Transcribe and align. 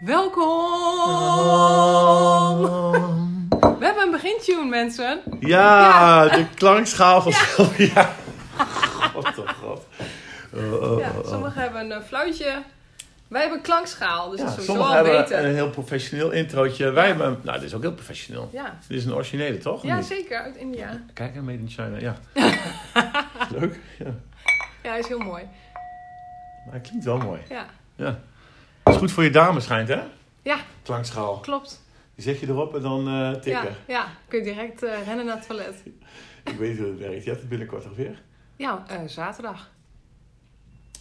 Welkom! 0.00 0.48
We 3.78 3.84
hebben 3.84 4.02
een 4.04 4.10
begintune, 4.10 4.64
mensen. 4.68 5.20
Ja, 5.40 6.28
de 6.28 6.46
klankschaal 6.54 7.22
van 7.22 7.32
Sylvia. 7.32 8.10
God, 9.12 9.38
oh 9.38 9.48
god. 9.48 9.86
Oh, 10.54 10.82
oh, 10.92 10.98
Ja, 11.00 11.10
sommigen 11.26 11.62
hebben 11.62 11.90
een 11.90 12.02
fluitje. 12.02 12.62
Wij 13.28 13.40
hebben 13.40 13.58
een 13.58 13.64
klankschaal, 13.64 14.30
dus 14.30 14.38
Ja, 14.38 14.44
dat 14.44 14.58
is 14.58 14.64
sowieso 14.64 14.72
sommigen 14.72 14.98
al 14.98 15.04
hebben 15.04 15.22
beter. 15.22 15.44
een 15.44 15.54
heel 15.54 15.70
professioneel 15.70 16.30
introotje. 16.30 16.90
Wij 16.90 17.06
hebben, 17.06 17.38
nou, 17.42 17.58
dit 17.58 17.68
is 17.68 17.74
ook 17.74 17.82
heel 17.82 17.92
professioneel. 17.94 18.48
Ja. 18.52 18.78
Dit 18.88 18.98
is 18.98 19.04
een 19.04 19.14
originele, 19.14 19.58
toch? 19.58 19.82
Ja, 19.82 20.02
zeker, 20.02 20.40
uit 20.40 20.56
India. 20.56 21.00
Kijk, 21.14 21.34
made 21.34 21.52
in 21.58 21.68
China, 21.68 21.98
ja. 21.98 22.16
Leuk, 23.58 23.80
ja. 23.98 24.06
Ja, 24.82 24.90
hij 24.90 24.98
is 24.98 25.08
heel 25.08 25.18
mooi. 25.18 25.42
Maar 26.64 26.72
hij 26.72 26.80
klinkt 26.80 27.04
wel 27.04 27.18
mooi. 27.18 27.40
Ja, 27.48 27.66
Ja. 27.96 28.18
Dat 28.90 28.98
is 28.98 29.04
goed 29.06 29.14
voor 29.14 29.24
je 29.24 29.30
dame, 29.30 29.60
schijnt, 29.60 29.88
hè? 29.88 30.00
ja 30.42 30.56
Klankschaal. 30.82 31.38
klopt. 31.40 31.82
Die 32.14 32.24
zet 32.24 32.40
je 32.40 32.46
erop 32.46 32.74
en 32.74 32.82
dan 32.82 33.02
Ja, 33.04 33.38
tikken. 33.38 33.74
ja, 33.86 34.06
kun 34.28 34.38
je 34.38 34.44
direct 34.44 34.82
eh, 34.82 35.04
rennen 35.06 35.26
naar 35.26 35.36
het 35.36 35.46
toilet. 35.46 35.82
Ik 36.44 36.56
weet 36.58 36.78
hoe 36.78 36.86
het 36.86 36.98
werkt. 36.98 37.22
Je 37.24 37.28
hebt 37.28 37.40
het 37.40 37.48
binnenkort 37.48 37.82
toch 37.82 37.96
weer? 37.96 38.22
Ja, 38.56 38.84
eh, 38.88 38.98
zaterdag. 39.06 39.70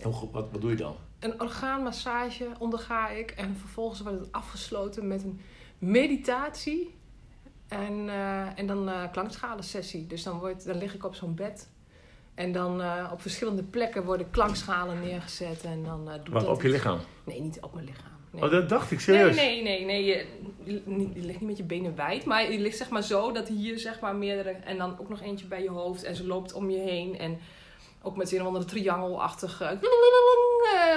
Hoe 0.04 0.14
goed- 0.14 0.32
wat, 0.32 0.48
wat 0.52 0.62
doe 0.62 0.70
je 0.70 0.76
dan? 0.76 0.96
Een 1.20 1.42
orgaanmassage 1.42 2.48
onderga 2.60 3.10
ik 3.10 3.32
en 3.32 3.56
vervolgens 3.60 4.00
wordt 4.02 4.20
het 4.20 4.32
afgesloten 4.32 5.08
met 5.08 5.24
een 5.24 5.42
meditatie 5.78 6.96
en, 7.68 8.10
en 8.56 8.68
dan 8.68 8.90
eh 8.90 9.04
klankschalen-sessie. 9.12 10.08
Dus 10.08 10.24
dan, 10.24 10.40
wordt, 10.40 10.66
dan 10.66 10.78
lig 10.78 10.94
ik 10.94 11.06
op 11.06 11.16
zo'n 11.16 11.36
bed 11.36 11.70
en 12.40 12.52
dan 12.52 12.82
eh, 12.82 13.10
op 13.12 13.22
verschillende 13.22 13.64
plekken 13.64 14.04
worden 14.04 14.30
klankschalen 14.30 15.00
neergezet 15.00 15.64
en 15.64 15.84
dan 15.84 16.10
eh 16.10 16.14
doe 16.14 16.26
ik 16.26 16.32
Wat, 16.32 16.42
dat 16.42 16.52
op 16.52 16.62
je 16.62 16.70
lichaam? 16.70 17.00
Nee, 17.24 17.42
niet 17.42 17.58
op 17.62 17.74
mijn 17.74 17.86
lichaam. 17.86 18.12
Nee. 18.32 18.44
Oh, 18.44 18.52
dat 18.52 18.70
dacht 18.70 18.92
ik 18.92 19.08
Nee, 19.08 19.18
serieus. 19.18 19.36
nee, 19.36 19.62
nee, 19.64 19.86
nee. 19.86 20.06
Je, 20.06 20.26
je, 20.64 20.82
ligt 21.14 21.40
niet 21.40 21.50
met 21.50 21.58
je 21.58 21.64
benen 21.64 21.96
wijd, 21.96 22.26
maar 22.26 22.52
je 22.52 22.60
ligt 22.60 22.78
zeg 22.78 22.90
maar 22.90 23.04
zo 23.04 23.32
dat 23.32 23.48
hier 23.48 23.80
zeg 23.80 24.00
maar 24.00 24.16
meerdere 24.16 24.50
en 24.50 24.78
dan 24.78 25.00
ook 25.00 25.10
nog 25.10 25.22
eentje 25.22 25.46
bij 25.46 25.64
je 25.64 25.70
hoofd 25.70 26.04
en 26.04 26.16
ze 26.16 26.26
loopt 26.28 26.54
om 26.54 26.70
je 26.70 26.80
heen 26.80 27.18
en 27.18 27.40
ook 28.02 28.18
met 28.18 28.32
een 28.32 28.40
of 28.40 28.46
andere 28.46 28.66
triangelachtig 28.66 29.62
eh, 29.62 29.70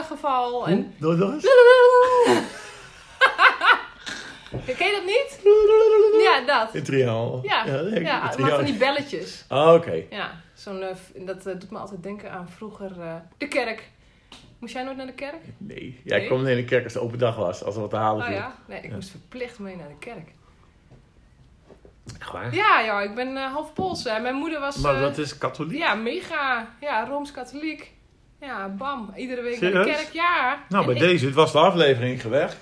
geval. 0.07 0.67
En, 0.67 0.95
Hoe? 1.01 1.17
Nog 1.17 1.33
eens? 1.33 1.45
Ken 4.77 4.87
je 4.87 4.93
dat 4.93 5.05
niet? 5.05 5.41
Ja, 6.23 6.41
dat. 6.47 6.75
In 6.75 6.83
triangel. 6.83 7.41
Ja, 7.43 7.65
nee, 7.65 8.01
ja 8.01 8.37
in 8.37 8.43
maar 8.43 8.51
van 8.51 8.65
die 8.65 8.77
belletjes. 8.77 9.45
Oh, 9.49 9.73
oké. 9.75 10.05
Ja, 10.11 10.41
zo'n, 10.63 10.83
eh, 10.83 10.97
dat 11.27 11.47
eh, 11.47 11.59
doet 11.61 11.71
me 11.71 11.79
altijd 11.79 12.03
denken 12.03 12.31
aan 12.31 12.49
vroeger 12.49 13.01
eh, 13.01 13.15
de 13.37 13.49
kerk. 13.49 13.91
Moest 14.59 14.75
jij 14.75 14.83
nooit 14.85 14.97
naar 14.97 15.07
de 15.07 15.13
kerk? 15.13 15.43
Nee. 15.59 16.01
Ja, 16.05 16.15
ik 16.15 16.21
Nee? 16.21 16.27
kwam 16.31 16.47
in 16.47 16.57
de 16.57 16.65
kerk 16.65 16.85
als 16.85 16.95
het 16.95 17.03
open 17.03 17.19
dag 17.19 17.37
was. 17.37 17.65
Als 17.65 17.75
er 17.75 17.81
wat 17.81 17.91
te 17.91 17.97
halen 17.97 18.21
Oh 18.23 18.27
viel. 18.27 18.37
ja? 18.37 18.55
Nee, 18.67 18.79
ik 18.81 18.89
Ja. 18.89 18.95
moest 18.95 19.11
verplicht 19.11 19.59
mee 19.59 19.77
naar 19.77 19.89
de 19.89 19.99
kerk. 19.99 20.29
Echt 22.21 22.33
waar? 22.33 22.55
Ja, 22.55 22.81
ja, 22.81 23.01
ik 23.01 23.15
ben 23.15 23.37
eh, 23.37 23.53
half 23.53 23.73
Pools. 23.73 24.05
hè. 24.05 24.21
Mijn 24.21 24.35
moeder 24.35 24.61
was... 24.61 24.77
Maar 24.77 25.01
dat 25.01 25.19
is 25.19 25.39
katholiek? 25.39 25.79
Ja, 25.79 25.95
mega. 25.95 26.69
Ja, 26.81 27.05
Rooms-Katholiek. 27.07 27.93
Ja, 28.41 28.69
bam. 28.69 29.13
Iedere 29.17 29.43
week 29.43 29.61
naar 29.61 29.73
de 29.73 29.85
kerk. 29.85 30.09
Ja. 30.13 30.59
Nou, 30.69 30.83
En 30.89 30.93
bij 30.93 31.03
ik- 31.03 31.09
deze. 31.11 31.27
Het 31.27 31.35
was 31.35 31.53
de 31.53 31.59
aflevering 31.59 32.21
gewerkt. 32.21 32.57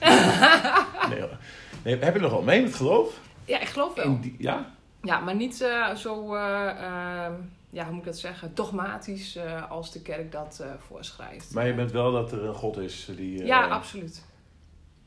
nee, 1.10 1.20
hoor. 1.20 1.36
nee, 1.84 1.96
heb 1.98 2.14
je 2.14 2.20
nog 2.20 2.30
wel 2.30 2.42
mee 2.42 2.62
met 2.62 2.74
geloof? 2.74 3.18
Ja, 3.44 3.60
ik 3.60 3.68
geloof 3.68 3.94
wel. 3.94 4.04
In 4.04 4.20
die, 4.20 4.34
ja? 4.38 4.70
Ja, 5.02 5.20
maar 5.20 5.34
niet 5.34 5.60
eh, 5.60 5.94
zo, 5.94 6.34
eh, 6.34 6.68
ehm, 6.68 7.32
ja, 7.70 7.82
hoe 7.84 7.90
moet 7.92 8.00
ik 8.00 8.06
dat 8.06 8.18
zeggen, 8.18 8.54
dogmatisch 8.54 9.36
eh, 9.36 9.70
als 9.70 9.92
de 9.92 10.02
kerk 10.02 10.32
dat 10.32 10.60
eh, 10.62 10.70
voorschrijft. 10.78 11.54
Maar 11.54 11.66
je 11.66 11.74
bent 11.74 11.90
wel 11.90 12.12
dat 12.12 12.32
er 12.32 12.44
een 12.44 12.54
God 12.54 12.76
is 12.78 13.08
die 13.16 13.40
eh, 13.40 13.46
Ja, 13.46 13.66
absoluut. 13.68 14.24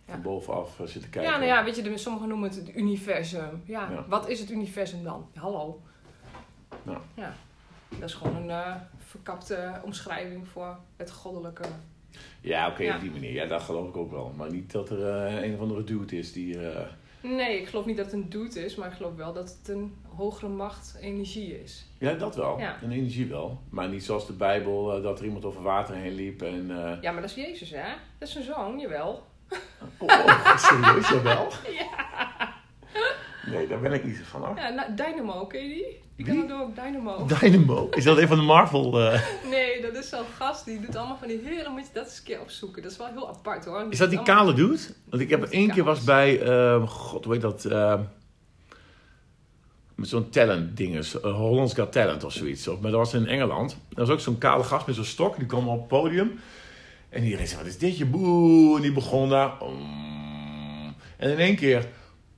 van 0.06 0.22
bovenaf 0.22 0.80
eh, 0.80 0.86
zit 0.86 1.02
te 1.02 1.10
kijken. 1.10 1.32
Ja, 1.32 1.38
nou 1.38 1.50
ja, 1.50 1.64
weet 1.64 1.76
je, 1.76 1.98
sommigen 1.98 2.28
noemen 2.28 2.50
het 2.50 2.58
het 2.58 2.76
universum. 2.76 3.62
Ja, 3.66 3.92
Ja. 3.92 4.06
wat 4.08 4.30
is 4.30 4.40
het 4.40 4.50
universum 4.52 5.04
dan? 5.04 5.28
Hallo. 5.36 5.82
Nou. 6.84 6.98
Ja, 7.16 7.34
dat 8.00 8.10
is 8.10 8.14
gewoon 8.16 8.36
een 8.36 8.50
eh, 8.50 8.76
verkapte 8.98 9.72
omschrijving 9.84 10.48
voor 10.48 10.78
het 10.98 11.12
goddelijke. 11.12 11.64
Ja, 12.42 12.68
oké, 12.70 12.94
op 12.96 13.02
die 13.02 13.12
manier. 13.12 13.32
Ja, 13.34 13.46
dat 13.46 13.62
geloof 13.62 13.88
ik 13.90 13.98
ook 13.98 14.12
wel. 14.12 14.34
Maar 14.38 14.52
niet 14.52 14.72
dat 14.72 14.90
er 14.90 15.08
eh, 15.28 15.44
een 15.44 15.54
of 15.54 15.60
andere 15.60 15.84
dude 15.84 16.18
is 16.18 16.32
die... 16.34 16.58
Nee, 17.24 17.60
ik 17.62 17.68
geloof 17.68 17.86
niet 17.86 17.98
dat 17.98 18.06
het 18.06 18.14
een 18.16 18.30
doet 18.30 18.56
is, 18.56 18.76
maar 18.76 18.88
ik 18.90 18.96
geloof 18.96 19.16
wel 19.16 19.34
dat 19.34 19.58
het 19.60 19.68
een 19.68 19.96
hogere 20.16 20.48
macht 20.48 20.98
energie 21.02 21.62
is. 21.64 21.86
Ja, 22.00 22.14
dat 22.14 22.36
wel. 22.36 22.60
Ja. 22.60 22.78
Een 22.82 22.92
energie 22.92 23.28
wel. 23.28 23.62
Maar 23.70 23.90
niet 23.90 24.04
zoals 24.04 24.28
de 24.28 24.34
Bijbel, 24.34 24.96
eh, 24.98 25.04
dat 25.04 25.20
er 25.20 25.26
iemand 25.26 25.46
over 25.46 25.62
water 25.62 25.96
heen 25.96 26.14
liep 26.16 26.42
en... 26.42 26.72
eh, 26.72 27.02
Ja, 27.02 27.12
maar 27.12 27.22
dat 27.22 27.30
is 27.30 27.36
Jezus, 27.46 27.70
hè? 27.70 27.84
Dat 28.18 28.28
is 28.28 28.32
zijn 28.34 28.44
zoon, 28.44 28.80
jawel. 28.80 29.24
Oh, 29.98 30.10
oh, 30.10 30.58
serieus, 30.68 31.10
jawel? 31.10 31.48
Ja. 31.72 32.54
Nee, 33.46 33.68
daar 33.68 33.80
ben 33.80 33.94
ik 33.94 34.04
niet 34.04 34.16
zo 34.16 34.24
van 34.24 34.44
af. 34.44 34.58
Ja, 34.58 34.70
nou, 34.70 34.94
Dynamo, 34.94 35.46
ken 35.48 35.64
je 35.64 35.70
die? 35.74 36.02
Die 36.16 36.26
Wie? 36.26 36.46
kan 36.48 36.62
ook 36.62 36.76
Dynamo. 36.76 37.26
Dynamo. 37.40 37.90
Is 37.90 38.04
dat 38.04 38.18
een 38.18 38.28
van 38.28 38.38
de 38.38 38.44
Marvel... 38.44 39.12
eh, 39.12 39.22
Nee, 39.50 39.82
dat 39.82 39.96
is 39.96 40.10
zo'n 40.10 40.26
gast 40.38 40.66
die 40.66 40.80
doet 40.82 40.96
allemaal 40.96 41.18
van 41.18 41.28
die 41.28 41.42
hele... 41.44 41.70
moet 41.70 41.82
je 41.82 41.94
dat 41.94 42.06
eens 42.06 42.18
een 42.18 42.24
keer 42.24 42.42
opzoeken. 42.42 42.82
Dat 42.82 42.92
is 42.92 42.98
wel 42.98 43.08
heel 43.08 43.30
apart 43.30 43.66
hoor. 43.66 43.86
Is 43.90 43.98
dat 43.98 44.10
die 44.10 44.20
allemaal- 44.20 44.38
kale 44.38 44.54
dude? 44.54 44.80
Want 45.10 45.22
ik 45.22 45.30
heb 45.30 45.44
één 45.44 45.70
keer 45.72 45.84
was 45.84 46.04
bij... 46.04 46.42
eh, 46.42 46.88
God, 46.88 47.24
hoe 47.26 47.34
heet 47.34 47.42
dat? 47.42 47.66
eh, 47.66 48.00
met 49.96 50.08
zo'n 50.10 50.30
talent 50.30 50.78
dinges. 50.78 51.16
Uh, 51.16 51.22
Hollands 51.36 51.74
Got 51.74 51.92
Talent 51.92 52.24
of 52.24 52.34
zoiets. 52.34 52.68
Of, 52.68 52.80
maar 52.80 52.92
dat 52.92 53.00
was 53.00 53.14
in 53.14 53.28
Engeland. 53.28 53.72
Er 53.72 53.78
was 54.00 54.10
ook 54.10 54.20
zo'n 54.20 54.38
kale 54.38 54.64
gast 54.64 54.86
met 54.88 54.96
zo'n 54.96 55.04
stok. 55.06 55.38
Die 55.38 55.46
kwam 55.46 55.68
op 55.68 55.80
het 55.80 55.88
podium. 55.88 56.40
En 57.10 57.24
iedereen 57.24 57.48
zei, 57.48 57.60
wat 57.60 57.70
is 57.70 57.78
dit 57.78 57.98
je 57.98 58.06
boe? 58.06 58.76
En 58.76 58.82
die 58.82 58.92
begon 58.92 59.30
daar... 59.30 59.60
om. 59.62 59.76
En 61.18 61.30
in 61.32 61.38
één 61.38 61.56
keer... 61.56 61.86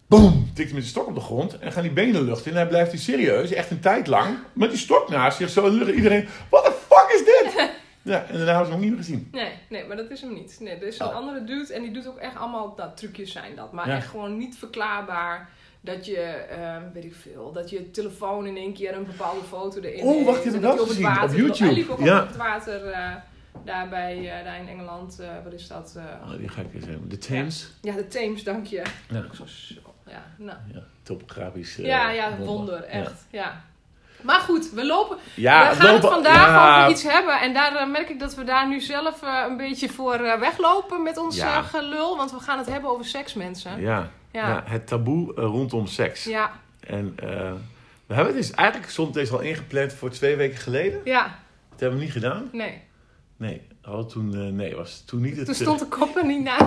Boom! 0.08 0.46
Tikt 0.54 0.58
hij 0.58 0.74
met 0.74 0.82
die 0.82 0.92
stok 0.92 1.08
op 1.08 1.16
de 1.16 1.22
grond. 1.22 1.60
En 1.60 1.72
gaan 1.72 1.84
die 1.84 1.92
benen 1.92 2.14
de 2.14 2.24
lucht 2.24 2.46
in. 2.46 2.52
En 2.52 2.58
hij 2.58 2.68
blijft 2.68 2.92
hij 2.92 3.00
serieus, 3.00 3.52
echt 3.52 3.72
een 3.72 3.80
tijd 3.80 4.08
lang... 4.08 4.38
met 4.54 4.70
die 4.70 4.80
stok 4.80 5.10
naast 5.10 5.38
zich 5.38 5.50
zo 5.50 5.68
lucht. 5.70 5.92
Iedereen... 5.92 6.28
What 6.50 6.66
the 6.66 6.72
fuck 6.72 7.10
is 7.20 7.26
dit? 7.26 7.70
ja, 8.14 8.24
en 8.26 8.36
daarna 8.38 8.46
hebben 8.56 8.66
ze 8.66 8.72
hem 8.72 8.74
ook 8.74 8.80
niet 8.80 8.90
meer 8.90 8.98
gezien. 8.98 9.28
Nee, 9.32 9.52
nee, 9.70 9.86
maar 9.86 9.98
dat 9.98 10.10
is 10.10 10.22
hem 10.22 10.34
niet. 10.34 10.58
Nee, 10.60 10.74
er 10.76 10.88
is 10.88 11.00
een 11.00 11.08
Oh. 11.08 11.16
andere 11.16 11.44
dude 11.44 11.74
en 11.74 11.82
die 11.82 11.92
doet 11.92 12.08
ook 12.08 12.18
echt 12.18 12.36
allemaal... 12.36 12.74
Nou, 12.78 12.90
trucjes 12.96 13.32
zijn 13.32 13.56
dat. 13.56 13.72
Maar 13.72 13.88
Ja. 13.88 13.96
echt 13.96 14.08
gewoon 14.08 14.38
niet 14.38 14.58
verklaarbaar. 14.58 15.50
Dat 15.82 16.06
je, 16.06 16.18
ehm, 16.22 16.82
weet 16.94 17.06
ik 17.06 17.16
veel, 17.16 17.52
dat 17.52 17.70
je 17.70 17.92
telefoon 17.92 18.46
in 18.46 18.58
één 18.58 18.74
keer 18.74 18.96
een 18.96 19.06
bepaalde 19.06 19.44
foto 19.48 19.82
erin 19.82 20.04
Oh, 20.04 20.26
wacht, 20.26 20.44
die 20.44 20.52
heb 20.52 20.64
En 20.64 20.70
ik 20.70 20.78
dat 20.78 20.88
dat 20.88 20.98
op 20.98 21.30
op. 21.32 21.38
YouTube. 21.38 21.66
Hij 21.66 21.74
liep 21.74 21.90
ook 21.90 22.00
Ja. 22.00 22.22
op 22.22 22.28
het 22.28 22.38
water 22.38 22.86
eh, 22.86 23.10
daar, 23.66 23.90
bij, 23.90 24.38
eh, 24.38 24.44
daar 24.46 24.60
in 24.60 24.68
Engeland. 24.68 25.20
eh, 25.20 25.28
wat 25.44 25.54
is 25.54 25.68
dat? 25.68 25.96
Oh, 26.24 26.38
die 26.38 26.48
ga 26.50 26.62
ik 26.62 26.74
eens 26.74 26.86
hebben. 26.86 27.10
De 27.10 27.18
Thames. 27.18 27.70
ja, 27.82 27.94
de 27.96 28.08
Thames, 28.08 28.44
dank 28.44 28.66
je. 28.66 28.82
Ja. 29.10 29.18
Ook 29.18 29.36
zo, 29.36 29.44
zo, 29.46 29.76
ja, 30.08 30.24
nou. 30.38 30.58
Ja, 30.74 30.80
topografisch. 31.04 31.78
eh, 31.78 31.86
Ja, 31.86 32.10
ja, 32.10 32.38
wonder, 32.38 32.84
echt. 32.84 33.26
Ja. 33.30 33.62
Maar 34.22 34.40
goed, 34.40 34.72
we 34.72 34.86
lopen. 34.86 35.18
Ja, 35.36 35.70
we 35.70 35.76
gaan 35.76 35.86
het 35.86 35.94
lopen- 35.94 36.10
vandaag 36.10 36.48
ja, 36.48 36.78
over 36.80 36.92
iets 36.92 37.04
hebben. 37.04 37.40
En 37.42 37.54
daar 37.54 37.76
eh, 37.76 37.88
merk 37.90 38.10
ik 38.10 38.20
dat 38.20 38.36
we 38.36 38.44
daar 38.44 38.68
nu 38.68 38.80
zelf 38.82 39.24
eh, 39.24 39.44
een 39.50 39.58
beetje 39.58 39.90
voor 39.90 40.18
weglopen 40.40 41.04
met 41.04 41.18
ons 41.18 41.42
gelul. 41.64 42.18
Want 42.18 42.32
we 42.32 42.40
gaan 42.40 42.58
het 42.58 42.68
hebben 42.70 42.90
over 42.90 43.06
seks, 43.06 43.34
mensen. 43.34 43.82
Ja, 43.82 44.10
ja. 44.32 44.64
Het 44.66 44.88
taboe 44.88 45.34
rondom 45.34 45.88
seks. 45.88 46.24
Ja, 46.24 46.52
En 46.80 47.16
we 48.06 48.14
hebben 48.14 48.34
het 48.36 48.44
dus 48.44 48.52
eigenlijk 48.52 48.90
stond 48.92 49.14
deze 49.14 49.34
al 49.34 49.40
ingepland 49.40 49.94
voor 49.94 50.10
twee 50.10 50.36
weken 50.36 50.58
geleden. 50.58 51.02
ja, 51.04 51.24
Dat 51.70 51.80
hebben 51.80 51.98
we 52.00 52.04
niet 52.04 52.14
gedaan. 52.14 52.50
nee. 52.52 52.82
Nee, 53.38 53.68
hadden 53.82 54.08
toen, 54.08 54.56
nee, 54.56 54.76
was 54.76 55.04
toen 55.06 55.22
niet 55.22 55.38
het. 55.38 55.46
Toen 55.56 55.56
stond 55.56 55.80
de 55.80 55.86
kop 55.88 56.16
er 56.16 56.26
niet 56.26 56.44
na. 56.44 56.58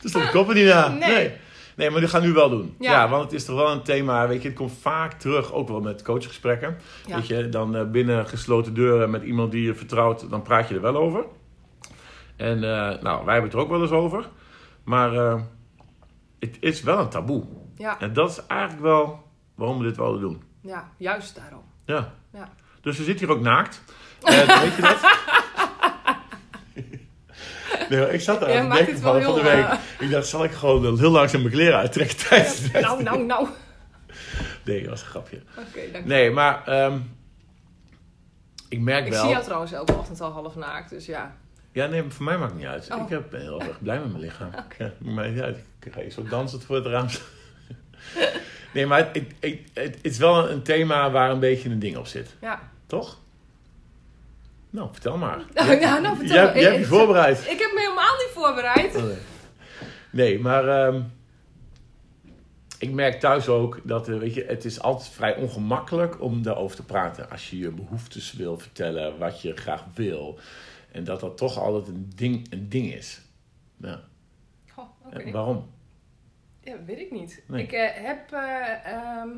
toen 0.00 0.08
stond 0.10 0.24
de 0.24 0.30
koppen 0.30 0.54
niet 0.54 0.66
na. 0.66 0.88
Nee. 0.88 1.10
Nee. 1.10 1.36
Nee. 1.80 1.90
maar 1.90 2.00
die 2.00 2.08
gaan 2.08 2.22
nu 2.22 2.32
wel 2.32 2.50
doen. 2.50 2.74
Ja. 2.78 2.90
Ja. 2.90 3.08
want 3.08 3.22
het 3.22 3.32
is 3.32 3.44
toch 3.44 3.56
wel 3.56 3.70
een 3.70 3.82
thema, 3.82 4.28
weet 4.28 4.42
je, 4.42 4.48
het 4.48 4.56
komt 4.56 4.72
vaak 4.80 5.12
terug, 5.12 5.52
ook 5.52 5.68
wel 5.68 5.80
met 5.80 6.02
coachgesprekken. 6.02 6.76
Ja. 7.06 7.14
Weet 7.14 7.26
je, 7.26 7.48
dan 7.48 7.76
eh, 7.76 7.90
binnen 7.90 8.26
gesloten 8.26 8.74
deuren 8.74 9.10
met 9.10 9.22
iemand 9.22 9.52
die 9.52 9.62
je 9.62 9.74
vertrouwt, 9.74 10.30
dan 10.30 10.42
praat 10.42 10.68
je 10.68 10.74
er 10.74 10.80
wel 10.80 10.96
over. 10.96 11.24
En 12.36 12.56
eh, 12.56 13.02
nou, 13.02 13.24
wij 13.24 13.32
hebben 13.34 13.42
het 13.50 13.52
er 13.52 13.58
ook 13.58 13.68
wel 13.68 13.82
eens 13.82 13.90
over. 13.90 14.28
Maar 14.84 15.14
eh, 15.14 15.40
het 16.38 16.56
is 16.60 16.82
wel 16.82 16.98
een 16.98 17.08
taboe. 17.08 17.44
Ja, 17.76 18.00
En 18.00 18.12
dat 18.12 18.30
is 18.30 18.46
eigenlijk 18.46 18.82
wel 18.82 19.22
waarom 19.54 19.78
we 19.78 19.84
dit 19.84 19.96
wilden 19.96 20.20
doen. 20.20 20.42
ja, 20.62 20.92
juist 20.96 21.36
daarom. 21.36 21.62
Ja. 21.84 22.12
Ja. 22.32 22.48
Dus 22.80 22.98
we 22.98 23.04
zitten 23.04 23.26
hier 23.26 23.36
ook 23.36 23.42
naakt. 23.42 23.82
En 24.22 24.46
weet 24.60 24.76
je 24.76 24.82
dat? 24.82 25.00
Nee, 27.90 28.12
ik 28.12 28.20
zat 28.20 28.40
daar 28.40 28.58
aan 28.58 28.68
denken 28.70 28.92
het 28.92 29.02
wel 29.02 29.12
van, 29.12 29.22
van 29.22 29.34
de 29.34 29.42
week. 29.42 29.64
eh, 29.64 29.78
Ik 29.98 30.10
dacht, 30.10 30.26
zal 30.26 30.44
ik 30.44 30.50
gewoon 30.52 30.86
eh, 30.86 30.98
heel 30.98 31.10
langzaam 31.10 31.40
mijn 31.40 31.52
kleren 31.52 31.78
uittrekken 31.78 32.16
tijdens 32.28 32.70
de 32.72 32.80
Nou, 32.80 33.02
nou, 33.02 33.24
nou. 33.24 33.42
Oké, 33.42 33.52
Nee, 34.64 34.80
dat 34.80 34.90
was 34.90 35.00
een 35.00 35.06
grapje. 35.06 35.42
dank 35.54 35.68
je. 35.74 36.00
Nee, 36.04 36.30
maar 36.30 36.64
ehm, 36.66 36.98
ik 38.68 38.80
merk 38.80 39.06
Ik 39.06 39.12
wel... 39.12 39.20
zie 39.22 39.30
jou 39.30 39.44
trouwens 39.44 39.72
elke 39.72 39.92
ochtend 39.92 40.20
al 40.20 40.30
half 40.32 40.56
naakt, 40.56 40.90
dus 40.90 41.06
ja. 41.06 41.36
Ja, 41.72 41.86
nee, 41.86 42.02
voor 42.08 42.24
mij 42.24 42.38
maakt 42.38 42.50
het 42.50 42.60
niet 42.60 42.68
uit. 42.68 42.88
Oh. 42.92 43.02
Ik 43.02 43.08
heb- 43.08 43.30
ben 43.30 43.40
heel 43.40 43.60
erg 43.60 43.82
blij 43.82 43.98
met 43.98 44.08
mijn 44.10 44.20
lichaam. 44.22 44.50
Ja, 44.78 44.90
maakt 44.98 45.14
mij 45.16 45.30
niet 45.30 45.40
uit. 45.42 45.58
Ik 45.82 45.92
ga 45.92 46.10
zo 46.10 46.22
dansend 46.22 46.64
voor 46.64 46.76
het 46.76 46.86
raam. 46.86 47.06
Nee, 48.74 48.86
maar 48.86 48.98
het, 48.98 49.08
het, 49.14 49.24
het, 49.40 49.58
het 49.74 49.98
is 50.02 50.18
wel 50.18 50.50
een 50.50 50.62
thema 50.62 51.10
waar 51.10 51.30
een 51.30 51.38
beetje 51.40 51.68
een 51.70 51.78
ding 51.78 51.96
op 51.96 52.06
zit. 52.06 52.34
Ja. 52.40 52.60
Toch? 52.86 53.18
Nou, 54.70 54.88
vertel 54.92 55.16
maar. 55.16 55.44
Ja, 55.80 55.98
nou, 55.98 56.16
vertel 56.16 56.34
Jij, 56.34 56.44
maar. 56.44 56.54
jij 56.54 56.64
hebt 56.64 56.78
je 56.78 56.84
voorbereid. 56.84 57.38
Ik 57.38 57.58
heb 57.58 57.72
me 57.74 57.80
helemaal 57.80 58.16
niet 58.16 58.30
voorbereid. 58.32 58.96
Oh, 58.96 59.02
nee. 59.02 59.16
Nee, 60.10 60.38
maar 60.38 60.68
ehm, 60.68 61.02
ik 62.78 62.90
merk 62.90 63.20
thuis 63.20 63.48
ook 63.48 63.80
dat 63.84 64.08
eh, 64.08 64.18
weet 64.18 64.34
je, 64.34 64.44
het 64.44 64.64
is 64.64 64.80
altijd 64.80 65.08
vrij 65.08 65.36
ongemakkelijk 65.36 66.20
om 66.20 66.42
daarover 66.42 66.76
te 66.76 66.84
praten. 66.84 67.30
Als 67.30 67.50
je 67.50 67.58
je 67.58 67.70
behoeftes 67.70 68.32
wil 68.32 68.58
vertellen, 68.58 69.18
wat 69.18 69.42
je 69.42 69.56
graag 69.56 69.84
wil. 69.94 70.38
En 70.92 71.04
dat 71.04 71.20
dat 71.20 71.36
toch 71.36 71.58
altijd 71.58 71.86
een 71.86 72.12
ding, 72.16 72.46
een 72.52 72.68
ding 72.68 72.92
is. 72.92 73.20
Ja. 73.76 74.00
Oké. 75.04 75.18
En 75.18 75.32
waarom? 75.32 75.70
Ja, 76.60 76.74
weet 76.86 76.98
ik 76.98 77.10
niet. 77.10 77.42
Nee. 77.46 77.62
Ik 77.62 77.72
eh, 77.72 78.04
heb 78.06 78.32
eh, 78.32 78.92
ehm, 78.92 79.28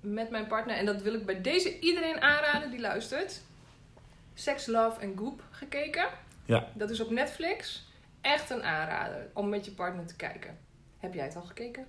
met 0.00 0.30
mijn 0.30 0.46
partner, 0.46 0.76
en 0.76 0.86
dat 0.86 1.02
wil 1.02 1.14
ik 1.14 1.26
bij 1.26 1.40
deze 1.40 1.78
iedereen 1.78 2.20
aanraden 2.20 2.70
die 2.70 2.80
luistert, 2.80 3.42
Sex, 4.38 4.66
Love 4.66 5.00
en 5.00 5.14
Goop 5.18 5.42
gekeken. 5.50 6.06
Ja. 6.44 6.68
Dat 6.74 6.90
is 6.90 7.00
op 7.00 7.10
Netflix. 7.10 7.88
Echt 8.20 8.50
een 8.50 8.62
aanrader 8.62 9.28
om 9.32 9.48
met 9.48 9.64
je 9.64 9.70
partner 9.70 10.06
te 10.06 10.16
kijken. 10.16 10.58
Heb 10.98 11.14
jij 11.14 11.24
het 11.24 11.36
al 11.36 11.42
gekeken? 11.42 11.84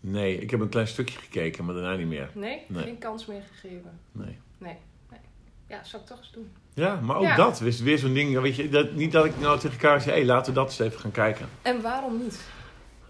Nee, 0.00 0.38
ik 0.38 0.50
heb 0.50 0.60
een 0.60 0.68
klein 0.68 0.86
stukje 0.86 1.18
gekeken, 1.18 1.64
maar 1.64 1.74
daarna 1.74 1.94
niet 1.96 2.06
meer. 2.06 2.30
Nee? 2.34 2.64
Nee. 2.68 2.82
Geen 2.82 2.98
kans 2.98 3.26
meer 3.26 3.42
gegeven. 3.52 4.00
Nee. 4.12 4.38
Nee. 4.58 4.76
nee. 5.10 5.20
Ja, 5.68 5.84
zou 5.84 6.02
ik 6.02 6.08
toch 6.08 6.18
eens 6.18 6.30
doen. 6.32 6.50
Ja, 6.74 7.00
maar 7.00 7.16
ook 7.16 7.22
Ja. 7.22 7.36
dat 7.36 7.60
is 7.60 7.80
weer 7.80 7.98
zo'n 7.98 8.12
ding. 8.14 8.40
Weet 8.40 8.56
je, 8.56 8.68
dat, 8.68 8.92
niet 8.92 9.12
dat 9.12 9.24
ik 9.24 9.40
nou 9.40 9.58
tegen 9.58 9.80
elkaar 9.80 10.00
zeg, 10.00 10.14
hé, 10.14 10.24
laten 10.24 10.52
we 10.52 10.58
dat 10.58 10.68
eens 10.68 10.78
even 10.78 11.00
gaan 11.00 11.10
kijken. 11.10 11.48
En 11.62 11.80
waarom 11.82 12.18
niet? 12.22 12.40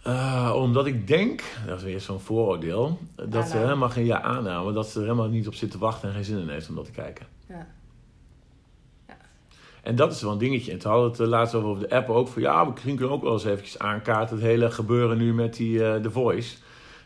Eh, 0.03 0.53
omdat 0.57 0.87
ik 0.87 1.07
denk, 1.07 1.43
dat 1.67 1.79
is 1.79 1.85
weer 1.85 2.01
zo'n 2.01 2.21
vooroordeel, 2.21 2.99
dat 3.29 3.49
ze 3.49 3.57
helemaal 3.57 3.91
geen 3.91 4.05
ja 4.05 4.21
aanname, 4.21 4.73
dat 4.73 4.89
ze 4.89 4.99
er 4.99 5.05
helemaal 5.05 5.29
niet 5.29 5.47
op 5.47 5.55
zit 5.55 5.71
te 5.71 5.79
wachten 5.79 6.09
en 6.09 6.15
geen 6.15 6.25
zin 6.25 6.39
in 6.39 6.49
heeft 6.49 6.69
om 6.69 6.75
dat 6.75 6.85
te 6.85 6.91
kijken. 6.91 7.27
Ja. 7.49 7.67
En 9.89 9.97
dat 9.97 10.13
is 10.13 10.23
wel 10.23 10.33
een 10.33 10.39
dingetje. 10.39 10.73
En 10.73 10.79
toen 10.79 10.91
hadden 10.91 11.11
we 11.11 11.23
het 11.23 11.31
laatst 11.31 11.55
over 11.55 11.69
op 11.69 11.81
de 11.81 11.91
app 11.91 12.09
ook 12.09 12.29
van 12.29 12.43
ja, 12.43 12.67
we 12.67 12.73
kunnen 12.73 13.11
ook 13.11 13.23
wel 13.23 13.33
eens 13.33 13.45
eventjes 13.45 13.79
aankaarten 13.79 14.37
het 14.37 14.45
hele 14.45 14.71
gebeuren 14.71 15.19
nu 15.19 15.35
met 15.35 15.57
die 15.57 15.85
eh 15.85 15.95
The 15.95 16.11
Voice. 16.11 16.55
Ik 16.55 16.61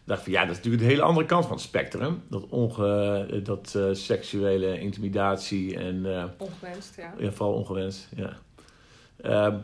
dacht 0.05 0.23
van 0.23 0.33
ja, 0.33 0.41
dat 0.41 0.51
is 0.51 0.57
natuurlijk 0.57 0.83
de 0.83 0.89
hele 0.89 1.03
andere 1.03 1.27
kant 1.27 1.45
van 1.45 1.55
het 1.55 1.63
spectrum. 1.65 2.23
Dat, 2.29 2.47
onge, 2.49 3.27
eh, 3.31 3.45
dat 3.45 3.75
eh, 3.75 3.89
seksuele 3.93 4.81
intimidatie 4.81 5.77
en 5.79 6.07
Ongewenst, 6.39 6.97
ja. 6.97 7.15
ja, 7.19 7.31
vooral 7.31 7.55
ongewenst. 7.55 8.09
Ja. 8.17 8.37
Ehm, 9.23 9.59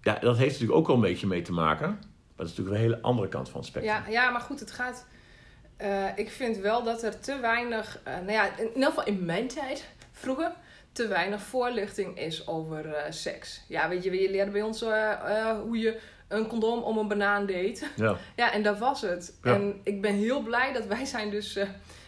ja, 0.00 0.18
dat 0.18 0.36
heeft 0.36 0.52
natuurlijk 0.52 0.78
ook 0.78 0.86
wel 0.86 0.96
een 0.96 1.02
beetje 1.02 1.26
mee 1.26 1.42
te 1.42 1.52
maken. 1.52 1.88
Maar 1.88 2.36
dat 2.36 2.46
is 2.46 2.56
natuurlijk 2.56 2.76
een 2.76 2.90
hele 2.90 3.02
andere 3.02 3.28
kant 3.28 3.48
van 3.48 3.60
het 3.60 3.68
spectrum. 3.68 3.94
Ja, 3.94 4.10
ja, 4.10 4.30
maar 4.30 4.40
goed, 4.40 4.60
het 4.60 4.70
gaat. 4.70 5.06
ik 6.16 6.30
vind 6.30 6.56
wel 6.56 6.82
dat 6.82 7.02
er 7.02 7.20
te 7.20 7.38
weinig. 7.40 8.00
nou 8.04 8.32
ja, 8.32 8.56
in 8.56 8.68
ieder 8.74 8.84
geval 8.84 9.04
in 9.04 9.24
mijn 9.24 9.48
tijd, 9.48 9.88
vroeger, 10.12 10.52
te 10.94 11.06
weinig 11.06 11.42
voorlichting 11.42 12.18
is 12.18 12.46
over 12.46 12.94
eh, 12.94 13.12
seks. 13.12 13.60
Ja, 13.68 13.88
weet 13.88 14.04
je, 14.04 14.20
je 14.22 14.30
leerde 14.30 14.50
bij 14.50 14.62
ons 14.62 14.82
eh, 14.82 15.10
eh, 15.12 15.60
hoe 15.60 15.78
je 15.78 15.98
een 16.28 16.46
condoom 16.46 16.82
om 16.82 16.98
een 16.98 17.08
banaan 17.08 17.46
deed. 17.46 17.90
Ja. 17.96 18.16
Ja, 18.36 18.52
en 18.52 18.62
dat 18.62 18.78
was 18.78 19.00
het. 19.00 19.38
Ja. 19.42 19.54
En 19.54 19.80
ik 19.82 20.00
ben 20.00 20.14
heel 20.14 20.40
blij 20.40 20.72
dat 20.72 20.86
wij 20.86 21.04
zijn 21.04 21.30
dus... 21.30 21.56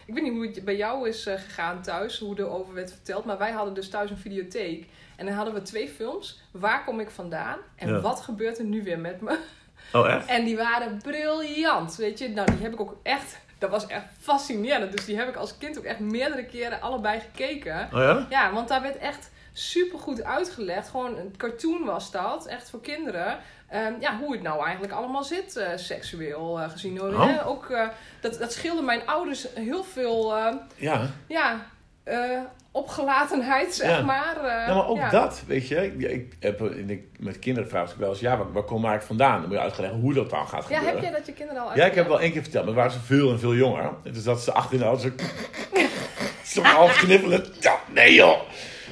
ik 0.05 0.13
weet 0.13 0.23
niet 0.23 0.31
hoe 0.33 0.47
het 0.47 0.65
bij 0.65 0.75
jou 0.75 1.07
is 1.09 1.23
gegaan 1.23 1.81
thuis, 1.81 2.19
hoe 2.19 2.37
er 2.37 2.49
over 2.49 2.73
werd 2.73 2.91
verteld. 2.91 3.25
Maar 3.25 3.37
wij 3.37 3.51
hadden 3.51 3.73
dus 3.73 3.89
thuis 3.89 4.09
een 4.09 4.17
videotheek. 4.17 4.85
En 5.15 5.25
dan 5.25 5.35
hadden 5.35 5.53
we 5.53 5.61
twee 5.61 5.89
films. 5.89 6.41
Waar 6.51 6.83
kom 6.83 6.99
ik 6.99 7.09
vandaan? 7.09 7.57
En 7.75 7.89
Ja. 7.89 7.99
wat 7.99 8.21
gebeurt 8.21 8.57
er 8.57 8.65
nu 8.65 8.83
weer 8.83 8.99
met 8.99 9.21
me? 9.21 9.39
Oh, 9.93 10.09
echt? 10.09 10.27
En 10.35 10.45
die 10.45 10.57
waren 10.57 10.97
briljant, 11.03 11.95
weet 11.95 12.19
je. 12.19 12.29
Nou, 12.29 12.51
die 12.51 12.61
heb 12.61 12.73
ik 12.73 12.79
ook 12.79 12.97
echt... 13.03 13.37
Dat 13.59 13.69
was 13.69 13.87
echt 13.87 14.05
fascinerend. 14.19 14.91
Dus 14.91 15.05
die 15.05 15.17
heb 15.17 15.27
ik 15.27 15.35
als 15.35 15.57
kind 15.57 15.77
ook 15.77 15.83
echt 15.83 15.99
meerdere 15.99 16.45
keren 16.45 16.81
allebei 16.81 17.19
gekeken. 17.19 17.89
Oh 17.93 17.99
ja? 17.99 18.25
Ja, 18.29 18.53
want 18.53 18.67
daar 18.67 18.81
werd 18.81 18.97
echt 18.97 19.29
super 19.53 19.99
goed 19.99 20.23
uitgelegd. 20.23 20.89
Gewoon 20.89 21.17
een 21.17 21.33
cartoon 21.37 21.85
was 21.85 22.11
dat, 22.11 22.45
echt 22.45 22.69
voor 22.69 22.81
kinderen. 22.81 23.39
Ehm, 23.69 23.93
ja, 23.99 24.17
hoe 24.17 24.31
het 24.31 24.41
nou 24.41 24.63
eigenlijk 24.63 24.93
allemaal 24.93 25.23
zit, 25.23 25.55
eh, 25.55 25.69
seksueel 25.75 26.59
eh, 26.59 26.69
gezien. 26.69 26.97
Hoor. 26.97 27.13
Oh. 27.13 27.47
Ook, 27.47 27.69
eh, 27.69 27.87
dat, 28.19 28.39
dat 28.39 28.53
scheelde 28.53 28.81
mijn 28.81 29.07
ouders 29.07 29.47
heel 29.53 29.83
veel, 29.83 30.37
Ja. 30.75 31.09
ja, 31.27 31.65
eh, 32.07 32.39
opgelatenheid, 32.71 33.75
zeg 33.75 33.89
Ja. 33.89 34.01
maar. 34.01 34.35
eh, 34.37 34.67
Ja, 34.67 34.73
maar 34.73 34.87
ook 34.87 34.97
ja. 34.97 35.09
dat, 35.09 35.43
weet 35.47 35.67
je. 35.67 35.93
Ja, 35.97 36.07
ik 36.09 36.35
heb 36.39 36.61
met 37.19 37.39
kinderen 37.39 37.69
vraag 37.69 37.91
ik 37.91 37.97
wel 37.97 38.09
eens, 38.09 38.19
ja, 38.19 38.37
waar, 38.37 38.51
waar 38.51 38.63
kom 38.63 38.85
ik 38.91 39.01
vandaan? 39.01 39.39
Dan 39.39 39.41
moet 39.49 39.57
je 39.57 39.63
uitleggen 39.63 39.99
hoe 39.99 40.13
dat 40.13 40.29
dan 40.29 40.47
gaat 40.47 40.67
Ja, 40.69 40.77
gebeuren. 40.77 40.89
heb 40.89 41.01
jij 41.01 41.11
dat 41.11 41.25
je 41.25 41.33
kinderen 41.33 41.61
al 41.63 41.75
Ja, 41.75 41.85
ik 41.85 41.95
heb 41.95 42.07
wel 42.07 42.19
één 42.21 42.31
keer 42.31 42.41
verteld, 42.41 42.65
maar 42.65 42.73
waren 42.73 42.91
ze 42.91 42.99
veel 42.99 43.31
en 43.31 43.39
veel 43.39 43.53
jonger. 43.53 43.89
Dus 44.03 44.23
dat 44.23 44.41
ze 44.41 44.51
achter 44.53 44.73
in 44.73 44.79
de 44.79 44.85
auto 44.85 45.01
zo... 45.01 45.09
zo 46.61 46.61
half 46.63 46.97
knippelen. 46.97 47.45
Ja, 47.59 47.75
nee 47.93 48.13
joh! 48.13 48.39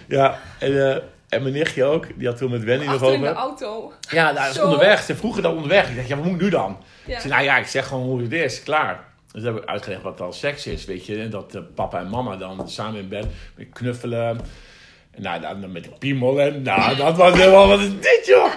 Ja, 0.08 0.40
en, 0.60 0.90
eh, 0.90 1.02
en 1.30 1.42
mijn 1.42 1.54
nichtje 1.54 1.84
ook. 1.84 2.08
Die 2.20 2.28
had 2.28 2.38
toen 2.38 2.52
met 2.52 2.64
Wendy 2.64 2.86
nog 2.86 2.94
Achter 2.94 3.14
in 3.14 3.22
de 3.22 3.28
over. 3.30 3.40
auto. 3.42 3.94
Ja, 4.10 4.24
nou, 4.32 4.46
dat 4.46 4.56
is 4.56 4.62
onderweg. 4.62 5.02
Ze 5.04 5.16
vroegen 5.16 5.44
dat 5.44 5.54
onderweg. 5.54 5.90
Ik 5.90 5.96
dacht, 5.96 6.08
ja, 6.08 6.16
wat 6.16 6.26
moet 6.26 6.36
ik 6.36 6.42
nu 6.42 6.50
dan? 6.50 6.78
Ja. 7.06 7.20
Zei, 7.20 7.34
nou 7.34 7.46
ja, 7.46 7.58
ik 7.58 7.68
zeg 7.68 7.88
gewoon 7.88 8.04
hoe 8.04 8.22
het 8.22 8.32
is. 8.34 8.64
Klaar. 8.64 9.04
Dus 9.36 9.44
dan 9.44 9.54
heb 9.54 9.64
ik 9.64 9.70
uitgelegd 9.70 10.02
wat 10.02 10.18
dan 10.18 10.34
seks 10.34 10.68
is, 10.68 10.86
weet 10.86 11.06
je. 11.06 11.22
En 11.22 11.30
dat 11.30 11.56
eh, 11.56 11.62
papa 11.76 12.00
en 12.00 12.10
mama 12.10 12.36
dan 12.38 12.70
samen 12.70 13.00
in 13.00 13.08
bed 13.08 13.26
met 13.56 13.70
knuffelen. 13.74 14.40
En 15.12 15.22
nou, 15.22 15.42
dan 15.42 15.72
met 15.72 15.84
de 15.84 15.90
piemel. 16.00 16.42
En 16.42 16.62
nou, 16.62 16.96
dat 16.96 17.18
was 17.18 17.34
helemaal, 17.38 17.68
wat 17.68 17.80
is 17.80 18.00
dit 18.00 18.22
joh? 18.26 18.52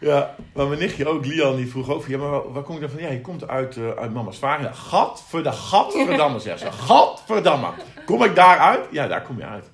Ja, 0.00 0.34
maar 0.54 0.66
mijn 0.66 0.78
nichtje 0.80 1.08
ook, 1.08 1.26
Lian, 1.26 1.56
die 1.56 1.70
vroeg 1.70 1.90
ook 1.90 2.02
van, 2.02 2.10
ja, 2.12 2.18
maar 2.18 2.30
waar, 2.30 2.52
waar 2.52 2.62
kom 2.62 2.74
je 2.74 2.80
dan 2.80 2.90
van? 2.90 3.00
Ja, 3.02 3.08
je 3.10 3.20
komt 3.20 3.48
uit, 3.48 3.76
eh, 3.76 3.90
uit 3.90 4.12
mama's 4.12 4.38
vader. 4.38 4.66
Ja, 4.66 4.72
gadverde, 4.72 5.52
gadverdamme, 5.52 6.38
zegt 6.38 6.60
ze. 6.60 6.72
Gadverdamme. 6.72 7.68
Kom 8.04 8.24
ik 8.24 8.34
daar 8.34 8.58
uit? 8.58 8.80
Ja, 8.90 9.06
daar 9.06 9.22
kom 9.22 9.38
je 9.38 9.44
uit. 9.44 9.70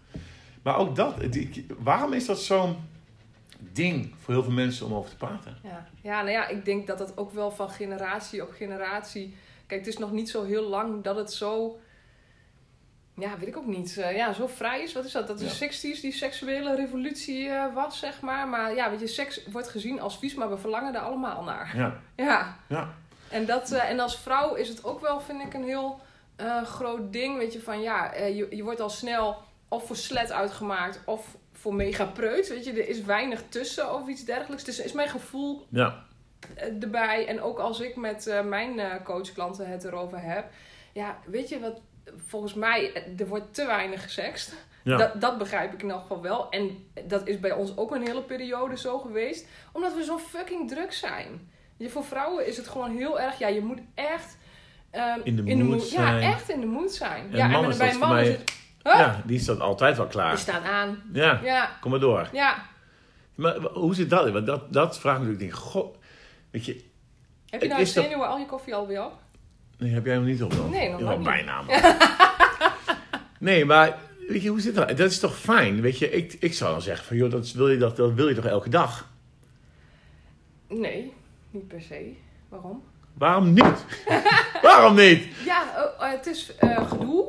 Maar 0.62 0.76
ook 0.78 0.96
dat, 0.96 1.14
die- 1.32 1.66
waarom 1.78 2.12
is 2.12 2.26
dat 2.26 2.40
zo'n 2.40 2.76
ding 3.72 4.14
voor 4.22 4.34
heel 4.34 4.42
veel 4.42 4.52
mensen 4.52 4.86
om 4.86 4.94
over 4.94 5.10
te 5.10 5.16
praten? 5.16 5.56
Ja. 5.62 5.86
ja, 6.02 6.16
nou 6.20 6.30
ja, 6.30 6.48
ik 6.48 6.64
denk 6.64 6.86
dat 6.86 6.98
dat 6.98 7.12
ook 7.16 7.32
wel 7.32 7.50
van 7.50 7.70
generatie 7.70 8.42
op 8.42 8.50
generatie. 8.56 9.34
Kijk, 9.68 9.80
het 9.80 9.88
is 9.88 9.98
nog 9.98 10.12
niet 10.12 10.30
zo 10.30 10.44
heel 10.44 10.62
lang 10.62 11.04
dat 11.04 11.16
het 11.16 11.32
zo. 11.32 11.78
Ja, 13.14 13.38
weet 13.38 13.48
ik 13.48 13.56
ook 13.56 13.66
niet. 13.66 13.96
eh, 13.98 14.16
ja, 14.16 14.32
zo 14.32 14.46
vrij 14.46 14.82
is. 14.82 14.92
Wat 14.92 15.04
is 15.04 15.12
dat? 15.12 15.26
Dat 15.26 15.38
de 15.38 15.44
Ja. 15.44 15.50
60s 15.50 16.00
die 16.00 16.12
seksuele 16.12 16.74
revolutie 16.74 17.48
eh, 17.48 17.74
was, 17.74 17.98
zeg 17.98 18.20
maar. 18.20 18.48
Maar 18.48 18.74
ja, 18.74 18.90
weet 18.90 19.00
je, 19.00 19.06
seks 19.06 19.46
wordt 19.46 19.68
gezien 19.68 20.00
als 20.00 20.18
vies, 20.18 20.34
maar 20.34 20.50
we 20.50 20.58
verlangen 20.58 20.94
er 20.94 21.00
allemaal 21.00 21.42
naar. 21.42 21.76
Ja, 21.76 22.00
Ja. 22.26 22.56
ja. 22.68 22.94
En, 23.30 23.46
dat, 23.46 23.72
eh, 23.72 23.90
en 23.90 24.00
als 24.00 24.18
vrouw 24.18 24.54
is 24.54 24.68
het 24.68 24.84
ook 24.84 25.00
wel, 25.00 25.20
vind 25.20 25.42
ik, 25.42 25.54
een 25.54 25.64
heel 25.64 26.00
groot 26.64 27.12
ding. 27.12 27.38
Weet 27.38 27.52
je, 27.52 27.60
van 27.62 27.80
ja, 27.80 28.14
je, 28.14 28.46
je 28.50 28.62
wordt 28.62 28.80
al 28.80 28.90
snel 28.90 29.36
of 29.68 29.86
voor 29.86 29.96
slet 29.96 30.32
uitgemaakt 30.32 31.00
of 31.04 31.36
voor 31.52 31.74
mega 31.74 32.04
preut. 32.04 32.48
Weet 32.48 32.64
je, 32.64 32.70
er 32.72 32.88
is 32.88 33.02
weinig 33.02 33.42
tussen 33.48 33.94
of 33.94 34.08
iets 34.08 34.24
dergelijks. 34.24 34.64
Dus 34.64 34.80
is 34.80 34.92
mijn 34.92 35.08
gevoel 35.08 35.66
ja. 35.70 36.06
Eh, 36.54 36.82
erbij. 36.82 37.26
En 37.26 37.40
ook 37.42 37.58
als 37.58 37.80
ik 37.80 37.96
met 37.96 38.26
eh, 38.26 38.42
mijn 38.44 38.78
eh, 38.78 39.02
coachklanten 39.04 39.68
het 39.68 39.84
erover 39.84 40.20
heb. 40.20 40.44
Ja, 40.92 41.18
weet 41.26 41.48
je 41.48 41.60
wat? 41.60 41.80
Volgens 42.26 42.54
mij, 42.54 42.92
er 43.18 43.26
wordt 43.26 43.54
te 43.54 43.66
weinig 43.66 44.02
gesext. 44.02 44.54
Ja. 44.84 44.96
Dat, 44.96 45.20
dat 45.20 45.38
begrijp 45.38 45.72
ik 45.72 45.82
in 45.82 45.90
elk 45.90 46.00
geval 46.00 46.22
wel. 46.22 46.50
En 46.50 46.86
dat 47.06 47.26
is 47.28 47.40
bij 47.40 47.52
ons 47.52 47.76
ook 47.76 47.94
een 47.94 48.06
hele 48.06 48.22
periode 48.22 48.76
zo 48.78 48.98
geweest. 48.98 49.46
Omdat 49.72 49.94
we 49.94 50.04
zo 50.04 50.18
fucking 50.18 50.68
druk 50.68 50.92
zijn. 50.92 51.50
Je, 51.76 51.88
voor 51.90 52.04
vrouwen 52.04 52.46
is 52.46 52.56
het 52.56 52.68
gewoon 52.68 52.96
heel 52.96 53.20
erg... 53.20 53.38
Ja, 53.38 53.48
je 53.48 53.60
moet 53.60 53.78
echt... 53.94 54.36
ehm, 54.90 55.20
In 55.24 55.36
de 55.36 55.64
mood 55.64 55.82
zijn. 55.82 56.20
Ja, 56.20 56.32
echt 56.32 56.48
in 56.50 56.60
de 56.60 56.66
mood 56.66 56.92
zijn. 56.92 57.30
En 57.30 57.36
ja, 57.36 57.44
en 57.62 57.78
bij 57.78 57.92
mannen 57.98 58.08
mij- 58.08 58.28
is 58.28 58.36
het... 58.38 58.52
Huh? 58.82 58.92
ja, 58.94 59.22
die 59.24 59.38
staat 59.38 59.60
altijd 59.60 59.96
wel 59.96 60.06
klaar. 60.06 60.38
staat 60.38 60.62
aan. 60.64 61.02
Ja, 61.12 61.40
Ja, 61.42 61.70
kom 61.80 61.90
maar 61.90 62.00
door. 62.00 62.28
ja. 62.32 62.54
Maar 63.34 63.56
hoe 63.60 63.94
zit 63.94 64.10
dat? 64.10 64.30
Want 64.30 64.46
dat, 64.46 64.72
dat 64.72 64.98
vraag 64.98 65.16
ik 65.16 65.22
me 65.22 65.28
natuurlijk. 65.28 65.58
God, 65.58 65.97
weet 66.50 66.64
je, 66.64 66.84
Heb 67.50 67.62
je 67.62 67.68
nou 67.68 67.80
Is 67.80 67.92
dat- 67.92 68.04
zenuwen 68.04 68.28
al 68.28 68.38
je 68.38 68.46
koffie 68.46 68.74
alweer 68.74 69.04
op? 69.04 69.12
nee, 69.78 69.92
heb 69.92 70.04
jij 70.04 70.14
hem 70.14 70.24
niet 70.24 70.42
op 70.42 70.54
dan? 70.54 70.70
Nee, 70.70 70.90
nog 70.90 71.00
lang 71.00 71.16
niet. 71.16 71.26
bijna. 71.26 71.62
nee, 73.38 73.64
maar 73.64 73.98
weet 74.28 74.42
je, 74.42 74.48
hoe 74.48 74.60
zit 74.60 74.74
dat? 74.74 74.88
Dat 74.88 75.10
is 75.10 75.18
toch 75.18 75.38
fijn? 75.38 75.80
Weet 75.80 75.98
je, 75.98 76.10
ik, 76.10 76.36
ik 76.40 76.54
zou 76.54 76.72
dan 76.72 76.82
zeggen 76.82 77.06
van, 77.06 77.16
joh, 77.16 77.30
dat 77.30 77.52
wil 77.52 77.68
je, 77.68 77.76
dat, 77.76 77.96
dat 77.96 78.12
wil 78.12 78.28
je 78.28 78.34
toch 78.34 78.44
elke 78.44 78.68
dag? 78.68 79.10
Nee, 80.68 81.12
niet 81.50 81.68
per 81.68 81.80
se. 81.80 82.12
Waarom? 82.48 82.82
Waarom 83.14 83.52
niet? 83.52 83.84
Waarom 84.62 84.94
niet? 84.96 85.24
Ja, 85.44 85.62
oh, 85.98 86.04
eh, 86.06 86.10
het 86.10 86.26
is 86.26 86.56
eh, 86.56 86.88
gedoe. 86.88 87.26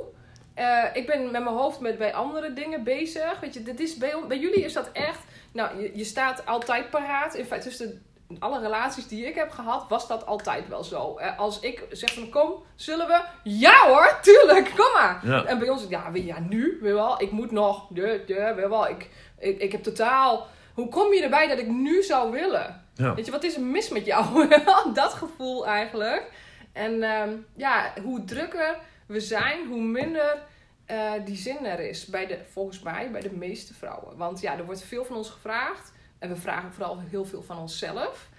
Eh, 0.54 0.84
ik 0.94 1.06
ben 1.06 1.22
met 1.24 1.32
mijn 1.32 1.56
hoofd 1.56 1.80
met 1.80 1.98
bij 1.98 2.14
andere 2.14 2.54
dingen 2.54 2.84
bezig. 2.84 3.40
Weet 3.40 3.54
je, 3.54 3.64
dit 3.64 3.80
is 3.80 3.98
bij, 3.98 4.16
bij 4.28 4.40
jullie 4.40 4.64
is 4.64 4.74
dat 4.74 4.90
echt. 4.94 5.20
Nou, 5.52 5.82
je, 5.82 5.92
je 5.96 6.04
staat 6.04 6.46
altijd 6.46 6.90
paraat. 6.90 7.36
In 7.36 7.46
feite, 7.46 7.68
tussen 7.68 7.88
de, 7.88 7.98
alle 8.40 8.60
relaties 8.60 9.08
die 9.08 9.26
ik 9.26 9.36
heb 9.36 9.52
gehad, 9.52 9.86
was 9.90 10.08
dat 10.08 10.26
altijd 10.26 10.68
wel 10.68 10.84
zo. 10.84 11.18
Eh, 11.18 11.40
als 11.40 11.60
ik 11.60 11.86
zeg 11.92 12.14
van 12.14 12.30
kom, 12.30 12.54
zullen 12.76 13.08
we? 13.08 13.22
Ja 13.44 13.88
hoor, 13.88 14.18
tuurlijk, 14.22 14.74
kom 14.76 14.94
maar. 14.94 15.20
Ja. 15.24 15.46
En 15.46 15.60
bij 15.60 15.70
ons, 15.70 15.86
ja, 15.90 16.10
ja 16.14 16.40
nu, 16.40 16.78
weet 16.82 16.90
je 16.90 16.96
wel, 16.96 17.22
ik 17.22 17.32
moet 17.32 17.52
nog, 17.52 17.88
de, 17.88 18.24
de, 18.26 18.34
weet 18.34 18.64
je 18.64 18.70
wel, 18.70 18.88
ik, 18.88 19.10
ik, 19.40 19.60
ik 19.60 19.72
heb 19.72 19.84
totaal. 19.84 20.48
Hoe 20.74 20.90
kom 20.90 21.14
je 21.14 21.24
erbij 21.24 21.48
dat 21.48 21.60
ik 21.60 21.68
nu 21.68 22.04
zou 22.04 22.32
willen? 22.32 22.86
Ja. 22.94 23.16
Weet 23.16 23.26
je, 23.26 23.32
wat 23.32 23.44
is 23.44 23.56
er 23.56 23.62
mis 23.62 23.90
met 23.90 24.06
jou? 24.06 24.48
dat 24.94 25.14
gevoel 25.14 25.68
eigenlijk. 25.68 26.32
En 26.74 27.04
ehm, 27.04 27.36
ja, 27.56 27.94
hoe 28.04 28.24
drukker 28.26 28.78
we 29.06 29.20
zijn, 29.20 29.68
hoe 29.68 29.82
minder 29.82 30.38
eh, 30.86 31.12
die 31.26 31.36
zin 31.36 31.66
er 31.66 31.80
is. 31.80 32.06
Bij 32.06 32.28
de, 32.28 32.40
volgens 32.52 32.80
mij 32.80 33.12
bij 33.12 33.22
de 33.22 33.34
meeste 33.34 33.74
vrouwen. 33.74 34.18
Want 34.18 34.42
ja, 34.42 34.58
er 34.58 34.66
wordt 34.66 34.84
veel 34.84 35.06
van 35.06 35.16
ons 35.16 35.30
gevraagd. 35.30 35.92
En 36.20 36.30
we 36.30 36.36
vragen 36.36 36.74
vooral 36.74 37.00
heel 37.00 37.26
veel 37.26 37.42
van 37.42 37.58
onszelf. 37.58 38.30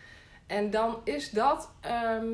En 0.46 0.70
dan 0.70 0.96
is 1.04 1.30
dat, 1.30 1.70
ehm, 1.80 2.26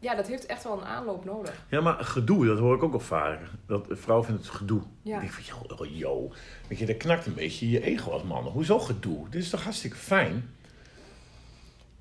ja, 0.00 0.14
dat 0.14 0.26
heeft 0.26 0.46
echt 0.46 0.64
wel 0.64 0.78
een 0.78 0.86
aanloop 0.86 1.24
nodig. 1.24 1.64
Ja, 1.70 1.80
maar 1.80 2.04
gedoe, 2.04 2.46
dat 2.46 2.58
hoor 2.58 2.74
ik 2.76 2.82
ook 2.82 2.92
al 2.92 3.00
vaker. 3.00 3.50
Dat 3.66 3.86
vrouwen 3.90 4.26
vinden 4.26 4.44
het 4.44 4.54
gedoe. 4.54 4.82
Ja. 5.02 5.14
Ik 5.14 5.20
denk 5.20 5.32
van, 5.32 5.44
joh, 5.44 5.80
oh, 5.80 5.98
joh. 5.98 6.32
Weet 6.68 6.78
je, 6.78 6.86
dat 6.86 6.96
knakt 6.96 7.26
een 7.26 7.34
beetje 7.34 7.70
je 7.70 7.82
ego 7.82 8.10
als 8.10 8.22
man. 8.22 8.44
Hoezo 8.44 8.78
gedoe? 8.78 9.28
Dit 9.28 9.42
is 9.42 9.50
toch 9.50 9.62
hartstikke 9.62 9.96
fijn? 9.96 10.56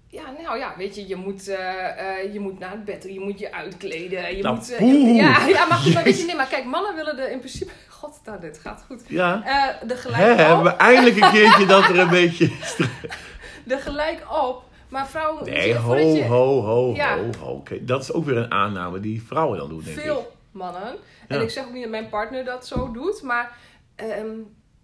Ja, 0.10 0.34
nou 0.42 0.58
ja, 0.58 0.74
weet 0.78 0.96
je, 0.96 1.08
je 1.08 1.16
moet, 1.16 1.48
eh, 1.48 2.22
eh, 2.22 2.34
je 2.34 2.40
moet 2.40 2.60
naar 2.60 2.72
het 2.72 2.86
bed, 2.86 3.04
je 3.04 3.20
moet 3.20 3.40
je 3.40 3.54
uitkleden. 3.54 4.36
Je 4.36 4.44
Nou, 4.44 4.56
moet, 4.56 4.72
eh, 4.72 5.16
ja, 5.16 5.48
ja, 5.48 5.66
maar 5.66 5.78
goed, 5.78 5.94
maar 5.94 6.04
weet 6.04 6.14
je, 6.14 6.20
Jezus. 6.20 6.26
nee, 6.28 6.36
maar 6.36 6.48
kijk, 6.48 6.66
mannen 6.66 6.96
willen 6.96 7.20
er 7.20 7.32
in 7.32 7.40
principe... 7.40 7.72
God, 8.00 8.20
nou, 8.26 8.40
dit 8.40 8.60
gaat 8.60 8.84
goed. 8.88 9.02
Ja. 9.08 9.42
Eh 9.46 9.88
de 9.88 9.96
gelijk 9.96 10.24
hebben 10.24 10.58
op. 10.58 10.64
we 10.64 10.70
eindelijk 10.70 11.16
een 11.22 11.32
keertje 11.32 11.66
dat 11.66 11.84
er 11.90 12.00
een 12.00 12.10
beetje... 12.22 12.52
De 13.66 13.78
gelijk 13.78 14.24
op. 14.46 14.64
Maar 14.90 15.08
vrouwen... 15.08 15.46
Nee, 15.46 15.76
ho, 15.76 15.96
je- 15.96 16.26
ho, 16.26 16.62
ho, 16.62 16.94
Ja. 16.96 17.18
ho, 17.18 17.30
ho. 17.40 17.52
Oké, 17.52 17.86
Dat 17.86 18.02
is 18.02 18.12
ook 18.14 18.26
weer 18.26 18.38
een 18.38 18.52
aanname 18.52 19.00
die 19.00 19.24
vrouwen 19.24 19.58
dan 19.58 19.70
doen, 19.70 19.84
denk 19.84 19.98
ik. 19.98 20.04
veel 20.04 20.32
mannen. 20.52 20.96
En 21.28 21.42
ik 21.42 21.50
zeg 21.50 21.66
ook 21.66 21.72
niet 21.74 21.82
dat 21.82 21.92
mijn 21.92 22.10
partner 22.10 22.46
dat 22.46 22.68
zo 22.68 22.92
doet, 22.92 23.22
maar 23.22 23.52
ehm, 23.96 24.28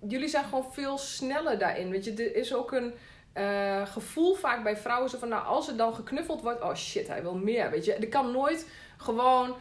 jullie 0.08 0.28
zijn 0.28 0.44
gewoon 0.44 0.66
veel 0.72 0.98
sneller 0.98 1.58
daarin. 1.60 1.90
Weet 1.90 2.06
je, 2.06 2.14
er 2.14 2.36
is 2.36 2.54
ook 2.56 2.72
een 2.72 2.94
eh, 3.34 3.82
gevoel 3.86 4.36
vaak 4.36 4.64
bij 4.64 4.78
vrouwen 4.78 5.10
zo 5.10 5.18
van, 5.18 5.30
nou, 5.30 5.46
als 5.46 5.68
er 5.68 5.78
dan 5.78 5.94
geknuffeld 5.94 6.42
wordt, 6.42 6.62
oh 6.62 6.76
shit, 6.76 7.08
hij 7.08 7.22
wil 7.22 7.36
meer. 7.36 7.70
Weet 7.72 7.86
je, 7.86 7.94
er 7.94 8.08
kan 8.10 8.32
nooit 8.32 8.68
gewoon 8.98 9.56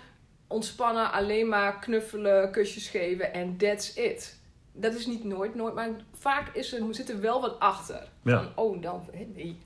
ontspannen, 0.52 1.12
alleen 1.12 1.48
maar 1.48 1.78
knuffelen, 1.78 2.50
kusjes 2.50 2.88
geven 2.88 3.32
en 3.32 3.56
that's 3.56 3.94
it. 3.96 4.40
Dat 4.72 4.94
is 4.94 5.06
niet 5.06 5.24
nooit, 5.24 5.54
nooit, 5.54 5.74
maar 5.74 5.88
vaak 6.12 6.54
is 6.54 6.72
er, 6.72 6.94
zit 6.94 7.10
er 7.10 7.20
wel 7.20 7.40
wat 7.40 7.58
achter. 7.60 8.08
Ja. 8.22 8.42
Van, 8.42 8.64
oh, 8.64 8.82
dan, 8.82 9.08
nee, 9.34 9.58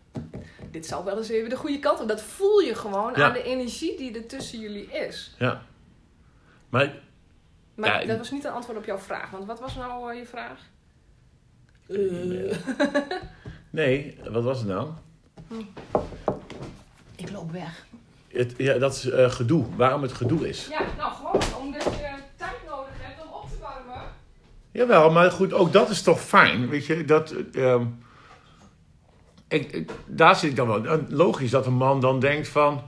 dit 0.70 0.86
zou 0.86 1.04
wel 1.04 1.16
eens 1.16 1.28
even 1.28 1.50
de 1.50 1.56
goede 1.56 1.78
kant 1.78 2.00
op. 2.00 2.08
Dat 2.08 2.22
voel 2.22 2.58
je 2.60 2.74
gewoon 2.74 3.12
Ja. 3.16 3.24
aan 3.26 3.32
de 3.32 3.42
energie 3.42 3.96
die 3.96 4.14
er 4.14 4.26
tussen 4.26 4.60
jullie 4.60 4.90
is. 4.90 5.34
Ja. 5.38 5.62
Maar 6.68 6.92
Maar 7.74 8.00
Ja, 8.00 8.06
dat 8.06 8.18
was 8.18 8.30
niet 8.30 8.44
een 8.44 8.52
antwoord 8.52 8.78
op 8.78 8.84
jouw 8.84 8.98
vraag. 8.98 9.30
Want 9.30 9.44
wat 9.44 9.60
was 9.60 9.74
nou 9.76 10.12
eh, 10.12 10.18
je 10.18 10.26
vraag? 10.26 10.60
nee, 13.70 14.18
wat 14.30 14.44
was 14.44 14.58
het 14.58 14.68
nou? 14.68 14.90
Ik 17.16 17.30
loop 17.30 17.50
weg. 17.50 17.86
Het, 18.36 18.54
ja, 18.56 18.78
dat 18.78 18.94
is 18.94 19.10
eh, 19.10 19.30
gedoe. 19.30 19.64
Waarom 19.76 20.02
het 20.02 20.12
gedoe 20.12 20.48
is. 20.48 20.66
Ja, 20.70 20.80
nou 20.98 21.12
gewoon 21.14 21.62
omdat 21.66 21.82
je 21.82 21.90
tijd 22.36 22.56
nodig 22.66 22.92
hebt 22.98 23.22
om 23.22 23.32
op 23.32 23.48
te 23.50 23.56
warmen. 23.60 24.02
Jawel, 24.72 25.10
maar 25.10 25.30
goed, 25.30 25.52
ook 25.52 25.72
dat 25.72 25.90
is 25.90 26.02
toch 26.02 26.20
fijn. 26.20 26.68
Weet 26.68 26.86
je, 26.86 27.04
dat. 27.04 27.34
ehm, 27.54 27.84
ik, 29.48 29.72
ik- 29.72 29.90
daar 30.06 30.36
zit 30.36 30.50
ik 30.50 30.56
dan 30.56 30.66
wel. 30.82 31.00
Logisch 31.08 31.50
dat 31.50 31.66
een 31.66 31.74
man 31.74 32.00
dan 32.00 32.20
denkt 32.20 32.48
van. 32.48 32.82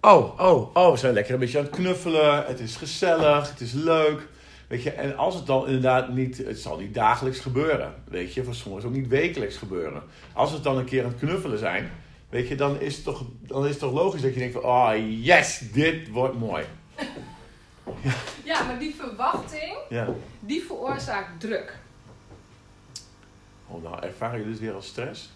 Oh, 0.00 0.40
oh, 0.40 0.76
oh, 0.76 0.90
we 0.90 0.96
zijn 0.96 1.14
lekker 1.14 1.34
een 1.34 1.40
beetje 1.40 1.58
aan 1.58 1.64
het 1.64 1.74
knuffelen. 1.74 2.44
Het 2.46 2.60
is 2.60 2.76
gezellig, 2.76 3.50
het 3.50 3.60
is 3.60 3.72
leuk. 3.72 4.28
Weet 4.68 4.82
je, 4.82 4.90
en 4.90 5.16
als 5.16 5.34
het 5.34 5.46
dan 5.46 5.66
inderdaad 5.66 6.08
niet. 6.08 6.38
Het 6.38 6.58
zal 6.58 6.78
niet 6.78 6.94
dagelijks 6.94 7.38
gebeuren. 7.40 7.94
Weet 8.08 8.34
je, 8.34 8.44
voor 8.44 8.54
sommigen 8.54 8.88
ook 8.88 8.94
niet 8.94 9.08
wekelijks 9.08 9.56
gebeuren. 9.56 10.02
Als 10.32 10.52
het 10.52 10.62
dan 10.62 10.76
een 10.78 10.84
keer 10.84 11.04
aan 11.04 11.10
het 11.10 11.18
knuffelen 11.18 11.58
zijn. 11.58 11.90
Weet 12.32 12.48
je, 12.48 12.54
dan 12.54 12.80
is 12.80 12.94
het 12.94 13.04
toch, 13.04 13.22
dan 13.40 13.64
is 13.64 13.70
het 13.70 13.78
toch 13.78 13.92
logisch 13.92 14.20
dat 14.22 14.32
je 14.32 14.38
denkt 14.38 14.54
van. 14.54 14.64
Oh, 14.64 14.92
yes, 15.24 15.58
dit 15.72 16.08
wordt 16.10 16.38
mooi. 16.38 16.64
Ja, 18.44 18.62
maar 18.62 18.78
die 18.78 18.94
verwachting, 18.94 19.76
Ja. 19.88 20.08
die 20.40 20.62
veroorzaakt 20.62 21.40
druk. 21.40 21.78
Oh, 23.68 23.82
nou, 23.82 24.02
ervaren 24.02 24.38
jullie 24.38 24.52
dus 24.52 24.60
weer 24.62 24.74
als 24.74 24.86
stress? 24.86 25.30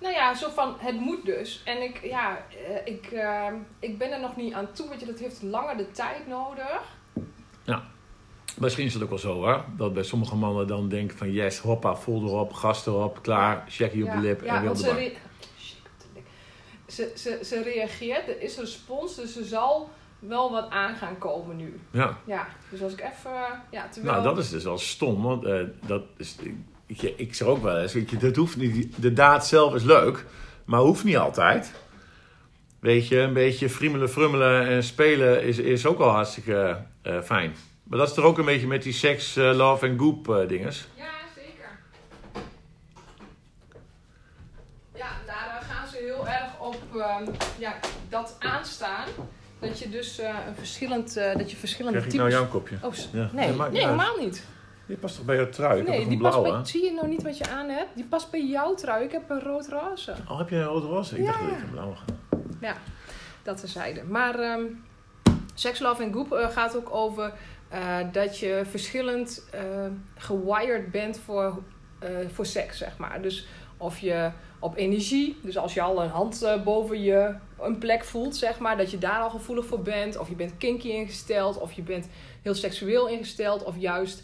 Nou 0.00 0.14
ja, 0.14 0.34
zo 0.34 0.48
van 0.50 0.74
het 0.78 1.00
moet 1.00 1.24
dus. 1.24 1.62
En 1.64 1.82
ik, 1.82 2.00
ja, 2.04 2.44
eh, 2.66 2.92
ik, 2.94 3.06
eh, 3.06 3.46
ik 3.78 3.98
ben 3.98 4.12
er 4.12 4.20
nog 4.20 4.36
niet 4.36 4.52
aan 4.54 4.72
toe. 4.72 4.88
Weet 4.88 5.00
je, 5.00 5.06
dat 5.06 5.18
heeft 5.18 5.42
langer 5.42 5.76
de 5.76 5.90
tijd 5.90 6.26
nodig. 6.28 6.80
Misschien 8.58 8.84
is 8.86 8.94
het 8.94 9.02
ook 9.02 9.08
wel 9.08 9.18
zo 9.18 9.34
hoor. 9.34 9.64
Dat 9.76 9.94
bij 9.94 10.02
sommige 10.02 10.36
mannen 10.36 10.66
dan 10.66 10.88
denken 10.88 11.16
van 11.18 11.32
yes, 11.32 11.58
hoppa, 11.58 11.94
vol 11.96 12.22
erop, 12.26 12.52
gas 12.52 12.86
erop, 12.86 13.22
klaar, 13.22 13.64
checkie 13.68 14.02
op 14.02 14.08
ja, 14.08 14.14
de 14.14 14.20
lip 14.20 14.44
ja, 14.44 14.54
en 14.54 14.60
weer 14.60 14.70
op 14.70 14.76
de 14.76 14.82
bank. 14.84 14.96
re- 14.98 15.12
Shit, 15.58 15.76
op 15.84 16.00
de 16.00 16.06
lip. 16.14 16.24
Ze, 16.92 17.12
ze, 17.16 17.38
ze 17.44 17.62
reageert, 17.62 18.28
er 18.28 18.42
is 18.42 18.56
een 18.56 18.64
respons, 18.64 19.16
dus 19.16 19.36
er 19.36 19.44
zal 19.44 19.90
wel 20.18 20.50
wat 20.50 20.70
aan 20.70 20.94
gaan 20.94 21.18
komen 21.18 21.56
nu. 21.56 21.80
Ja, 21.90 22.18
Ja, 22.26 22.46
dus 22.70 22.82
als 22.82 22.92
ik 22.92 23.00
even, 23.00 23.30
ja, 23.70 23.88
terwijl... 23.88 24.14
nou 24.14 24.34
dat 24.34 24.38
is 24.44 24.50
dus 24.50 24.64
wel 24.64 24.78
stom, 24.78 25.22
want 25.22 25.44
eh, 25.44 25.60
dat 25.86 26.02
is, 26.16 26.36
ik, 26.86 27.02
ik, 27.02 27.14
ik 27.16 27.34
zeg 27.34 27.48
ook 27.48 27.62
wel 27.62 27.78
eens, 27.78 27.92
weet 27.92 28.10
je, 28.10 28.16
dat 28.16 28.36
hoeft 28.36 28.56
niet, 28.56 29.02
de 29.02 29.12
daad 29.12 29.46
zelf 29.46 29.74
is 29.74 29.82
leuk, 29.82 30.24
maar 30.64 30.80
hoeft 30.80 31.04
niet 31.04 31.16
altijd. 31.16 31.72
Weet 32.80 33.08
je, 33.08 33.18
een 33.18 33.32
beetje 33.32 33.68
friemelen, 33.68 34.10
frummelen 34.10 34.66
en 34.66 34.82
spelen 34.82 35.42
is, 35.42 35.58
is 35.58 35.86
ook 35.86 35.98
al 35.98 36.10
hartstikke 36.10 36.84
eh, 37.02 37.20
fijn. 37.20 37.54
Maar 37.82 37.98
dat 37.98 38.10
is 38.10 38.16
er 38.16 38.24
ook 38.24 38.38
een 38.38 38.44
beetje 38.44 38.66
met 38.66 38.82
die 38.82 38.92
seks, 38.92 39.36
eh, 39.36 39.54
love 39.54 39.86
en 39.86 39.98
goop 39.98 40.28
eh, 40.28 40.48
dinges. 40.48 40.88
Ja, 44.94 45.10
daar 45.26 45.60
eh, 45.60 45.68
gaan 45.68 45.88
ze 45.88 45.96
heel 45.96 46.28
erg 46.28 46.60
ehm, 47.26 47.34
ja, 47.58 47.74
dat 48.08 48.36
aanstaan. 48.38 49.06
Dat 49.58 49.78
je 49.78 49.88
dus 49.88 50.18
eh, 50.18 50.28
een 50.48 50.54
verschillend, 50.54 51.16
eh, 51.16 51.36
dat 51.36 51.50
je 51.50 51.56
verschillende 51.56 51.98
Krijg 51.98 52.14
ik 52.14 52.18
types... 52.20 52.32
nou 52.34 52.42
jouw 52.44 52.60
kopje? 52.60 52.76
Oh, 52.82 52.92
Ja. 53.12 53.30
nee, 53.32 53.48
nee 53.56 53.80
helemaal 53.84 54.16
niet. 54.16 54.44
Die 54.86 54.96
past 54.96 55.16
toch 55.16 55.24
bij 55.24 55.36
jouw 55.36 55.48
trui? 55.48 55.72
Ik 55.72 55.78
heb 55.78 55.86
Nee, 55.86 55.98
toch 55.98 56.08
die 56.08 56.16
een 56.16 56.22
past 56.22 56.38
blauwe? 56.40 56.56
bij, 56.62 56.66
zie 56.70 56.84
je 56.84 56.92
nou 56.92 57.08
niet 57.08 57.22
wat 57.22 57.38
je 57.38 57.48
aan 57.48 57.68
hebt? 57.68 57.88
Die 57.94 58.04
past 58.04 58.30
bij 58.30 58.44
jouw 58.46 58.74
trui. 58.74 59.04
Ik 59.04 59.12
heb 59.12 59.30
een 59.30 59.40
rood-roze. 59.40 60.14
Oh, 60.28 60.38
heb 60.38 60.48
je 60.48 60.56
een 60.56 60.64
rood 60.64 60.82
roze? 60.84 61.16
Ik 61.18 61.24
Ja. 61.24 61.30
dacht 61.30 61.40
dat 61.42 61.50
ik 61.50 61.62
een 61.62 61.70
blauwe 61.70 61.94
had. 61.94 62.14
Dat 63.42 63.56
terzijde. 63.60 64.02
Maar 64.04 64.38
ehm 64.38 64.62
Sex, 65.54 65.78
Love 65.80 66.02
en 66.02 66.12
Goop 66.12 66.32
eh, 66.32 66.48
gaat 66.50 66.76
ook 66.76 66.94
over 66.94 67.32
eh, 67.68 67.96
dat 68.12 68.38
je 68.38 68.62
verschillend 68.70 69.44
eh, 69.50 69.60
gewired 70.16 70.90
bent 70.90 71.18
voor, 71.24 71.62
eh, 71.98 72.08
voor 72.32 72.46
seks, 72.46 72.78
zeg 72.78 72.96
maar. 72.96 73.22
Dus 73.22 73.46
of 73.76 73.98
je 73.98 74.30
op 74.62 74.76
energie, 74.76 75.38
dus 75.42 75.56
als 75.58 75.74
je 75.74 75.80
al 75.80 76.02
een 76.02 76.08
hand 76.10 76.42
eh, 76.42 76.62
boven 76.62 77.02
je 77.02 77.34
een 77.60 77.78
plek 77.78 78.04
voelt, 78.04 78.36
zeg 78.36 78.58
maar, 78.58 78.76
dat 78.76 78.90
je 78.90 78.98
daar 78.98 79.20
al 79.20 79.30
gevoelig 79.30 79.66
voor 79.66 79.80
bent. 79.82 80.18
Of 80.18 80.28
je 80.28 80.34
bent 80.34 80.56
kinky 80.56 80.88
ingesteld, 80.88 81.58
of 81.58 81.72
je 81.72 81.82
bent 81.82 82.08
heel 82.42 82.54
seksueel 82.54 83.08
ingesteld, 83.08 83.62
of 83.64 83.74
juist 83.78 84.22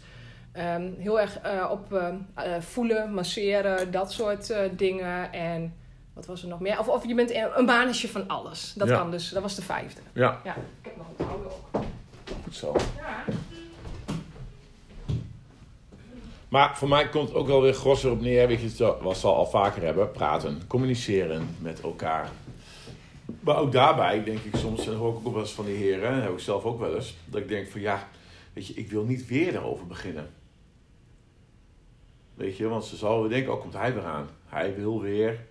ehm, 0.51 0.91
heel 0.97 1.19
erg 1.19 1.39
eh, 1.39 1.67
op 1.71 1.93
eh, 1.93 2.45
voelen, 2.59 3.13
masseren, 3.13 3.91
dat 3.91 4.11
soort 4.11 4.53
dingen. 4.71 5.33
En 5.33 5.73
wat 6.13 6.25
was 6.25 6.41
er 6.41 6.47
nog 6.47 6.59
meer? 6.59 6.79
Of, 6.79 6.87
of 6.87 7.07
je 7.07 7.15
bent 7.15 7.31
een 7.33 7.47
een 7.55 7.65
manetje 7.65 8.07
van 8.07 8.27
alles. 8.27 8.73
Dat 8.77 8.87
Ja. 8.87 8.97
kan 8.97 9.11
dus, 9.11 9.29
dat 9.29 9.41
was 9.41 9.55
de 9.55 9.61
vijfde. 9.61 10.01
Ja, 10.13 10.39
Ja, 10.43 10.55
ik 10.55 10.61
heb 10.81 10.97
nog 10.97 11.05
een 11.17 11.25
oude 11.27 11.45
ook. 11.45 11.83
goed 12.43 12.55
zo. 12.55 12.75
Ja. 12.97 13.23
Maar 16.49 16.77
voor 16.77 16.87
mij 16.87 17.09
komt 17.09 17.27
het 17.27 17.37
ook 17.37 17.47
wel 17.47 17.61
weer 17.61 17.73
gros 17.73 18.03
erop 18.03 18.21
neer, 18.21 18.47
weet 18.47 18.77
je, 18.77 18.95
wat 19.01 19.17
ze 19.17 19.27
al 19.27 19.45
vaker 19.45 19.83
hebben, 19.83 20.11
praten, 20.11 20.61
communiceren 20.67 21.55
met 21.59 21.81
elkaar. 21.81 22.31
Maar 23.39 23.57
ook 23.57 23.71
daarbij 23.71 24.23
denk 24.23 24.39
ik 24.39 24.55
soms, 24.55 24.87
en 24.87 24.95
hoor 24.95 25.09
ik 25.17 25.27
ook 25.27 25.33
wel 25.33 25.41
eens 25.41 25.51
van 25.51 25.65
die 25.65 25.75
heren, 25.75 26.09
en 26.09 26.21
heb 26.21 26.31
ik 26.31 26.39
zelf 26.39 26.63
ook 26.63 26.79
wel 26.79 26.95
eens, 26.95 27.15
dat 27.25 27.41
ik 27.41 27.47
denk 27.47 27.67
van 27.67 27.81
ja, 27.81 28.07
weet 28.53 28.67
je, 28.67 28.73
ik 28.73 28.89
wil 28.89 29.03
niet 29.03 29.27
weer 29.27 29.51
daarover 29.51 29.87
beginnen. 29.87 30.29
Weet 32.35 32.57
je, 32.57 32.67
want 32.67 32.85
ze 32.85 32.95
zal 32.95 33.21
weer 33.21 33.29
denken, 33.29 33.53
oh 33.53 33.61
komt 33.61 33.73
hij 33.73 33.93
weer 33.93 34.05
aan. 34.05 34.29
Hij 34.45 34.75
wil 34.75 35.01
weer, 35.01 35.45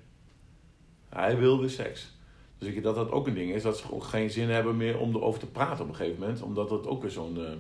hij 1.09 1.37
wil 1.39 1.61
weer 1.61 1.71
seks. 1.71 2.17
Dus 2.59 2.69
ik 2.69 2.73
denk 2.75 2.85
dat 2.85 2.95
dat 2.95 3.11
ook 3.11 3.27
een 3.27 3.35
ding 3.35 3.53
is, 3.53 3.63
dat 3.63 3.79
ze 3.79 3.93
ook 3.93 4.05
geen 4.05 4.31
zin 4.31 4.49
hebben 4.49 4.77
meer 4.77 4.99
om 4.99 5.15
erover 5.15 5.41
te 5.41 5.47
praten 5.47 5.85
op 5.85 5.91
een 5.91 5.97
gegeven 5.97 6.21
moment. 6.21 6.43
Omdat 6.43 6.69
dat 6.69 6.87
ook 6.87 7.03
weer 7.03 7.11
zo'n 7.11 7.37
eh, 7.37 7.53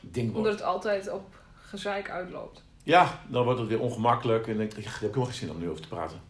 ding 0.00 0.32
wordt. 0.32 0.36
Omdat 0.36 0.52
het 0.52 0.62
altijd 0.62 1.12
op 1.12 1.37
gezeik 1.68 2.10
uitloopt. 2.10 2.64
Ja, 2.82 3.20
dan 3.28 3.44
wordt 3.44 3.58
het 3.60 3.68
weer 3.68 3.80
ongemakkelijk 3.80 4.46
en 4.46 4.56
denk 4.56 4.74
ik, 4.74 4.76
ja, 4.76 4.82
daar 4.82 4.92
heb 4.92 5.02
ik 5.02 5.14
helemaal 5.14 5.26
geen 5.26 5.34
zin 5.34 5.50
om 5.50 5.58
nu 5.58 5.68
over 5.68 5.82
te 5.82 5.88
praten. 5.88 6.20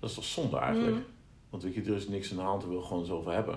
Dat 0.00 0.10
is 0.10 0.14
toch 0.14 0.24
zonde 0.24 0.56
eigenlijk? 0.56 0.96
Mm. 0.96 1.04
Want 1.50 1.62
weet 1.62 1.74
je, 1.74 1.82
er 1.82 1.96
is 1.96 2.08
niks 2.08 2.30
aan 2.30 2.36
de 2.36 2.42
hand, 2.42 2.62
we 2.62 2.68
willen 2.68 2.84
gewoon 2.84 3.04
zoveel 3.04 3.32
hebben. 3.32 3.54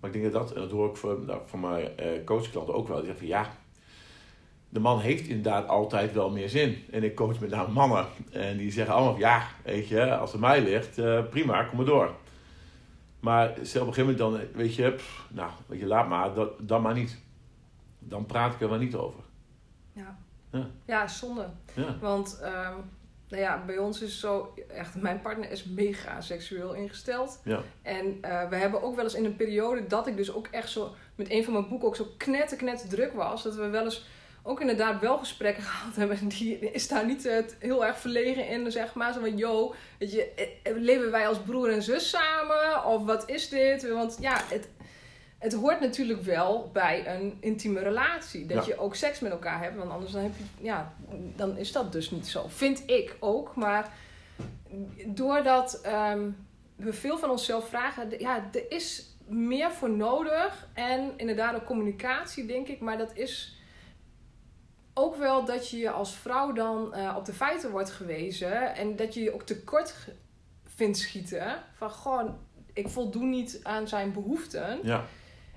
Maar 0.00 0.10
ik 0.10 0.20
denk 0.20 0.32
dat 0.32 0.46
dat, 0.46 0.56
en 0.56 0.60
dat 0.60 0.70
hoor 0.70 0.90
ik 0.90 0.96
van, 0.96 1.24
nou, 1.24 1.40
van 1.46 1.60
mijn 1.60 1.96
eh, 1.96 2.24
coachklanten 2.24 2.74
ook 2.74 2.88
wel, 2.88 2.96
die 2.96 3.06
zeggen 3.06 3.26
van 3.26 3.36
ja, 3.36 3.50
de 4.68 4.80
man 4.80 5.00
heeft 5.00 5.26
inderdaad 5.26 5.68
altijd 5.68 6.12
wel 6.12 6.30
meer 6.30 6.48
zin. 6.48 6.84
En 6.90 7.02
ik 7.02 7.14
coach 7.14 7.40
met 7.40 7.50
name 7.50 7.72
mannen 7.72 8.06
en 8.30 8.56
die 8.56 8.72
zeggen 8.72 8.94
allemaal, 8.94 9.18
ja, 9.18 9.48
weet 9.64 9.88
je, 9.88 10.16
als 10.16 10.32
het 10.32 10.40
mij 10.40 10.62
ligt, 10.62 10.98
eh, 10.98 11.24
prima, 11.30 11.62
kom 11.62 11.76
maar 11.76 11.86
door. 11.86 12.14
Maar 13.20 13.50
op 13.50 13.56
een 13.58 13.66
gegeven 13.66 14.00
moment 14.00 14.18
dan, 14.18 14.40
weet 14.52 14.74
je, 14.74 14.90
pff, 14.90 15.26
nou, 15.30 15.50
weet 15.66 15.80
je, 15.80 15.86
laat 15.86 16.08
maar, 16.08 16.34
dat, 16.34 16.50
dan 16.60 16.82
maar 16.82 16.94
niet. 16.94 17.24
Dan 18.08 18.26
praat 18.26 18.54
ik 18.54 18.60
er 18.60 18.68
maar 18.68 18.78
niet 18.78 18.94
over. 18.94 19.20
Ja. 19.92 20.18
Ja. 20.52 20.70
Ja, 20.86 21.08
zonde. 21.08 21.48
Ja. 21.74 21.98
Want 22.00 22.38
ehm, 22.42 22.74
nou 23.28 23.42
ja, 23.42 23.64
bij 23.66 23.78
ons 23.78 24.02
is 24.02 24.20
zo, 24.20 24.54
echt, 24.68 24.94
mijn 24.94 25.20
partner 25.20 25.50
is 25.50 25.64
mega 25.64 26.20
seksueel 26.20 26.74
ingesteld. 26.74 27.40
Ja. 27.44 27.60
En 27.82 28.18
eh, 28.20 28.48
we 28.48 28.56
hebben 28.56 28.82
ook 28.82 28.94
wel 28.94 29.04
eens 29.04 29.14
in 29.14 29.24
een 29.24 29.36
periode 29.36 29.86
dat 29.86 30.06
ik 30.06 30.16
dus 30.16 30.32
ook 30.32 30.46
echt 30.46 30.70
zo 30.70 30.94
met 31.14 31.30
een 31.30 31.44
van 31.44 31.52
mijn 31.52 31.68
boeken 31.68 31.88
ook 31.88 31.96
zo 31.96 32.06
knetter, 32.16 32.56
knetter 32.56 32.88
druk 32.88 33.12
was. 33.12 33.42
Dat 33.42 33.54
we 33.54 33.68
wel 33.68 33.84
eens 33.84 34.06
ook 34.42 34.60
inderdaad 34.60 35.00
wel 35.00 35.18
gesprekken 35.18 35.62
gehad 35.70 35.96
hebben. 35.96 36.18
En 36.18 36.28
die 36.28 36.58
is 36.58 36.88
daar 36.88 37.06
niet 37.06 37.26
eh, 37.26 37.44
heel 37.58 37.86
erg 37.86 37.98
verlegen 37.98 38.48
in, 38.48 38.70
zeg 38.72 38.94
maar. 38.94 39.12
Zo 39.12 39.20
van, 39.20 39.36
yo, 39.36 39.74
weet 39.98 40.12
je, 40.12 40.32
eh, 40.62 40.76
leven 40.76 41.10
wij 41.10 41.28
als 41.28 41.38
broer 41.38 41.70
en 41.70 41.82
zus 41.82 42.10
samen? 42.10 42.84
Of 42.84 43.04
wat 43.04 43.30
is 43.30 43.48
dit? 43.48 43.88
Want 43.88 44.16
ja, 44.20 44.40
het, 44.48 44.68
het 45.38 45.52
hoort 45.52 45.80
natuurlijk 45.80 46.22
wel 46.22 46.70
bij 46.72 47.16
een 47.16 47.36
intieme 47.40 47.80
relatie. 47.80 48.46
Dat 48.46 48.66
Ja. 48.66 48.72
je 48.74 48.80
ook 48.80 48.94
seks 48.94 49.20
met 49.20 49.32
elkaar 49.32 49.62
hebt. 49.62 49.76
Want 49.76 49.90
anders 49.90 50.12
dan, 50.12 50.22
heb 50.22 50.32
je, 50.36 50.64
ja, 50.64 50.92
dan 51.36 51.56
is 51.56 51.72
dat 51.72 51.92
dus 51.92 52.10
niet 52.10 52.26
zo. 52.28 52.44
Vind 52.48 52.82
ik 52.86 53.16
ook. 53.20 53.54
Maar 53.54 53.92
doordat 55.06 55.80
ehm, 55.80 56.30
we 56.76 56.92
veel 56.92 57.18
van 57.18 57.30
onszelf 57.30 57.68
vragen... 57.68 58.18
Ja, 58.18 58.48
er 58.52 58.70
is 58.70 59.16
meer 59.26 59.70
voor 59.70 59.90
nodig. 59.90 60.68
En 60.74 61.12
inderdaad 61.16 61.54
ook 61.54 61.64
communicatie, 61.64 62.46
denk 62.46 62.68
ik. 62.68 62.80
Maar 62.80 62.98
dat 62.98 63.10
is 63.14 63.56
ook 64.94 65.16
wel 65.16 65.44
dat 65.44 65.70
je 65.70 65.76
je 65.76 65.90
als 65.90 66.14
vrouw 66.14 66.52
dan 66.52 66.94
eh, 66.94 67.14
op 67.16 67.24
de 67.24 67.32
feiten 67.32 67.70
wordt 67.70 67.90
gewezen. 67.90 68.74
En 68.74 68.96
dat 68.96 69.14
je 69.14 69.22
je 69.22 69.34
ook 69.34 69.42
tekort 69.42 69.94
vindt 70.64 70.98
schieten. 70.98 71.62
Van 71.74 71.90
gewoon, 71.90 72.38
ik 72.72 72.88
voldoen 72.88 73.30
niet 73.30 73.60
aan 73.62 73.88
zijn 73.88 74.12
behoeften. 74.12 74.78
Ja, 74.82 75.04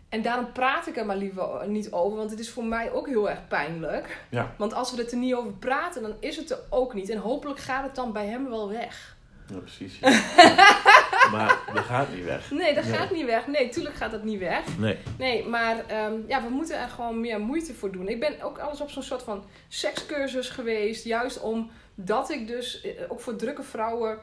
En 0.10 0.22
daarom 0.22 0.52
praat 0.52 0.88
ik 0.88 0.98
er 0.98 1.06
maar 1.06 1.16
liever 1.18 1.68
niet 1.68 1.92
over, 1.92 2.18
want 2.18 2.32
het 2.32 2.40
is 2.40 2.50
voor 2.50 2.64
mij 2.66 2.92
ook 2.92 3.08
heel 3.08 3.30
erg 3.30 3.48
pijnlijk. 3.48 4.22
ja, 4.30 4.54
Want 4.58 4.74
als 4.74 4.92
we 4.92 4.98
het 5.02 5.12
er 5.12 5.18
niet 5.18 5.34
over 5.34 5.52
praten, 5.52 6.02
dan 6.02 6.16
is 6.20 6.36
het 6.38 6.52
er 6.52 6.60
ook 6.70 6.94
niet. 6.94 7.10
En 7.10 7.18
hopelijk 7.18 7.60
gaat 7.60 7.84
het 7.84 7.96
dan 7.96 8.12
bij 8.14 8.26
hem 8.28 8.50
wel 8.50 8.70
weg. 8.70 9.18
ja 9.48 9.58
precies. 9.58 10.00
ja. 10.00 10.10
maar 11.32 11.58
dat 11.74 11.84
gaat 11.84 12.14
niet 12.16 12.26
weg. 12.26 12.52
Nee, 12.52 12.74
dat 12.74 12.84
Nee. 12.84 12.94
gaat 12.94 13.12
niet 13.12 13.26
weg. 13.26 13.48
Nee, 13.48 13.70
tuurlijk 13.70 13.96
gaat 13.96 14.12
dat 14.12 14.24
niet 14.24 14.40
weg. 14.40 14.78
Nee. 14.78 14.98
Nee, 15.18 15.46
maar 15.48 15.86
ehm, 15.88 16.14
ja, 16.28 16.44
we 16.44 16.50
moeten 16.50 16.80
er 16.80 16.90
gewoon 16.90 17.20
meer 17.22 17.40
moeite 17.40 17.74
voor 17.74 17.92
doen. 17.92 18.08
Ik 18.08 18.20
ben 18.20 18.42
ook 18.42 18.58
alles 18.60 18.82
op 18.82 18.90
zo'n 18.90 19.04
soort 19.04 19.24
van 19.24 19.44
sekscursus 19.68 20.50
geweest. 20.50 21.06
Juist 21.06 21.40
omdat 21.42 22.30
ik 22.30 22.48
dus, 22.48 22.82
eh, 22.82 22.92
ook 23.08 23.20
voor 23.22 23.36
drukke 23.36 23.64
vrouwen... 23.64 24.20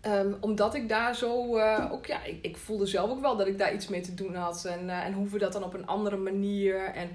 ehm, 0.00 0.32
omdat 0.40 0.74
ik 0.74 0.88
daar 0.88 1.14
zo, 1.16 1.56
eh, 1.56 1.92
ook 1.92 2.06
ja, 2.06 2.24
ik, 2.24 2.38
ik 2.42 2.56
voelde 2.56 2.86
zelf 2.86 3.10
ook 3.10 3.20
wel 3.20 3.36
dat 3.36 3.46
ik 3.46 3.58
daar 3.58 3.74
iets 3.74 3.88
mee 3.88 4.00
te 4.00 4.14
doen 4.14 4.34
had. 4.34 4.64
En, 4.64 4.90
eh, 4.90 5.04
en 5.04 5.12
hoe 5.12 5.28
we 5.28 5.38
dat 5.38 5.52
dan 5.52 5.64
op 5.64 5.74
een 5.74 5.86
andere 5.86 6.16
manier. 6.16 6.84
En 6.84 7.10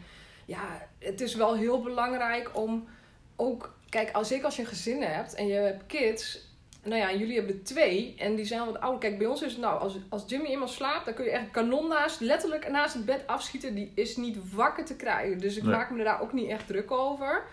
ja, 0.46 0.88
het 1.00 1.22
is 1.22 1.36
wel 1.36 1.56
heel 1.56 1.82
belangrijk 1.82 2.50
om 2.54 2.88
ook, 3.36 3.75
kijk, 3.90 4.12
als 4.12 4.32
ik 4.32 4.44
als 4.44 4.56
je 4.56 4.62
een 4.62 4.68
gezin 4.68 5.02
hebt 5.02 5.34
en 5.34 5.48
je 5.48 5.54
hebt 5.54 5.86
kids, 5.86 6.52
nou 6.84 6.98
ja, 7.02 7.13
jullie 7.13 7.36
hebben 7.38 7.56
er 7.56 7.63
twee 7.63 8.16
en 8.18 8.36
die 8.36 8.46
zijn 8.46 8.66
wat 8.66 8.80
ouder. 8.80 9.00
Kijk, 9.00 9.18
bij 9.18 9.28
ons 9.28 9.42
is 9.42 9.52
het 9.52 9.62
nou, 9.62 9.80
als, 9.80 9.98
als 10.10 10.24
Jimmy 10.28 10.48
eenmaal 10.48 10.68
slaapt, 10.68 11.06
dan 11.06 11.13
kun 11.13 11.25
je 11.25 11.32
echt 11.32 11.44
een 11.44 11.52
kanon 11.52 11.88
naast, 11.88 12.20
letterlijk 12.20 12.70
naast 12.70 12.94
het 12.94 13.06
bed 13.06 13.28
afschieten. 13.28 13.75
Die 13.75 13.92
is 13.96 14.18
niet 14.18 14.54
wakker 14.54 14.86
te 14.86 14.96
krijgen. 14.96 15.38
Dus 15.40 15.58
ik 15.58 15.63
Nee. 15.63 15.72
maak 15.75 15.90
me 15.92 16.04
daar 16.04 16.22
ook 16.22 16.34
niet 16.34 16.50
echt 16.50 16.68
druk 16.68 16.92
over. 16.92 17.44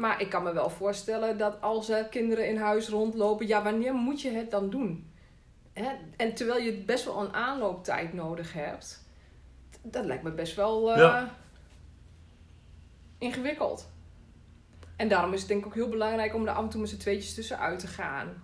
Maar 0.00 0.20
ik 0.20 0.30
kan 0.30 0.42
me 0.42 0.52
wel 0.52 0.70
voorstellen 0.70 1.38
dat 1.38 1.60
als 1.60 1.88
er 1.88 2.04
kinderen 2.04 2.48
in 2.48 2.56
huis 2.56 2.88
rondlopen, 2.88 3.46
ja, 3.46 3.62
wanneer 3.62 3.94
moet 3.94 4.20
je 4.20 4.30
het 4.30 4.50
dan 4.50 4.70
doen? 4.70 5.10
Hè? 5.72 5.88
En 6.16 6.34
terwijl 6.34 6.62
je 6.62 6.72
best 6.72 7.04
wel 7.04 7.20
een 7.20 7.34
aanlooptijd 7.34 8.12
nodig 8.12 8.52
hebt, 8.52 9.04
dat 9.82 10.04
lijkt 10.04 10.22
me 10.22 10.30
best 10.30 10.56
wel 10.56 10.92
eh, 10.92 10.98
Ja. 10.98 11.34
ingewikkeld. 13.18 13.88
En 14.96 15.08
daarom 15.08 15.32
is 15.32 15.38
het 15.38 15.48
denk 15.48 15.60
ik 15.60 15.66
ook 15.66 15.74
heel 15.74 15.88
belangrijk 15.88 16.34
om 16.34 16.46
er 16.46 16.54
af 16.54 16.62
en 16.62 16.68
toe 16.68 16.80
met 16.80 16.90
z'n 16.90 16.96
tweetjes 16.98 17.34
tussenuit 17.34 17.78
te 17.78 17.86
gaan. 17.86 18.42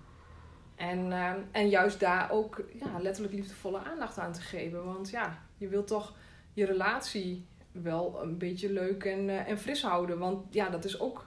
En, 0.74 1.12
eh, 1.12 1.32
en 1.52 1.68
juist 1.68 2.00
daar 2.00 2.30
ook 2.30 2.62
ja, 2.72 2.98
letterlijk 3.00 3.34
liefdevolle 3.34 3.78
aandacht 3.84 4.18
aan 4.18 4.32
te 4.32 4.40
geven. 4.40 4.84
Want 4.84 5.10
ja, 5.10 5.38
je 5.56 5.68
wilt 5.68 5.86
toch 5.86 6.12
je 6.52 6.64
relatie 6.64 7.46
wel 7.72 8.22
een 8.22 8.38
beetje 8.38 8.72
leuk 8.72 9.04
en, 9.04 9.28
eh, 9.28 9.48
en 9.48 9.58
fris 9.58 9.82
houden. 9.82 10.18
Want 10.18 10.54
ja, 10.54 10.68
dat 10.68 10.84
is 10.84 11.00
ook... 11.00 11.26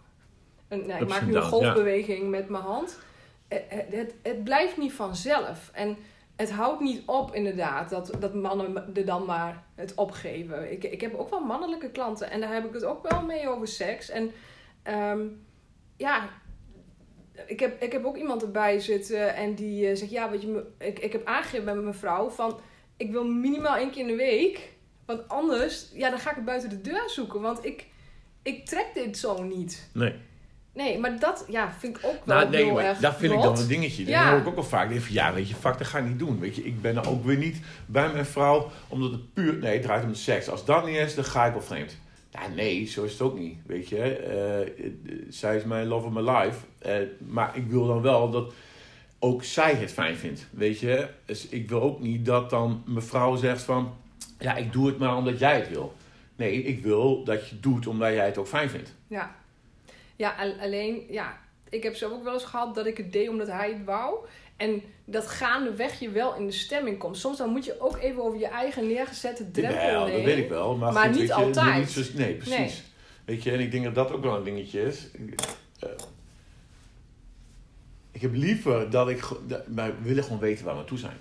Een, 0.69 0.85
nou, 0.85 1.01
ik 1.01 1.07
maak 1.09 1.21
nu 1.21 1.27
een 1.27 1.41
ja. 1.41 1.47
golfbeweging 1.47 2.29
met 2.29 2.49
mijn 2.49 2.63
hand. 2.63 2.99
Eh, 3.47 3.57
eh, 3.57 3.79
Het, 3.89 4.13
het 4.21 4.43
blijft 4.43 4.77
niet 4.77 4.93
vanzelf. 4.93 5.69
En 5.73 5.97
het 6.35 6.51
houdt 6.51 6.81
niet 6.81 7.01
op 7.05 7.35
inderdaad 7.35 7.89
dat, 7.89 8.11
dat 8.19 8.33
mannen 8.33 8.95
er 8.95 9.05
dan 9.05 9.25
maar 9.25 9.63
het 9.75 9.95
opgeven. 9.95 10.71
Ik, 10.71 10.83
ik 10.83 11.01
heb 11.01 11.15
ook 11.15 11.29
wel 11.29 11.39
mannelijke 11.45 11.91
klanten 11.91 12.29
en 12.31 12.39
daar 12.39 12.53
heb 12.53 12.65
ik 12.65 12.73
het 12.73 12.85
ook 12.85 13.09
wel 13.09 13.21
mee 13.21 13.49
over 13.49 13.67
seks. 13.67 14.09
En 14.09 14.31
ehm, 14.83 15.19
ja, 15.97 16.29
ik 17.45 17.59
heb, 17.59 17.81
ik 17.81 17.91
heb 17.91 18.05
ook 18.05 18.17
iemand 18.17 18.43
erbij 18.43 18.79
zitten 18.79 19.35
en 19.35 19.55
die 19.55 19.89
eh, 19.89 19.95
zegt: 19.95 20.11
Ja, 20.11 20.29
weet 20.29 20.41
je, 20.41 20.65
ik, 20.77 20.99
ik 20.99 21.11
heb 21.11 21.25
aangegeven 21.25 21.65
bij 21.65 21.75
mijn 21.75 21.93
vrouw 21.93 22.29
van 22.29 22.59
ik 22.97 23.11
wil 23.11 23.25
minimaal 23.25 23.75
één 23.75 23.91
keer 23.91 24.01
in 24.01 24.07
de 24.07 24.15
week. 24.15 24.73
Want 25.05 25.27
anders, 25.27 25.91
ja, 25.93 26.09
dan 26.09 26.19
ga 26.19 26.29
ik 26.29 26.35
het 26.35 26.45
buiten 26.45 26.69
de 26.69 26.81
deur 26.81 27.09
zoeken. 27.09 27.41
Want 27.41 27.65
ik, 27.65 27.87
ik 28.41 28.65
trek 28.65 28.87
dit 28.93 29.17
zo 29.17 29.43
niet. 29.43 29.89
Nee. 29.93 30.15
Nee, 30.73 30.99
maar 30.99 31.19
dat 31.19 31.45
ja, 31.49 31.73
vind 31.79 31.97
ik 31.97 32.05
ook 32.05 32.25
wel 32.25 32.37
Nou, 32.37 32.49
nee, 32.49 32.63
heel 32.63 32.73
maar 32.73 32.83
erg 32.83 32.97
dat 32.97 33.15
vind 33.15 33.33
ik 33.33 33.41
dan 33.41 33.57
een 33.57 33.67
dingetje. 33.67 34.05
Ja. 34.05 34.29
hoor 34.29 34.39
ik 34.39 34.47
ook 34.47 34.55
wel 34.55 34.63
vaak. 34.63 34.89
Denk 34.89 35.01
van, 35.01 35.13
ja, 35.13 35.33
weet 35.33 35.49
je, 35.49 35.55
fuck, 35.55 35.77
dat 35.77 35.87
ga 35.87 35.97
ik 35.97 36.05
niet 36.05 36.19
doen. 36.19 36.39
Weet 36.39 36.55
je, 36.55 36.63
ik 36.65 36.81
ben 36.81 36.97
er 36.97 37.09
ook 37.09 37.25
weer 37.25 37.37
niet 37.37 37.61
bij 37.85 38.11
mijn 38.11 38.25
vrouw, 38.25 38.71
omdat 38.87 39.11
het 39.11 39.33
puur... 39.33 39.53
Nee, 39.53 39.73
het 39.73 39.81
draait 39.81 40.03
om 40.03 40.09
de 40.09 40.17
seks. 40.17 40.49
Als 40.49 40.65
dat 40.65 40.85
niet 40.85 40.95
is, 40.95 41.15
dan 41.15 41.23
ga 41.23 41.45
ik 41.45 41.51
wel 41.51 41.61
vreemd. 41.61 41.97
Ja, 42.31 42.47
nee, 42.55 42.85
zo 42.85 43.03
is 43.03 43.11
het 43.11 43.21
ook 43.21 43.37
niet, 43.37 43.57
weet 43.65 43.89
je. 43.89 43.97
Eh, 44.01 44.61
eh, 44.61 44.91
zij 45.29 45.55
is 45.55 45.63
mijn 45.63 45.87
love 45.87 46.07
of 46.07 46.13
my 46.13 46.31
life. 46.31 46.57
Eh, 46.77 46.95
maar 47.27 47.57
ik 47.57 47.67
wil 47.67 47.87
dan 47.87 48.01
wel 48.01 48.29
dat 48.29 48.53
ook 49.19 49.43
zij 49.43 49.73
het 49.73 49.91
fijn 49.91 50.15
vindt, 50.15 50.47
weet 50.51 50.79
je. 50.79 51.07
Dus 51.25 51.47
ik 51.47 51.69
wil 51.69 51.81
ook 51.81 51.99
niet 51.99 52.25
dat 52.25 52.49
dan 52.49 52.83
mevrouw 52.85 53.35
zegt 53.35 53.61
van... 53.61 53.93
Ja, 54.39 54.55
ik 54.55 54.73
doe 54.73 54.87
het 54.87 54.97
maar 54.97 55.15
omdat 55.15 55.39
jij 55.39 55.55
het 55.55 55.69
wil. 55.69 55.93
Nee, 56.35 56.63
ik 56.63 56.83
wil 56.83 57.23
dat 57.23 57.49
je 57.49 57.59
doet 57.59 57.87
omdat 57.87 58.13
jij 58.13 58.25
het 58.25 58.37
ook 58.37 58.47
fijn 58.47 58.69
vindt. 58.69 58.95
Ja. 59.07 59.35
Ja, 60.19 60.35
al- 60.39 60.59
alleen, 60.59 61.05
ja, 61.09 61.37
ik 61.69 61.83
heb 61.83 61.95
zelf 61.95 62.11
ook 62.13 62.23
wel 62.23 62.33
eens 62.33 62.43
gehad 62.43 62.75
dat 62.75 62.85
ik 62.85 62.97
het 62.97 63.11
deed 63.11 63.29
omdat 63.29 63.47
hij 63.47 63.69
het 63.71 63.83
wou. 63.83 64.17
En 64.57 64.81
dat 65.05 65.27
gaandeweg 65.27 65.99
je 65.99 66.09
wel 66.09 66.35
in 66.35 66.45
de 66.45 66.51
stemming 66.51 66.97
komt. 66.97 67.17
Soms 67.17 67.37
dan 67.37 67.49
moet 67.49 67.65
je 67.65 67.79
ook 67.81 67.97
even 67.97 68.23
over 68.23 68.39
je 68.39 68.47
eigen 68.47 68.87
neergezette 68.87 69.51
drempel 69.51 69.75
Jawel, 69.85 70.05
heen. 70.05 70.15
dat 70.15 70.23
weet 70.25 70.37
ik 70.43 70.49
wel. 70.49 70.75
Maar, 70.77 70.93
Maar 70.93 71.05
goed, 71.09 71.15
niet 71.19 71.27
je, 71.27 71.33
altijd. 71.33 71.77
Niet 71.95 72.05
zo, 72.05 72.17
nee, 72.17 72.33
precies. 72.35 72.57
Nee. 72.57 72.71
Weet 73.25 73.43
je, 73.43 73.51
en 73.51 73.59
ik 73.59 73.71
denk 73.71 73.83
dat 73.83 73.95
dat 73.95 74.11
ook 74.11 74.23
wel 74.23 74.35
een 74.35 74.43
dingetje 74.43 74.81
is. 74.81 75.07
Eh, 75.79 75.89
ik 78.11 78.21
heb 78.21 78.33
liever 78.33 78.89
dat 78.89 79.09
ik... 79.09 79.27
dat- 79.47 79.67
Maar 79.67 79.87
we 80.01 80.07
willen 80.07 80.23
gewoon 80.23 80.39
weten 80.39 80.65
waar 80.65 80.77
we 80.77 80.83
toe 80.83 80.97
zijn. 80.97 81.17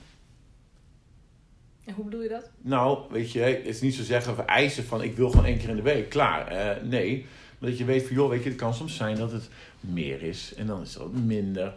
En 1.85 1.95
hoe 1.95 2.05
bedoel 2.05 2.23
je 2.23 2.29
dat? 2.29 2.51
Nou, 2.61 2.99
weet 3.11 3.33
je, 3.33 3.41
het 3.41 3.67
is 3.67 3.81
niet 3.81 3.95
zo 3.95 4.03
zeggen 4.03 4.33
of 4.33 4.39
eisen 4.39 4.85
van 4.85 5.03
ik 5.03 5.17
wil 5.17 5.31
gewoon 5.31 5.45
één 5.45 5.59
keer 5.59 5.69
in 5.69 5.77
de 5.77 5.83
week. 5.83 6.09
Klaar. 6.09 6.47
Eh, 6.49 6.83
nee. 6.83 7.27
Maar 7.59 7.71
dat 7.71 7.79
je 7.79 7.85
weet 7.85 8.07
van, 8.07 8.16
joh, 8.16 8.29
weet 8.29 8.42
je, 8.42 8.49
het 8.49 8.59
kan 8.59 8.75
soms 8.75 8.97
zijn 8.97 9.16
dat 9.16 9.33
het 9.33 9.49
meer 9.81 10.23
is. 10.23 10.55
En 10.57 10.66
dan 10.66 10.83
is 10.83 10.94
het 10.94 11.25
minder. 11.25 11.75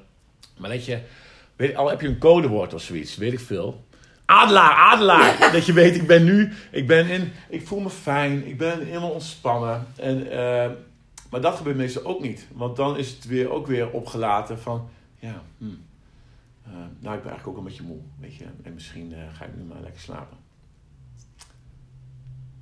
Maar 0.58 0.70
dat 0.70 0.86
je, 0.86 1.00
weet, 1.56 1.76
al 1.76 1.89
heb 1.89 2.02
je 2.02 2.08
een 2.08 2.17
codewoord 2.17 2.74
of 2.74 2.82
zoiets, 2.82 3.17
weet 3.17 3.34
ik 3.34 3.39
veel. 3.39 3.84
Adelaar, 4.26 4.74
adelaar. 4.74 5.38
dat 5.54 5.65
je 5.65 5.74
weet, 5.74 5.96
ik 5.96 6.08
ben 6.08 6.24
nu, 6.24 6.52
ik 6.72 6.88
ben 6.88 7.08
in, 7.08 7.32
ik 7.50 7.67
voel 7.67 7.80
me 7.80 7.89
fijn. 7.89 8.48
Ik 8.48 8.58
ben 8.58 8.86
helemaal 8.86 9.12
ontspannen. 9.12 9.88
En, 9.96 10.32
eh, 10.32 10.72
maar 11.30 11.41
dat 11.41 11.56
gebeurt 11.56 11.78
meestal 11.78 12.06
ook 12.06 12.22
niet. 12.22 12.48
Want 12.54 12.76
dan 12.76 12.98
is 12.98 13.10
het 13.10 13.26
weer 13.26 13.50
ook 13.50 13.67
weer 13.67 13.89
opgelaten 13.89 14.60
van, 14.60 14.89
ja, 15.20 15.44
hm. 15.58 15.65
Eh, 16.63 16.72
nou, 16.74 17.15
ik 17.15 17.22
ben 17.22 17.32
eigenlijk 17.32 17.48
ook 17.48 17.58
een 17.58 17.63
beetje 17.63 17.84
moe, 17.84 17.98
weet 18.20 18.36
je. 18.36 18.46
En 18.63 18.74
misschien 18.74 19.13
eh, 19.13 19.20
ga 19.34 19.46
ik 19.46 19.56
nu 19.56 19.63
maar 19.63 19.82
lekker 19.82 20.02
slapen. 20.02 20.38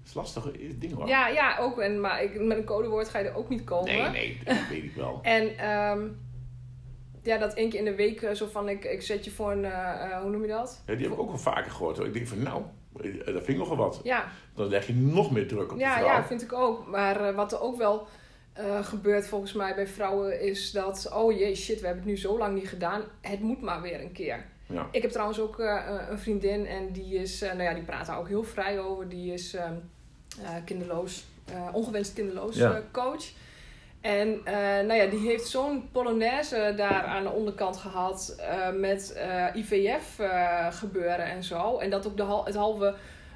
Is 0.10 0.16
lastig 0.16 0.52
ding 0.76 0.94
hoor. 0.94 1.08
Ja, 1.08 1.28
ja, 1.28 1.58
ook. 1.60 1.80
En, 1.80 2.02
maar 2.02 2.24
ik, 2.24 2.42
met 2.42 2.58
een 2.58 2.64
codewoord 2.64 3.10
ga 3.10 3.20
je 3.20 3.28
er 3.28 3.36
ook 3.36 3.50
niet 3.50 3.64
komen. 3.64 3.92
nee, 3.92 4.10
nee, 4.10 4.40
dat 4.46 4.68
weet 4.70 4.84
ik 4.84 4.96
wel. 4.96 5.20
En 5.22 5.58
ehm, 5.58 6.08
ja, 7.24 7.38
dat 7.38 7.54
één 7.54 7.70
keer 7.70 7.80
in 7.80 7.86
de 7.86 7.96
week 7.96 8.22
eh, 8.22 8.34
zo 8.34 8.46
van 8.46 8.70
ik, 8.70 8.86
ik 8.86 9.02
zet 9.02 9.26
je 9.26 9.32
voor 9.32 9.52
een, 9.52 9.66
eh, 9.66 10.12
eh, 10.12 10.22
hoe 10.22 10.30
noem 10.30 10.42
je 10.42 10.48
dat? 10.48 10.84
Ja, 10.86 10.94
die 10.94 11.04
heb 11.04 11.14
ik 11.14 11.20
ook 11.20 11.28
wel 11.28 11.38
vaker 11.38 11.72
gehoord. 11.72 11.98
Hoor. 11.98 12.06
Ik 12.06 12.14
denk 12.14 12.28
van, 12.28 12.44
nou, 12.44 12.64
dat 13.26 13.26
vind 13.26 13.48
ik 13.48 13.58
nogal 13.58 13.76
wat. 13.76 14.00
Ja, 14.04 14.28
Dan 14.56 14.68
leg 14.68 14.88
je 14.88 14.94
nog 14.94 15.32
meer 15.32 15.48
druk 15.48 15.72
op 15.72 15.78
de 15.78 15.84
ja, 15.84 15.98
vrouw. 15.98 16.06
ja, 16.06 16.24
vind 16.24 16.42
ik 16.42 16.54
ook. 16.54 16.88
Maar 16.88 17.34
wat 17.34 17.52
er 17.52 17.62
ook 17.62 17.78
wel 17.78 18.08
gebeurt 18.82 19.28
volgens 19.28 19.54
mij 19.54 19.76
bij 19.76 19.88
vrouwen 19.88 20.42
is 20.42 20.72
dat, 20.72 21.12
oh 21.14 21.38
jee, 21.38 21.56
shit, 21.56 21.80
we 21.80 21.86
hebben 21.86 22.04
het 22.04 22.12
nu 22.14 22.18
zo 22.18 22.38
lang 22.38 22.56
niet 22.56 22.70
gedaan. 22.70 23.02
Het 23.22 23.40
moet 23.40 23.62
maar 23.62 23.82
weer 23.82 24.02
een 24.02 24.12
keer. 24.12 24.46
Ja. 24.66 24.88
Ik 24.92 25.02
heb 25.02 25.12
trouwens 25.12 25.40
ook 25.40 25.60
een 26.10 26.20
vriendin 26.20 26.66
en 26.66 26.92
die 26.92 27.16
is, 27.16 27.40
nou 27.40 27.62
ja, 27.62 27.74
die 27.74 27.84
praat 27.84 28.06
daar 28.06 28.20
ook 28.20 28.28
heel 28.28 28.44
vrij 28.44 28.80
over. 28.80 29.10
Die 29.10 29.34
is 29.34 29.54
ehm, 29.54 29.74
eh, 29.74 29.78
kinderloos, 30.66 31.26
eh, 31.52 31.68
ongewenst 31.72 32.14
kinderloos 32.14 32.56
Ja. 32.56 32.72
eh, 32.72 32.78
coach. 32.92 33.26
En 34.02 34.40
eh, 34.44 34.54
nou 34.56 34.94
ja, 34.94 35.06
die 35.06 35.28
heeft 35.28 35.48
zo'n 35.48 35.90
polonaise 35.92 36.74
daar 36.78 37.04
aan 37.04 37.24
de 37.24 37.30
onderkant 37.32 37.78
gehad 37.78 38.36
eh, 38.40 38.70
met 38.72 39.14
eh, 39.14 39.46
IVF 39.56 40.20
eh, 40.20 40.68
gebeuren 40.72 41.26
en 41.26 41.44
zo. 41.44 41.78
En 41.78 41.90
dat 41.90 42.08
ook 42.08 42.18
de, 42.18 42.24
hal- 42.24 42.46
het 42.46 42.56
halve 42.56 42.96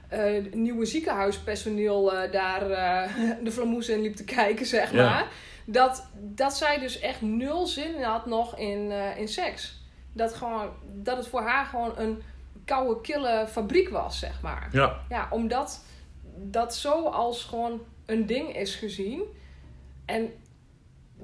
eh, 0.10 0.44
nieuwe 0.54 0.86
ziekenhuispersoneel 0.86 2.14
eh, 2.14 2.32
daar 2.32 2.70
eh, 2.72 3.10
de 3.44 3.52
flamoes 3.52 3.90
in 3.90 4.02
liep 4.02 4.16
te 4.16 4.24
kijken, 4.24 4.66
zeg 4.66 4.92
Ja. 4.92 5.10
maar. 5.10 5.28
Dat, 5.66 6.06
dat 6.20 6.58
zij 6.58 6.80
dus 6.80 7.00
echt 7.00 7.22
nul 7.22 7.68
zin 7.68 8.02
had 8.04 8.26
nog 8.26 8.58
in, 8.58 8.92
eh, 8.92 9.18
in 9.18 9.28
seks. 9.28 9.82
Dat, 10.14 10.34
gewoon, 10.34 10.70
dat 10.84 11.18
het 11.18 11.28
voor 11.28 11.42
haar 11.42 11.66
gewoon 11.66 11.94
een 11.98 12.22
koude, 12.66 13.02
kille 13.02 13.46
fabriek 13.50 13.90
was, 13.90 14.20
zeg 14.20 14.42
maar. 14.42 14.70
Ja. 14.72 15.00
Ja, 15.10 15.28
omdat 15.30 15.84
dat 16.36 16.76
zo 16.76 17.04
als 17.04 17.43
gewoon 17.43 17.82
een 18.06 18.26
ding 18.26 18.56
is 18.56 18.76
gezien. 18.76 19.24
En 20.06 20.32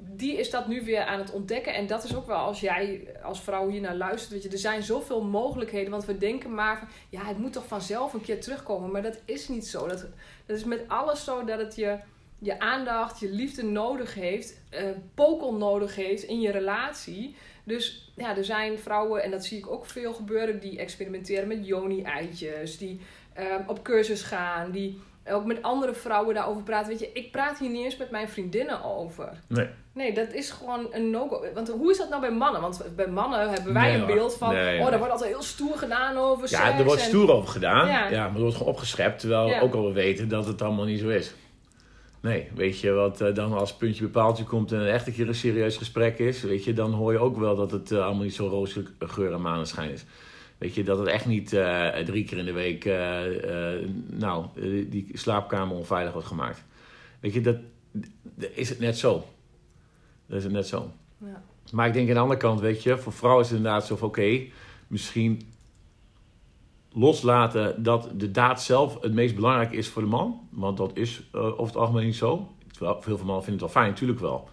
die 0.00 0.36
is 0.36 0.50
dat 0.50 0.68
nu 0.68 0.84
weer 0.84 1.04
aan 1.04 1.18
het 1.18 1.32
ontdekken. 1.32 1.74
En 1.74 1.86
dat 1.86 2.04
is 2.04 2.16
ook 2.16 2.26
wel 2.26 2.36
als 2.36 2.60
jij 2.60 3.08
als 3.22 3.40
vrouw 3.40 3.68
hier 3.68 3.80
naar 3.80 3.96
luistert. 3.96 4.32
Weet 4.32 4.42
je, 4.42 4.48
er 4.48 4.58
zijn 4.58 4.82
zoveel 4.82 5.22
mogelijkheden. 5.22 5.90
Want 5.90 6.04
we 6.04 6.18
denken 6.18 6.54
maar 6.54 6.78
van, 6.78 6.88
ja, 7.08 7.24
het 7.24 7.38
moet 7.38 7.52
toch 7.52 7.66
vanzelf 7.66 8.12
een 8.12 8.20
keer 8.20 8.40
terugkomen. 8.40 8.90
Maar 8.90 9.02
dat 9.02 9.20
is 9.24 9.48
niet 9.48 9.66
zo. 9.66 9.86
Dat, 9.86 10.06
dat 10.46 10.56
is 10.56 10.64
met 10.64 10.84
alles 10.86 11.24
zo 11.24 11.44
dat 11.44 11.58
het 11.58 11.74
je, 11.74 11.98
je 12.38 12.60
aandacht, 12.60 13.20
je 13.20 13.30
liefde 13.30 13.62
nodig 13.62 14.14
heeft. 14.14 14.60
Uh, 14.74 14.80
pokel 15.14 15.54
nodig 15.54 15.94
heeft 15.94 16.22
in 16.22 16.40
je 16.40 16.50
relatie. 16.50 17.34
Dus 17.64 18.12
ja, 18.16 18.36
er 18.36 18.44
zijn 18.44 18.78
vrouwen, 18.78 19.22
en 19.22 19.30
dat 19.30 19.44
zie 19.44 19.58
ik 19.58 19.70
ook 19.70 19.86
veel 19.86 20.12
gebeuren, 20.12 20.60
die 20.60 20.78
experimenteren 20.78 21.48
met 21.48 21.66
joni-eitjes. 21.66 22.78
Die 22.78 23.00
uh, 23.38 23.44
op 23.66 23.82
cursus 23.82 24.22
gaan, 24.22 24.70
die 24.70 25.00
ook 25.30 25.44
met 25.44 25.62
andere 25.62 25.94
vrouwen 25.94 26.34
daarover 26.34 26.62
praten. 26.62 26.88
Weet 26.88 27.00
je, 27.00 27.10
ik 27.12 27.32
praat 27.32 27.58
hier 27.58 27.70
niet 27.70 27.84
eens 27.84 27.96
met 27.96 28.10
mijn 28.10 28.28
vriendinnen 28.28 28.84
over. 28.84 29.28
Nee. 29.46 29.68
Nee, 29.92 30.12
dat 30.14 30.32
is 30.32 30.50
gewoon 30.50 30.86
een 30.90 31.10
no-go. 31.10 31.44
Want 31.54 31.68
hoe 31.68 31.90
is 31.90 31.98
dat 31.98 32.08
nou 32.08 32.20
bij 32.20 32.30
mannen? 32.32 32.60
Want 32.60 32.82
bij 32.96 33.06
mannen 33.08 33.50
hebben 33.50 33.72
wij 33.72 33.90
Nee, 33.92 34.00
een 34.00 34.06
beeld 34.06 34.34
van... 34.36 34.54
Nee, 34.54 34.80
oh, 34.80 34.88
daar 34.88 34.98
wordt 34.98 35.12
altijd 35.12 35.30
heel 35.30 35.42
stoer 35.42 35.76
gedaan 35.78 36.16
over 36.16 36.42
Ja, 36.50 36.64
seks 36.66 36.78
er 36.78 36.84
wordt 36.84 37.00
en- 37.00 37.06
stoer 37.06 37.32
over 37.32 37.48
gedaan. 37.48 37.86
Ja. 37.88 38.08
Ja. 38.08 38.24
maar 38.26 38.34
er 38.34 38.40
wordt 38.40 38.56
gewoon 38.56 38.72
opgeschept. 38.72 39.20
Terwijl 39.20 39.46
Ja. 39.48 39.60
ook 39.60 39.74
al 39.74 39.86
we 39.86 39.92
weten 39.92 40.28
dat 40.28 40.46
het 40.46 40.62
allemaal 40.62 40.84
niet 40.84 41.00
zo 41.00 41.08
is. 41.08 41.34
Nee, 42.20 42.48
weet 42.54 42.80
je 42.80 42.90
wat 42.92 43.20
eh, 43.20 43.34
dan 43.34 43.52
als 43.52 43.74
puntje 43.74 44.02
bepaaltje 44.04 44.44
komt 44.44 44.72
en 44.72 44.90
echt 44.92 45.06
een 45.06 45.12
keer 45.12 45.28
een 45.28 45.34
serieus 45.34 45.76
gesprek 45.76 46.18
is. 46.18 46.42
Weet 46.42 46.64
je, 46.64 46.72
dan 46.72 46.92
hoor 46.92 47.12
je 47.12 47.18
ook 47.18 47.36
wel 47.38 47.56
dat 47.56 47.70
het 47.70 47.90
eh, 47.92 48.04
allemaal 48.04 48.22
niet 48.24 48.34
zo 48.34 48.46
roze 48.48 48.84
geur 48.98 49.32
en 49.32 49.40
maneschijn 49.40 49.90
is. 49.90 50.04
Weet 50.60 50.74
je, 50.74 50.84
dat 50.84 50.98
het 50.98 51.08
echt 51.08 51.26
niet 51.26 51.52
eh, 51.52 51.88
drie 51.88 52.24
keer 52.24 52.38
in 52.38 52.44
de 52.44 52.52
week, 52.52 52.84
eh, 52.84 53.74
eh, 53.74 53.88
nou, 54.06 54.46
die 54.88 55.06
slaapkamer 55.12 55.76
onveilig 55.76 56.12
wordt 56.12 56.28
gemaakt. 56.28 56.64
Weet 57.20 57.32
je, 57.32 57.40
dat, 57.40 57.56
dat 58.34 58.50
is 58.54 58.68
het 58.68 58.78
net 58.78 58.98
zo. 58.98 59.24
Dat 60.26 60.38
is 60.38 60.44
het 60.44 60.52
net 60.52 60.66
zo. 60.66 60.90
Ja. 61.18 61.42
Maar 61.72 61.86
ik 61.86 61.92
denk 61.92 62.08
aan 62.08 62.14
de 62.14 62.20
andere 62.20 62.40
kant, 62.40 62.60
weet 62.60 62.82
je, 62.82 62.98
voor 62.98 63.12
vrouwen 63.12 63.42
is 63.44 63.48
het 63.48 63.58
inderdaad 63.58 63.86
zo 63.86 63.96
van 63.96 64.08
oké, 64.08 64.42
misschien 64.86 65.40
loslaten 66.92 67.82
dat 67.82 68.10
de 68.16 68.30
daad 68.30 68.62
zelf 68.62 69.00
het 69.00 69.12
meest 69.12 69.34
belangrijk 69.34 69.72
is 69.72 69.88
voor 69.88 70.02
de 70.02 70.08
man. 70.08 70.48
Want 70.50 70.76
dat 70.76 70.96
is 70.96 71.22
over 71.32 71.66
het 71.66 71.76
algemeen 71.76 72.06
niet 72.06 72.16
zo. 72.16 72.48
Terwijl 72.72 73.02
veel 73.02 73.16
van 73.16 73.26
mannen 73.26 73.44
vinden 73.44 73.64
het 73.64 73.72
wel 73.72 73.82
fijn, 73.82 73.92
natuurlijk 73.92 74.20
wel. 74.20 74.48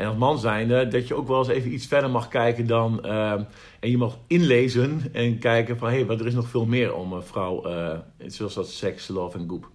En 0.00 0.06
als 0.06 0.16
man 0.16 0.38
zijnde, 0.38 0.88
dat 0.88 1.08
je 1.08 1.14
ook 1.14 1.28
wel 1.28 1.38
eens 1.38 1.48
even 1.48 1.72
iets 1.72 1.86
verder 1.86 2.10
mag 2.10 2.28
kijken 2.28 2.66
dan... 2.66 3.04
eh, 3.04 3.32
en 3.80 3.90
je 3.90 3.96
mag 3.96 4.18
inlezen 4.26 5.02
en 5.12 5.38
kijken 5.38 5.78
van... 5.78 5.88
hé, 5.88 5.94
hey, 5.94 6.06
wat 6.06 6.20
er 6.20 6.26
is 6.26 6.34
nog 6.34 6.48
veel 6.48 6.66
meer 6.66 6.94
om 6.94 7.12
een 7.12 7.22
vrouw... 7.22 7.64
eh, 7.64 7.98
zoals 8.26 8.54
dat 8.54 8.68
seks, 8.68 9.08
love 9.08 9.38
en 9.38 9.48
goep. 9.48 9.68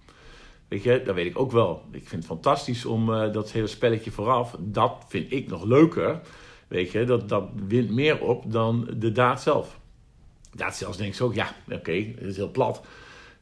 Weet 0.68 0.82
je, 0.82 1.02
dat 1.04 1.14
weet 1.14 1.26
ik 1.26 1.38
ook 1.38 1.52
wel. 1.52 1.82
Ik 1.90 2.08
vind 2.08 2.22
het 2.22 2.32
fantastisch 2.32 2.84
om 2.84 3.14
eh, 3.14 3.32
dat 3.32 3.52
hele 3.52 3.66
spelletje 3.66 4.10
vooraf... 4.10 4.56
dat 4.58 5.04
vind 5.08 5.32
ik 5.32 5.48
nog 5.48 5.64
leuker. 5.64 6.20
Weet 6.68 6.90
je, 6.90 7.04
dat, 7.04 7.28
dat 7.28 7.48
wint 7.68 7.90
meer 7.90 8.20
op 8.20 8.52
dan 8.52 8.88
de 8.96 9.12
daad 9.12 9.42
zelf. 9.42 9.78
Daad 10.52 10.76
zelfs 10.76 10.96
denk 10.96 11.14
ik 11.14 11.20
ook, 11.20 11.34
ja, 11.34 11.54
oké, 11.70 11.92
het 11.92 12.26
is 12.26 12.36
heel 12.36 12.50
plat. 12.50 12.82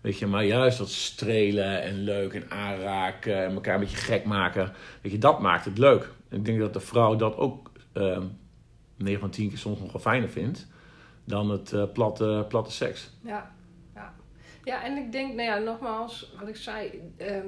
Weet 0.01 0.19
je, 0.19 0.27
maar 0.27 0.45
juist 0.45 0.79
dat 0.79 0.91
strelen 0.91 1.83
en 1.83 2.03
leuk 2.03 2.33
en 2.33 2.51
aanraken 2.51 3.45
en 3.45 3.55
elkaar 3.55 3.75
een 3.75 3.81
beetje 3.81 3.97
gek 3.97 4.25
maken. 4.25 4.73
Weet 5.01 5.13
je, 5.13 5.19
dat 5.19 5.41
maakt 5.41 5.65
het 5.65 5.79
leuk. 5.79 6.13
Ik 6.35 6.45
denk 6.45 6.59
dat 6.59 6.73
de 6.73 6.81
vrouw 6.81 7.17
dat 7.17 7.37
ook 7.37 7.71
eh 7.93 8.19
9 8.97 9.21
van 9.21 9.31
10 9.31 9.49
keer 9.49 9.59
soms 9.59 9.79
nog 9.81 9.93
wel 9.93 10.01
fijner 10.01 10.29
vindt 10.29 10.67
dan 11.25 11.51
het 11.51 11.73
eh, 11.73 11.83
platte, 11.93 12.45
platte 12.49 12.73
seks. 12.73 13.11
Ja, 13.21 13.51
ja. 13.95 14.15
ja, 14.65 14.85
en 14.85 14.97
ik 14.97 15.13
denk, 15.13 15.35
nou 15.35 15.49
ja, 15.49 15.59
nogmaals, 15.59 16.33
wat 16.39 16.49
ik 16.49 16.57
zei, 16.57 17.03
ehm, 17.17 17.47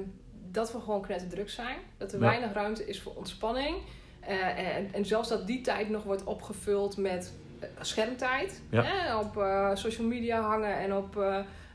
dat 0.51 0.71
we 0.71 0.79
gewoon 0.79 1.01
knetterdruk 1.01 1.49
zijn. 1.49 1.77
Dat 1.97 2.11
er 2.13 2.19
Ja. 2.19 2.25
weinig 2.25 2.53
ruimte 2.53 2.85
is 2.87 3.01
voor 3.01 3.13
ontspanning. 3.15 3.77
Eh, 4.19 4.75
en, 4.77 4.93
en 4.93 5.05
zelfs 5.05 5.29
dat 5.29 5.47
die 5.47 5.61
tijd 5.61 5.89
nog 5.89 6.03
wordt 6.03 6.23
opgevuld 6.23 6.97
met 6.97 7.33
eh, 7.59 7.67
schermtijd. 7.81 8.61
Ja. 8.69 8.83
Hè, 8.83 9.17
op 9.17 9.33
social 9.77 10.07
media 10.07 10.41
hangen 10.41 10.77
en 10.77 10.93
op 10.95 11.15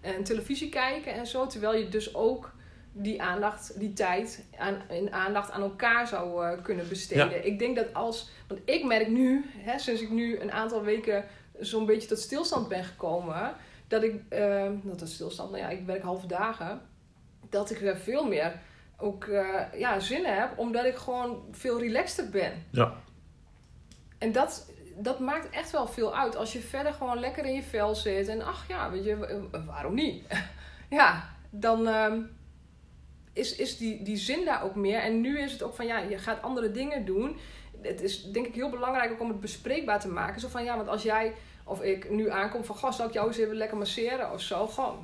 en 0.01 0.25
televisie 0.25 0.69
kijken 0.69 1.15
en 1.15 1.27
zo. 1.27 1.47
Terwijl 1.47 1.79
je 1.79 1.89
dus 1.89 2.15
ook 2.15 2.53
die 2.93 3.23
aandacht, 3.23 3.79
die 3.79 3.93
tijd 3.93 4.45
aan, 4.59 4.83
in 4.89 5.13
aandacht 5.13 5.51
aan 5.51 5.63
elkaar 5.63 6.07
zou 6.07 6.47
eh, 6.47 6.63
kunnen 6.63 6.89
besteden. 6.89 7.47
Ik 7.47 7.59
denk 7.59 7.77
dat 7.77 7.95
als, 7.95 8.31
want 8.49 8.61
ik 8.65 8.85
merk 8.85 9.09
nu, 9.09 9.51
hè, 9.57 9.79
sinds 9.79 10.01
ik 10.01 10.11
nu 10.11 10.39
een 10.39 10.53
aantal 10.53 10.83
weken 10.83 11.25
zo'n 11.59 11.87
beetje 11.87 12.09
tot 12.09 12.19
stilstand 12.19 12.69
ben 12.69 12.85
gekomen, 12.85 13.55
dat 13.89 14.03
ik, 14.03 14.23
eh, 14.29 14.71
dat 14.83 15.01
is 15.01 15.15
stilstand, 15.15 15.51
nou 15.51 15.63
ja, 15.63 15.69
ik 15.69 15.87
werk 15.87 16.03
halve 16.03 16.27
dagen, 16.27 16.81
dat 17.49 17.71
ik 17.71 17.83
er 17.83 17.97
veel 17.97 18.27
meer 18.27 18.61
ook 18.97 19.25
eh, 19.25 19.61
ja, 19.77 20.01
zin 20.01 20.25
heb, 20.25 20.59
omdat 20.59 20.85
ik 20.85 20.97
gewoon 20.97 21.45
veel 21.51 21.79
relaxter 21.79 22.31
ben. 22.31 22.53
Ja. 22.71 22.95
En 24.19 24.33
dat, 24.33 24.71
dat 24.97 25.21
maakt 25.21 25.51
echt 25.51 25.71
wel 25.71 25.87
veel 25.87 26.17
uit. 26.17 26.37
Als 26.37 26.53
je 26.53 26.61
verder 26.61 26.93
gewoon 26.93 27.19
lekker 27.19 27.45
in 27.45 27.55
je 27.55 27.63
vel 27.63 27.95
zit 27.95 28.29
en 28.29 28.43
ach 28.43 28.69
ja, 28.69 28.91
weet 28.91 29.05
je, 29.05 29.49
waarom 29.67 29.95
niet? 29.95 30.25
ja, 31.01 31.29
dan 31.51 31.89
ehm, 31.89 32.21
is, 33.33 33.57
is 33.57 33.77
die, 33.77 34.03
die 34.03 34.17
zin 34.17 34.45
daar 34.45 34.65
ook 34.65 34.75
meer. 34.75 34.99
En 34.99 35.21
nu 35.21 35.39
is 35.39 35.53
het 35.53 35.63
ook 35.63 35.75
van 35.75 35.87
ja, 35.87 35.99
je 35.99 36.19
gaat 36.19 36.43
andere 36.43 36.71
dingen 36.73 37.05
doen. 37.05 37.37
Het 37.83 38.03
is 38.03 38.23
denk 38.25 38.47
ik 38.47 38.55
heel 38.55 38.71
belangrijk 38.71 39.13
ook 39.13 39.21
om 39.21 39.29
het 39.29 39.41
bespreekbaar 39.41 40.01
te 40.01 40.09
maken. 40.09 40.41
Zo 40.41 40.49
van 40.49 40.65
ja, 40.65 40.77
want 40.77 40.89
als 40.89 41.03
jij 41.03 41.33
of 41.65 41.83
ik 41.83 42.11
nu 42.11 42.31
aankom 42.31 42.65
van 42.65 42.77
gast, 42.77 42.97
zal 42.97 43.07
ik 43.07 43.13
jou 43.13 43.27
eens 43.29 43.37
even 43.39 43.57
lekker 43.57 43.77
masseren 43.77 44.33
of 44.33 44.41
zo. 44.41 44.67
Gewoon, 44.67 44.99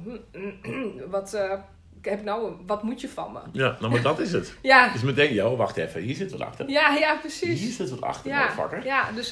wat, 1.10 1.34
eh, 1.34 1.52
heb 2.02 2.24
nou, 2.24 2.52
wat 2.66 2.82
moet 2.82 3.00
je 3.00 3.08
van 3.08 3.32
me? 3.32 3.38
Ja, 3.52 3.76
nou 3.80 3.92
maar 3.92 4.02
dat 4.02 4.18
is 4.18 4.32
het. 4.32 4.54
Ja, 4.62 4.92
Dus 4.92 5.02
meteen, 5.02 5.34
joh, 5.34 5.56
wacht 5.58 5.76
even, 5.76 6.00
hier 6.00 6.14
zit 6.14 6.30
wat 6.30 6.40
achter. 6.40 6.68
ja, 6.70 6.94
ja, 6.96 7.14
precies. 7.16 7.60
Hier 7.60 7.72
zit 7.72 7.90
wat 7.90 8.00
achter, 8.00 8.30
Ja, 8.30 8.38
motherfucker. 8.38 8.84
ja, 8.84 9.12
dus 9.12 9.30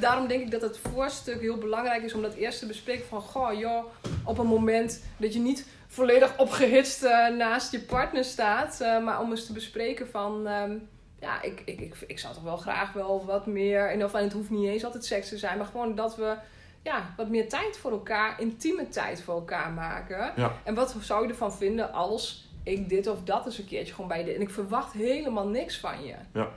daarom 0.00 0.26
denk 0.28 0.42
ik 0.42 0.50
dat 0.50 0.60
het 0.62 0.78
voorstuk 0.92 1.40
heel 1.40 1.56
belangrijk 1.58 2.02
is 2.02 2.14
om 2.14 2.22
dat 2.22 2.34
eerst 2.34 2.58
te 2.58 2.66
bespreken 2.66 3.06
van, 3.08 3.20
goh, 3.20 3.58
joh, 3.58 3.84
op 4.24 4.38
een 4.38 4.46
moment 4.46 5.02
dat 5.16 5.32
je 5.32 5.40
niet 5.40 5.66
volledig 5.88 6.38
opgehitst 6.38 7.02
eh, 7.02 7.28
naast 7.28 7.72
je 7.72 7.80
partner 7.80 8.24
staat, 8.24 8.80
eh, 8.80 9.04
maar 9.04 9.20
om 9.20 9.30
eens 9.30 9.46
te 9.46 9.52
bespreken 9.52 10.08
van, 10.08 10.46
ehm, 10.46 10.76
ja, 11.20 11.42
ik, 11.42 11.62
ik, 11.64 11.80
ik, 11.80 11.94
ik 12.06 12.18
zou 12.18 12.34
toch 12.34 12.42
wel 12.42 12.56
graag 12.56 12.92
wel 12.92 13.24
wat 13.24 13.46
meer, 13.46 13.90
en 13.90 14.04
of 14.04 14.12
het 14.12 14.32
hoeft 14.32 14.50
niet 14.50 14.68
eens 14.68 14.84
altijd 14.84 15.04
seks 15.04 15.28
te 15.28 15.38
zijn, 15.38 15.58
maar 15.58 15.66
gewoon 15.66 15.94
dat 15.94 16.16
we 16.16 16.36
ja, 16.82 17.14
wat 17.16 17.28
meer 17.28 17.48
tijd 17.48 17.76
voor 17.76 17.90
elkaar, 17.90 18.40
intieme 18.40 18.88
tijd 18.88 19.22
voor 19.22 19.34
elkaar 19.34 19.70
maken. 19.70 20.32
Ja. 20.36 20.52
En 20.64 20.74
wat 20.74 20.96
zou 21.00 21.22
je 21.22 21.28
ervan 21.28 21.52
vinden 21.52 21.92
als 21.92 22.48
ik 22.62 22.88
dit 22.88 23.06
of 23.06 23.22
dat 23.22 23.46
eens 23.46 23.58
een 23.58 23.66
keertje 23.66 23.94
gewoon 23.94 24.08
bij 24.08 24.24
je? 24.24 24.32
En 24.32 24.40
ik 24.40 24.50
verwacht 24.50 24.92
helemaal 24.92 25.48
niks 25.48 25.78
van 25.78 26.04
je. 26.04 26.14
Ja. 26.32 26.48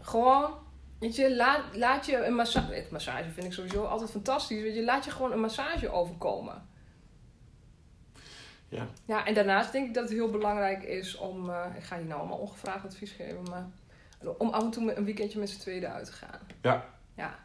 Gewoon, 0.00 0.50
weet 0.98 1.16
je, 1.16 1.36
laat, 1.36 1.60
laat 1.72 2.06
je 2.06 2.24
een 2.24 2.34
massage... 2.34 2.86
Massage 2.90 3.30
vind 3.30 3.46
ik 3.46 3.52
sowieso 3.52 3.84
altijd 3.84 4.10
fantastisch. 4.10 4.62
Weet 4.62 4.74
je, 4.74 4.84
laat 4.84 5.04
je 5.04 5.10
gewoon 5.10 5.32
een 5.32 5.40
massage 5.40 5.92
overkomen. 5.92 6.72
Ja. 8.74 8.86
Ja, 9.04 9.26
en 9.26 9.34
daarnaast 9.34 9.72
denk 9.72 9.86
ik 9.88 9.94
dat 9.94 10.02
het 10.02 10.12
heel 10.12 10.30
belangrijk 10.30 10.82
is 10.82 11.16
om... 11.16 11.50
eh, 11.50 11.66
ik 11.76 11.82
ga 11.82 11.96
je 11.96 12.04
nou 12.04 12.20
allemaal 12.20 12.38
ongevraagd 12.38 12.84
advies 12.84 13.10
geven, 13.12 13.42
maar... 13.50 13.66
Om 14.38 14.48
af 14.50 14.62
en 14.62 14.70
toe 14.70 14.96
een 14.96 15.04
weekendje 15.04 15.38
met 15.38 15.50
z'n 15.50 15.60
tweeën 15.60 15.86
uit 15.86 16.06
te 16.06 16.12
gaan. 16.12 16.40
Ja. 16.62 16.84
Ja. 17.14 17.38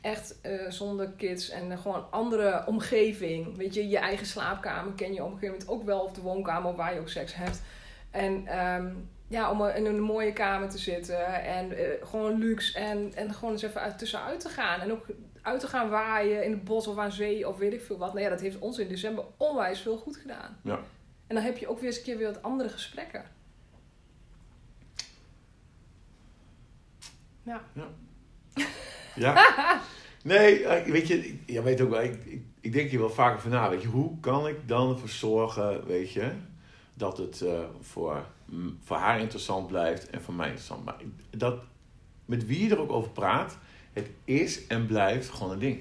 Echt 0.00 0.40
eh, 0.40 0.70
zonder 0.70 1.10
kids 1.10 1.50
en 1.50 1.72
eh, 1.72 1.78
gewoon 1.78 2.10
andere 2.10 2.66
omgeving. 2.66 3.56
Weet 3.56 3.74
je, 3.74 3.88
je 3.88 3.98
eigen 3.98 4.26
slaapkamer 4.26 4.92
ken 4.92 5.12
je 5.12 5.24
op 5.24 5.32
een 5.32 5.38
gegeven 5.38 5.54
moment 5.58 5.68
ook 5.70 5.84
wel. 5.84 6.00
Of 6.00 6.12
de 6.12 6.20
woonkamer 6.20 6.74
waar 6.74 6.94
je 6.94 7.00
ook 7.00 7.08
seks 7.08 7.34
hebt. 7.34 7.62
En 8.10 8.46
ehm, 8.46 8.86
ja, 9.28 9.50
om 9.50 9.66
in 9.66 9.86
een 9.86 10.00
mooie 10.00 10.32
kamer 10.32 10.68
te 10.68 10.78
zitten. 10.78 11.42
En 11.44 11.76
eh, 11.76 12.06
gewoon 12.06 12.38
luxe. 12.38 12.78
En, 12.78 13.12
en 13.14 13.34
gewoon 13.34 13.52
eens 13.52 13.62
even 13.62 13.80
uit, 13.80 13.98
tussenuit 13.98 14.40
te 14.40 14.48
gaan. 14.48 14.80
En 14.80 14.92
ook 14.92 15.06
uit 15.48 15.60
te 15.60 15.66
gaan 15.66 15.88
waaien 15.88 16.44
in 16.44 16.50
het 16.50 16.64
bos 16.64 16.86
of 16.86 16.98
aan 16.98 17.12
zee 17.12 17.48
of 17.48 17.58
weet 17.58 17.72
ik 17.72 17.80
veel 17.82 17.98
wat. 17.98 18.12
Nou 18.12 18.24
ja, 18.24 18.30
dat 18.30 18.40
heeft 18.40 18.58
ons 18.58 18.78
in 18.78 18.88
december 18.88 19.24
onwijs 19.36 19.80
veel 19.80 19.96
goed 19.96 20.16
gedaan. 20.16 20.56
Ja. 20.62 20.78
En 21.26 21.34
dan 21.34 21.44
heb 21.44 21.58
je 21.58 21.68
ook 21.68 21.78
weer 21.78 21.86
eens 21.88 21.96
een 21.98 22.02
keer 22.04 22.16
weer 22.16 22.26
wat 22.32 22.42
andere 22.42 22.68
gesprekken. 22.68 23.24
Ja. 27.42 27.62
Ja. 29.14 29.34
Nee, 30.22 30.64
eh, 30.64 30.92
weet 30.92 31.06
je, 31.06 31.26
ik- 31.26 31.42
je 31.46 31.62
weet 31.62 31.80
ook 31.80 31.90
wel, 31.90 32.02
ik, 32.02 32.24
ik, 32.24 32.42
ik 32.60 32.72
denk 32.72 32.90
hier 32.90 32.98
wel 32.98 33.10
vaker 33.10 33.40
van 33.40 33.50
na, 33.50 33.70
weet 33.70 33.82
je, 33.82 33.88
hoe 33.88 34.20
kan 34.20 34.48
ik 34.48 34.68
dan 34.68 34.90
ervoor 34.90 35.08
zorgen, 35.08 35.86
weet 35.86 36.12
je, 36.12 36.32
dat 36.94 37.18
het 37.18 37.40
eh, 37.40 37.60
voor, 37.80 38.26
voor 38.84 38.96
haar 38.96 39.20
interessant 39.20 39.66
blijft 39.66 40.10
en 40.10 40.22
voor 40.22 40.34
mij 40.34 40.46
interessant. 40.46 40.84
Maar 40.84 40.96
dat, 41.30 41.58
met 42.24 42.46
wie 42.46 42.64
je 42.68 42.70
er 42.74 42.80
ook 42.80 42.92
over 42.92 43.10
praat, 43.10 43.58
het 43.92 44.06
is 44.24 44.66
en 44.66 44.86
blijft 44.86 45.28
gewoon 45.28 45.52
een 45.52 45.58
ding. 45.58 45.80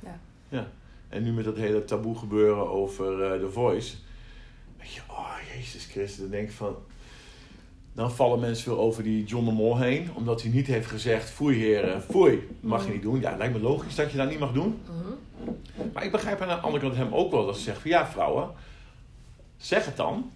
Ja. 0.00 0.18
Ja. 0.48 0.68
En 1.08 1.22
nu 1.22 1.32
met 1.32 1.44
dat 1.44 1.56
hele 1.56 1.84
taboe 1.84 2.18
gebeuren 2.18 2.68
over 2.70 3.04
The 3.40 3.50
Voice, 3.50 3.94
weet 4.78 4.92
je, 4.92 5.00
oh 5.08 5.34
Jezus 5.54 5.84
Christus, 5.84 6.20
dan 6.20 6.30
denk 6.30 6.48
ik 6.48 6.54
van, 6.54 6.76
dan 7.96 8.12
vallen 8.12 8.40
mensen 8.40 8.64
veel 8.64 8.78
over 8.78 9.02
die 9.02 9.24
John 9.24 9.44
de 9.44 9.52
Mol 9.52 9.78
heen. 9.78 10.08
Omdat 10.14 10.42
hij 10.42 10.50
niet 10.50 10.66
heeft 10.66 10.86
gezegd, 10.86 11.30
foei 11.30 11.56
heren, 11.58 12.02
foei. 12.02 12.48
Mag 12.60 12.86
je 12.86 12.92
niet 12.92 13.02
doen. 13.02 13.20
Ja, 13.20 13.36
lijkt 13.36 13.54
me 13.54 13.60
logisch 13.60 13.94
dat 13.94 14.10
je 14.10 14.16
dat 14.16 14.28
niet 14.28 14.38
mag 14.38 14.52
doen. 14.52 14.80
Mhm. 14.84 15.52
Maar 15.92 16.04
ik 16.04 16.10
begrijp 16.10 16.40
aan 16.40 16.48
de 16.48 16.54
andere 16.54 16.84
kant 16.84 16.96
hem 16.96 17.14
ook 17.14 17.30
wel 17.30 17.46
dat 17.46 17.56
ze 17.56 17.62
zegt 17.62 17.80
van... 17.80 17.90
Ja, 17.90 18.06
vrouwen, 18.06 18.50
zeg 19.56 19.84
het 19.84 19.96
dan. 19.96 20.30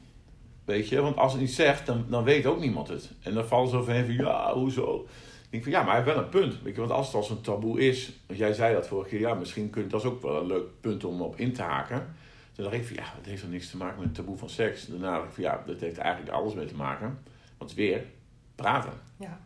weet 0.64 0.88
je. 0.88 1.00
Want 1.00 1.16
als 1.16 1.32
het 1.32 1.40
niet 1.40 1.52
zegt, 1.52 1.86
dan, 1.86 2.04
dan 2.08 2.24
weet 2.24 2.46
ook 2.46 2.60
niemand 2.60 2.88
het. 2.88 3.10
En 3.22 3.34
dan 3.34 3.46
vallen 3.46 3.68
ze 3.68 3.76
overheen 3.76 4.04
van, 4.04 4.14
ja, 4.14 4.54
hoezo? 4.54 5.06
Ik 5.50 5.62
denk 5.62 5.62
van, 5.62 5.72
ja, 5.72 5.82
maar 5.82 5.96
hij 5.96 6.04
heeft 6.04 6.14
wel 6.16 6.24
een 6.24 6.30
punt. 6.30 6.62
Weet 6.62 6.74
je, 6.74 6.80
want 6.80 6.92
als 6.92 7.06
het 7.06 7.14
als 7.14 7.30
een 7.30 7.40
taboe 7.40 7.80
is, 7.80 8.12
want 8.26 8.38
jij 8.38 8.52
zei 8.52 8.74
dat 8.74 8.88
vorige 8.88 9.08
keer, 9.08 9.20
ja, 9.20 9.34
misschien 9.34 9.70
kun 9.70 9.82
je, 9.82 9.88
dat 9.88 10.00
is 10.00 10.06
ook 10.06 10.22
wel 10.22 10.40
een 10.40 10.46
leuk 10.46 10.80
punt 10.80 11.04
om 11.04 11.20
op 11.20 11.36
in 11.36 11.52
te 11.52 11.62
haken. 11.62 12.14
Toen 12.52 12.64
dacht 12.64 12.76
ik 12.76 12.86
van, 12.86 12.96
ja, 12.96 13.12
het 13.16 13.26
heeft 13.26 13.42
er 13.42 13.48
niks 13.48 13.70
te 13.70 13.76
maken 13.76 13.98
met 13.98 14.06
het 14.06 14.14
taboe 14.14 14.36
van 14.36 14.48
seks. 14.48 14.86
Daarna 14.86 15.14
dacht 15.14 15.28
ik 15.28 15.34
van, 15.34 15.42
ja, 15.42 15.62
dat 15.66 15.80
heeft 15.80 15.98
eigenlijk 15.98 16.34
alles 16.34 16.54
mee 16.54 16.66
te 16.66 16.74
maken. 16.74 17.18
Want 17.58 17.74
weer, 17.74 18.04
praten. 18.54 18.92
Ja. 19.16 19.40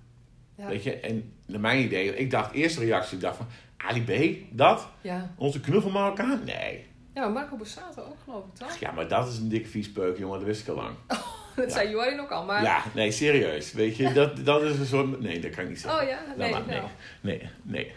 Ja. 0.56 0.66
Weet 0.66 0.82
je, 0.82 1.00
en 1.00 1.32
naar 1.46 1.60
mijn 1.60 1.84
idee, 1.84 2.16
ik 2.16 2.30
dacht, 2.30 2.52
eerste 2.52 2.80
reactie, 2.80 3.16
ik 3.16 3.22
dacht 3.22 3.36
van, 3.36 3.46
Ali 3.76 4.02
B, 4.02 4.42
dat? 4.56 4.88
Ja. 5.00 5.34
Onze 5.36 5.60
knuffel 5.60 5.90
Marokkaan? 5.90 6.44
Nee. 6.44 6.86
Ja, 7.14 7.20
maar 7.20 7.32
Marco 7.32 7.56
Borsato 7.56 8.02
ook 8.02 8.16
geloof 8.24 8.44
ik, 8.44 8.54
toch? 8.54 8.76
Ja, 8.76 8.92
maar 8.92 9.08
dat 9.08 9.28
is 9.28 9.38
een 9.38 9.48
dikke 9.48 9.68
viespeuk, 9.68 10.18
jongen, 10.18 10.38
dat 10.38 10.46
wist 10.46 10.60
ik 10.60 10.68
al 10.68 10.74
lang. 10.74 10.96
Dat 11.56 11.72
zei 11.72 11.90
Jorin 11.90 12.20
ook 12.20 12.30
al, 12.30 12.44
maar... 12.44 12.62
Ja, 12.62 12.82
nee, 12.94 13.10
serieus. 13.10 13.72
Weet 13.72 13.96
je, 13.96 14.12
dat, 14.12 14.44
dat 14.44 14.62
is 14.62 14.78
een 14.78 14.86
soort... 14.86 15.20
Nee, 15.20 15.40
dat 15.40 15.50
kan 15.50 15.62
ik 15.62 15.68
niet 15.68 15.80
zeggen. 15.80 16.02
Oh 16.02 16.08
ja? 16.08 16.34
Nee, 16.36 16.50
maar, 16.50 16.66
nou. 16.66 16.82
nee, 17.20 17.38
nee, 17.38 17.50
nee. 17.62 17.92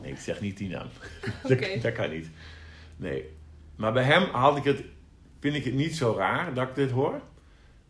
Nee, 0.00 0.12
ik 0.12 0.18
zeg 0.18 0.40
niet 0.40 0.56
die 0.56 0.68
naam. 0.68 0.86
Oké. 1.42 1.56
dat, 1.72 1.82
dat 1.82 1.92
kan 1.92 2.10
niet. 2.10 2.28
Nee. 2.96 3.30
Maar 3.76 3.92
bij 3.92 4.02
hem 4.02 4.22
had 4.22 4.56
ik 4.56 4.64
het, 4.64 4.82
vind 5.40 5.54
ik 5.54 5.64
het 5.64 5.74
niet 5.74 5.96
zo 5.96 6.14
raar 6.16 6.54
dat 6.54 6.68
ik 6.68 6.74
dit 6.74 6.90
hoor. 6.90 7.20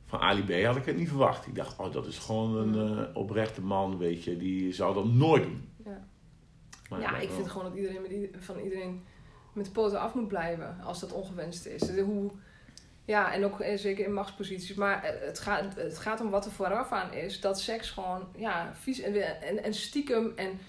Van 0.07 0.21
Ali 0.21 0.43
B 0.45 0.65
had 0.65 0.77
ik 0.77 0.85
het 0.85 0.97
niet 0.97 1.09
verwacht. 1.09 1.47
Ik 1.47 1.55
dacht, 1.55 1.79
oh, 1.79 1.93
dat 1.93 2.07
is 2.07 2.19
gewoon 2.19 2.57
een 2.57 2.99
eh, 2.99 3.17
oprechte 3.17 3.61
man, 3.61 3.99
weet 3.99 4.25
je. 4.25 4.37
Die 4.37 4.73
zou 4.73 4.95
dat 4.95 5.05
nooit 5.05 5.43
doen. 5.43 5.69
Ja. 5.85 6.07
Maar 6.89 7.01
Ja, 7.01 7.17
ik 7.19 7.29
wel. 7.29 7.37
vind 7.37 7.51
gewoon 7.51 7.67
dat 7.67 7.77
iedereen 7.77 8.03
met 8.03 8.45
van 8.45 8.59
iedereen 8.59 9.05
met 9.53 9.65
de 9.65 9.71
poten 9.71 10.01
af 10.01 10.15
moet 10.15 10.29
blijven 10.29 10.81
als 10.81 11.01
dat 11.01 11.13
ongewenst 11.13 11.67
is. 11.67 11.99
Hoe, 11.99 12.31
ja, 13.07 13.33
en 13.33 13.45
ook 13.45 13.61
eh, 13.61 13.79
zeker 13.79 14.05
in 14.05 14.13
machtsposities. 14.13 14.77
Maar 14.77 15.05
eh, 15.05 15.27
het 15.27 15.39
gaat, 15.39 15.75
het 15.77 15.99
gaat 15.99 16.21
om 16.21 16.31
wat 16.31 16.45
er 16.45 16.53
vooraf 16.53 16.93
aan 16.93 17.13
is. 17.13 17.41
Dat 17.41 17.61
seks 17.61 17.91
gewoon 17.91 18.29
ja, 18.37 18.73
vies 18.75 19.01
en, 19.01 19.43
en, 19.43 19.63
en 19.63 19.75
stiekem. 19.75 20.33
En 20.37 20.61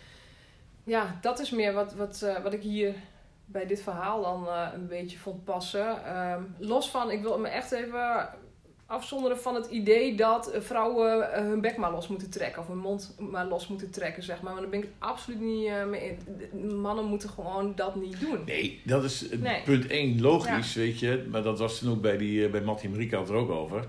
ja, 0.83 1.17
dat 1.21 1.39
is 1.39 1.49
meer 1.49 1.73
wat, 1.73 1.93
wat, 1.93 2.21
eh, 2.21 2.43
wat 2.43 2.53
ik 2.53 2.61
hier 2.61 2.93
bij 3.45 3.65
dit 3.65 3.81
verhaal 3.81 4.21
dan 4.21 4.47
een 4.73 4.87
beetje 4.87 5.17
vond 5.17 5.43
passen. 5.43 6.05
Ehm, 6.05 6.41
los 6.57 6.89
van, 6.89 7.11
ik 7.11 7.21
wil 7.21 7.39
me 7.39 7.47
echt 7.47 7.71
even 7.71 8.29
afzonderen 8.87 9.39
van 9.39 9.55
het 9.55 9.65
idee 9.65 10.15
dat 10.15 10.51
eh, 10.51 10.61
vrouwen 10.61 11.33
eh, 11.33 11.41
hun 11.41 11.61
bek 11.61 11.77
maar 11.77 11.91
los 11.91 12.07
moeten 12.07 12.29
trekken. 12.29 12.61
Of 12.61 12.67
hun 12.67 12.77
mond 12.77 13.15
maar 13.19 13.45
los 13.45 13.67
moeten 13.67 13.89
trekken, 13.91 14.23
zeg 14.23 14.41
maar. 14.41 14.51
Maar 14.53 14.61
daar 14.61 14.69
ben 14.71 14.79
ik 14.79 14.85
het 14.85 15.09
absoluut 15.09 15.39
niet 15.39 15.67
eh, 15.67 15.85
mee 15.85 16.17
in. 16.51 16.79
Mannen 16.79 17.05
moeten 17.05 17.29
gewoon 17.29 17.75
dat 17.75 17.95
niet 17.95 18.19
doen. 18.19 18.39
Nee, 18.45 18.81
dat 18.85 19.03
is 19.03 19.25
Nee. 19.39 19.61
punt 19.63 19.87
1 19.87 20.21
logisch, 20.21 20.73
weet 20.73 20.99
je. 20.99 21.25
Maar 21.31 21.43
dat 21.43 21.59
was 21.59 21.79
toen 21.79 21.91
ook 21.91 22.01
bij, 22.01 22.17
die, 22.17 22.49
bij 22.49 22.61
Mattie 22.61 22.85
en 22.85 22.91
Marieke 22.91 23.15
had 23.15 23.27
het 23.27 23.35
er 23.35 23.41
ook 23.41 23.49
over. 23.49 23.87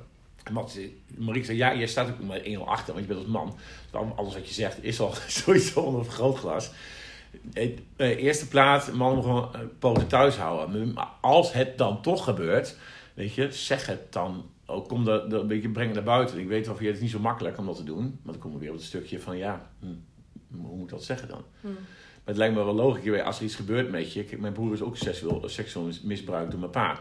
Mattie, 0.52 1.00
Marieke 1.16 1.46
zei, 1.46 1.58
ja, 1.58 1.74
jij 1.74 1.87
staat 1.87 2.08
ook 2.11 2.20
maar 2.26 2.40
1-0 2.44 2.64
achter, 2.64 2.94
want 2.94 3.06
je 3.06 3.12
bent 3.14 3.24
als 3.24 3.32
man. 3.32 3.56
Al- 3.90 4.12
alles 4.16 4.34
wat 4.34 4.48
je 4.48 4.54
zegt 4.54 4.84
is 4.84 5.00
al 5.00 5.12
sowieso 5.26 5.80
onder 5.80 5.98
een 6.00 6.06
vergrootglas. 6.06 6.70
Eh, 7.52 7.68
eerste 7.96 8.48
plaats, 8.48 8.90
mannen 8.90 9.22
gewoon 9.22 9.50
poten 9.78 10.06
thuis 10.06 10.37
houden. 10.37 10.92
Maar 10.92 11.08
als 11.20 11.52
het 11.52 11.78
dan 11.78 12.02
toch 12.02 12.24
gebeurt, 12.24 12.76
weet 13.14 13.34
je, 13.34 13.52
zeg 13.52 13.87
het 13.87 14.12
dan. 14.12 14.44
Ook 14.70 14.88
kom 14.88 15.04
dat, 15.04 15.31
dat 15.31 15.40
een 15.40 15.46
beetje 15.46 15.68
brengen 15.68 15.94
naar 15.94 16.02
buiten. 16.02 16.38
Ik 16.38 16.48
weet 16.48 16.66
wel, 16.66 16.76
het 16.78 16.85
is 16.85 17.00
niet 17.00 17.11
zo 17.11 17.18
makkelijk 17.18 17.59
om 17.59 17.66
dat 17.66 17.76
te 17.76 17.85
doen. 17.85 18.20
Maar 18.22 18.33
dan 18.33 18.42
komen 18.42 18.59
we 18.59 18.62
weer 18.62 18.72
op 18.72 18.78
het 18.78 18.87
stukje 18.87 19.20
van, 19.20 19.37
ja, 19.37 19.70
hm, 19.81 19.87
hoe 20.57 20.76
moet 20.76 20.85
ik 20.85 20.88
dat 20.88 21.04
zeggen 21.04 21.28
dan? 21.28 21.44
Hm. 21.61 21.66
Maar 21.66 22.24
het 22.24 22.37
lijkt 22.37 22.54
me 22.54 22.64
wel 22.64 22.74
logisch, 22.74 23.22
als 23.22 23.38
er 23.38 23.44
iets 23.44 23.54
gebeurt 23.54 23.90
met 23.90 24.12
je. 24.12 24.24
Kijk, 24.24 24.40
mijn 24.40 24.52
broer 24.52 24.72
is 24.72 24.83
ook 24.83 24.96
seksueel, 24.96 25.48
seksueel 25.48 25.90
misbruikt 26.02 26.50
door 26.50 26.61
mijn 26.61 26.72
pa. 26.72 26.98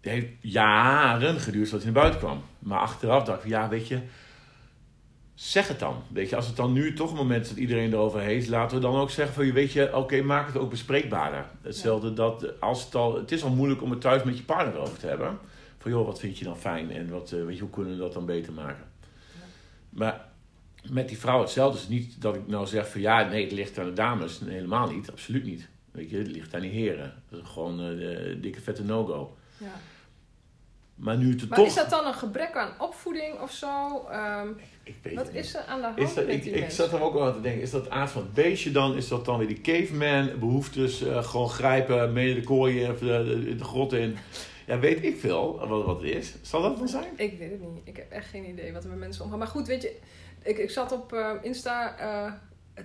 Het 0.00 0.12
heeft 0.12 0.28
jaren 0.40 1.40
geduurd 1.40 1.68
voordat 1.68 1.82
hij 1.82 1.92
naar 1.92 2.02
buiten 2.02 2.20
kwam. 2.20 2.42
Maar 2.58 2.78
achteraf 2.78 3.24
dacht 3.24 3.44
ik, 3.44 3.50
ja, 3.50 3.68
weet 3.68 3.88
je, 3.88 3.98
zeg 5.34 5.68
het 5.68 5.78
dan. 5.78 6.02
Weet 6.12 6.28
je, 6.28 6.36
als 6.36 6.46
het 6.46 6.56
dan 6.56 6.72
nu 6.72 6.94
toch 6.94 7.10
een 7.10 7.16
moment 7.16 7.42
is 7.42 7.48
dat 7.48 7.58
iedereen 7.58 7.92
erover 7.92 8.20
heeft, 8.20 8.48
laten 8.48 8.76
we 8.76 8.82
dan 8.82 8.96
ook 8.96 9.10
zeggen 9.10 9.34
van, 9.34 9.46
je 9.46 9.52
weet 9.52 9.72
je, 9.72 9.96
oké, 9.96 10.22
maak 10.22 10.46
het 10.46 10.56
ook 10.56 10.70
bespreekbaarder. 10.70 11.46
Hetzelfde 11.62 12.12
dat, 12.12 12.60
als 12.60 12.84
het 12.84 12.94
al, 12.94 13.16
het 13.16 13.32
is 13.32 13.42
al 13.42 13.50
moeilijk 13.50 13.82
om 13.82 13.90
het 13.90 14.00
thuis 14.00 14.22
met 14.22 14.36
je 14.36 14.42
partner 14.42 14.80
over 14.80 14.98
te 14.98 15.06
hebben. 15.06 15.38
Van, 15.80 15.90
joh, 15.90 16.06
wat 16.06 16.18
vind 16.20 16.38
je 16.38 16.44
dan 16.44 16.56
fijn 16.58 16.90
en 16.90 17.10
wat, 17.10 17.32
eh, 17.32 17.44
weet 17.44 17.54
je, 17.54 17.60
hoe 17.60 17.70
kunnen 17.70 17.92
we 17.92 17.98
dat 17.98 18.12
dan 18.12 18.26
beter 18.26 18.52
maken? 18.52 18.84
Maar 19.90 20.28
met 20.90 21.08
die 21.08 21.18
vrouw 21.18 21.40
hetzelfde 21.40 21.78
is 21.78 21.88
niet 21.88 22.20
dat 22.22 22.34
ik 22.34 22.46
nou 22.46 22.66
zeg 22.66 22.90
van 22.90 23.00
ja, 23.00 23.28
nee, 23.28 23.42
het 23.42 23.52
ligt 23.52 23.78
aan 23.78 23.84
de 23.84 23.92
dames. 23.92 24.40
Nee, 24.40 24.54
helemaal 24.54 24.90
niet, 24.90 25.10
absoluut 25.10 25.44
niet. 25.44 25.68
Weet 25.90 26.10
je, 26.10 26.16
het 26.16 26.26
ligt 26.26 26.54
aan 26.54 26.60
die 26.60 26.70
heren. 26.70 27.14
Dat 27.28 27.40
is 27.42 27.48
gewoon 27.48 27.80
eh, 27.80 27.86
de 27.86 28.38
dikke 28.40 28.60
vette 28.60 28.84
no-go. 28.84 29.36
Ja. 29.58 29.66
Maar 30.94 31.16
nu 31.16 31.30
het 31.30 31.48
Maar 31.48 31.58
toch... 31.58 31.66
is 31.66 31.74
dat 31.74 31.90
dan 31.90 32.06
een 32.06 32.14
gebrek 32.14 32.56
aan 32.56 32.72
opvoeding 32.78 33.40
of 33.40 33.52
zo? 33.52 34.06
Ehm, 34.10 34.48
Ik 34.82 34.96
weet 35.02 35.14
wat 35.14 35.32
is 35.32 35.54
er 35.54 35.64
aan 35.64 35.80
de 35.80 35.86
hand 35.86 35.98
Is 35.98 36.14
dat, 36.14 36.26
met 36.26 36.34
ik, 36.34 36.44
ik 36.44 36.70
zat 36.70 36.92
er 36.92 37.02
ook 37.02 37.14
al 37.14 37.26
aan 37.26 37.32
te 37.34 37.40
denken, 37.40 37.62
is 37.62 37.70
dat 37.70 37.90
aard 37.90 38.10
van 38.10 38.22
het 38.22 38.32
beestje 38.34 38.70
dan? 38.70 38.96
Is 38.96 39.08
dat 39.08 39.24
dan 39.24 39.38
weer 39.38 39.46
die 39.48 39.60
caveman 39.60 40.38
behoeftes? 40.38 41.02
eh, 41.02 41.24
gewoon 41.24 41.48
grijpen, 41.48 42.12
mee 42.12 42.34
de 42.34 42.42
kooi 42.42 42.88
of 42.90 42.98
de, 42.98 43.06
de, 43.44 43.56
de 43.56 43.64
grot 43.64 43.92
in. 43.92 44.16
Ja, 44.70 44.78
weet 44.78 45.04
ik 45.04 45.18
veel 45.18 45.58
wat, 45.68 45.84
wat 45.84 46.00
het 46.00 46.10
is. 46.10 46.34
Zal 46.42 46.62
dat 46.62 46.78
dan 46.78 46.88
zijn? 46.88 47.12
Ik 47.16 47.38
weet 47.38 47.50
het 47.50 47.60
niet. 47.60 47.80
Ik 47.84 47.96
heb 47.96 48.10
echt 48.10 48.28
geen 48.28 48.48
idee 48.48 48.72
wat 48.72 48.84
er 48.84 48.90
met 48.90 48.98
mensen 48.98 49.24
omgaan. 49.24 49.38
Maar 49.38 49.48
goed, 49.48 49.66
weet 49.66 49.82
je, 49.82 49.98
ik, 50.42 50.58
ik 50.58 50.70
zat 50.70 50.92
op 50.92 51.12
eh, 51.12 51.30
Insta 51.42 51.98
eh, 51.98 52.32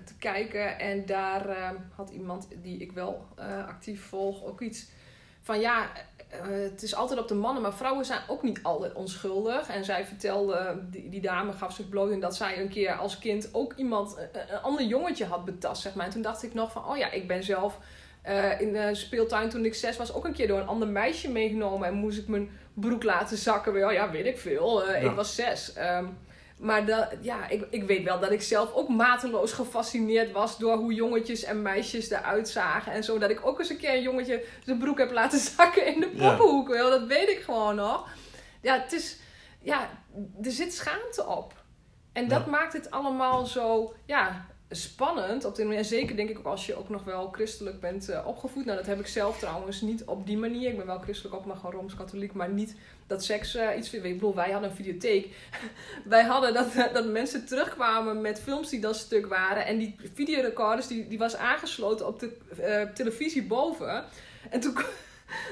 te 0.05 0.15
kijken 0.19 0.79
en 0.79 1.05
daar 1.05 1.49
eh, 1.49 1.69
had 1.95 2.09
iemand 2.09 2.47
die 2.61 2.77
ik 2.77 2.91
wel 2.91 3.27
actief 3.67 4.05
volg 4.05 4.43
ook 4.43 4.61
iets 4.61 4.87
van 5.41 5.59
ja, 5.59 5.91
het 6.51 6.83
is 6.83 6.95
altijd 6.95 7.19
op 7.19 7.27
de 7.27 7.33
mannen, 7.33 7.61
maar 7.61 7.73
vrouwen 7.73 8.05
zijn 8.05 8.21
ook 8.27 8.43
niet 8.43 8.63
altijd 8.63 8.93
onschuldig. 8.93 9.67
En 9.67 9.85
zij 9.85 10.05
vertelde, 10.05 10.83
die, 10.89 11.09
die 11.09 11.21
dame 11.21 11.53
gaf 11.53 11.73
zich 11.73 11.89
bloot 11.89 12.11
in 12.11 12.19
dat 12.19 12.35
zij 12.35 12.61
een 12.61 12.69
keer 12.69 12.93
als 12.93 13.19
kind 13.19 13.49
ook 13.51 13.73
iemand, 13.73 14.17
een, 14.17 14.53
een 14.53 14.61
ander 14.61 14.85
jongetje 14.85 15.25
had 15.25 15.45
betast, 15.45 15.81
zeg 15.81 15.93
maar. 15.93 16.05
En 16.05 16.11
toen 16.11 16.21
dacht 16.21 16.43
ik 16.43 16.53
nog 16.53 16.71
van, 16.71 16.85
oh 16.85 16.97
ja, 16.97 17.11
ik 17.11 17.27
ben 17.27 17.43
zelf 17.43 17.79
eh, 18.25 18.61
in 18.61 18.73
de 18.73 18.89
speeltuin 18.95 19.49
toen 19.49 19.65
ik 19.65 19.75
zes 19.75 19.97
was 19.97 20.13
ook 20.13 20.25
een 20.25 20.33
keer 20.33 20.47
door 20.47 20.59
een 20.59 20.67
ander 20.67 20.87
meisje 20.87 21.31
meegenomen 21.31 21.87
en 21.87 21.93
moest 21.93 22.17
ik 22.17 22.27
mijn 22.27 22.49
broek 22.73 23.03
laten 23.03 23.37
zakken. 23.37 23.73
Wel, 23.73 23.91
ja, 23.91 24.11
weet 24.11 24.25
ik 24.25 24.37
veel. 24.37 24.83
Eh, 24.85 25.01
Ja. 25.01 25.09
Ik 25.09 25.15
was 25.15 25.35
zes. 25.35 25.73
Ehm, 25.73 26.05
maar 26.57 26.85
dat, 26.85 27.07
ja, 27.21 27.47
ik, 27.49 27.67
ik 27.69 27.83
weet 27.83 28.03
wel 28.03 28.19
dat 28.19 28.31
ik 28.31 28.41
zelf 28.41 28.73
ook 28.73 28.89
mateloos 28.89 29.51
gefascineerd 29.51 30.31
was 30.31 30.57
door 30.57 30.75
hoe 30.77 30.93
jongetjes 30.93 31.43
en 31.43 31.61
meisjes 31.61 32.09
eruit 32.09 32.49
zagen. 32.49 32.91
En 32.91 33.03
zo 33.03 33.17
dat 33.17 33.29
ik 33.29 33.45
ook 33.47 33.59
eens 33.59 33.69
een 33.69 33.77
keer 33.77 33.93
een 33.93 34.01
jongetje 34.01 34.43
zijn 34.65 34.77
broek 34.77 34.97
heb 34.97 35.11
laten 35.11 35.39
zakken 35.57 35.85
in 35.85 35.99
de 35.99 36.09
Ja. 36.13 36.29
poppenhoek. 36.29 36.67
Wel, 36.67 36.89
dat 36.89 37.03
weet 37.07 37.29
ik 37.29 37.39
gewoon 37.39 37.75
nog. 37.75 38.07
Ja, 38.61 38.79
het 38.81 38.93
is, 38.93 39.17
ja, 39.61 39.89
er 40.43 40.51
zit 40.51 40.73
schaamte 40.73 41.25
op. 41.25 41.53
En 42.13 42.27
dat 42.27 42.43
Ja. 42.45 42.49
maakt 42.51 42.73
het 42.73 42.91
allemaal 42.91 43.45
zo, 43.45 43.93
ja, 44.05 44.45
spannend. 44.69 45.45
Op 45.45 45.55
de. 45.55 45.75
En 45.75 45.85
zeker 45.85 46.15
denk 46.15 46.29
ik 46.29 46.37
ook 46.37 46.45
als 46.45 46.65
je 46.65 46.75
ook 46.77 46.89
nog 46.89 47.03
wel 47.03 47.29
christelijk 47.31 47.79
bent 47.79 48.09
eh, 48.09 48.27
opgevoed. 48.27 48.65
Nou, 48.65 48.77
dat 48.77 48.85
heb 48.87 48.99
ik 48.99 49.07
zelf 49.07 49.39
trouwens 49.39 49.81
niet 49.81 50.03
op 50.03 50.25
die 50.27 50.37
manier. 50.37 50.69
Ik 50.69 50.77
ben 50.77 50.85
wel 50.85 50.99
christelijk 50.99 51.35
op, 51.35 51.45
maar 51.45 51.55
gewoon 51.55 51.71
Rooms-Katholiek. 51.71 52.33
Maar 52.33 52.49
niet 52.49 52.75
dat 53.07 53.23
seks 53.23 53.55
eh, 53.55 53.77
iets... 53.77 53.93
Ik 53.93 54.01
bedoel, 54.01 54.35
wij 54.35 54.51
hadden 54.51 54.69
een 54.69 54.75
videotheek. 54.75 55.27
wij 56.05 56.23
hadden 56.23 56.53
dat, 56.53 56.67
dat 56.93 57.05
mensen 57.07 57.45
terugkwamen 57.45 58.21
met 58.21 58.41
films 58.41 58.69
die 58.69 58.79
dan 58.79 58.95
stuk 58.95 59.25
waren. 59.27 59.65
En 59.65 59.77
die 59.77 59.95
videorecorders, 60.13 60.87
die, 60.87 61.07
die 61.07 61.17
was 61.17 61.35
aangesloten 61.35 62.07
op 62.07 62.19
de 62.19 62.37
eh, 62.61 62.81
televisie 62.93 63.43
boven. 63.43 64.03
En 64.49 64.59
toen... 64.59 64.77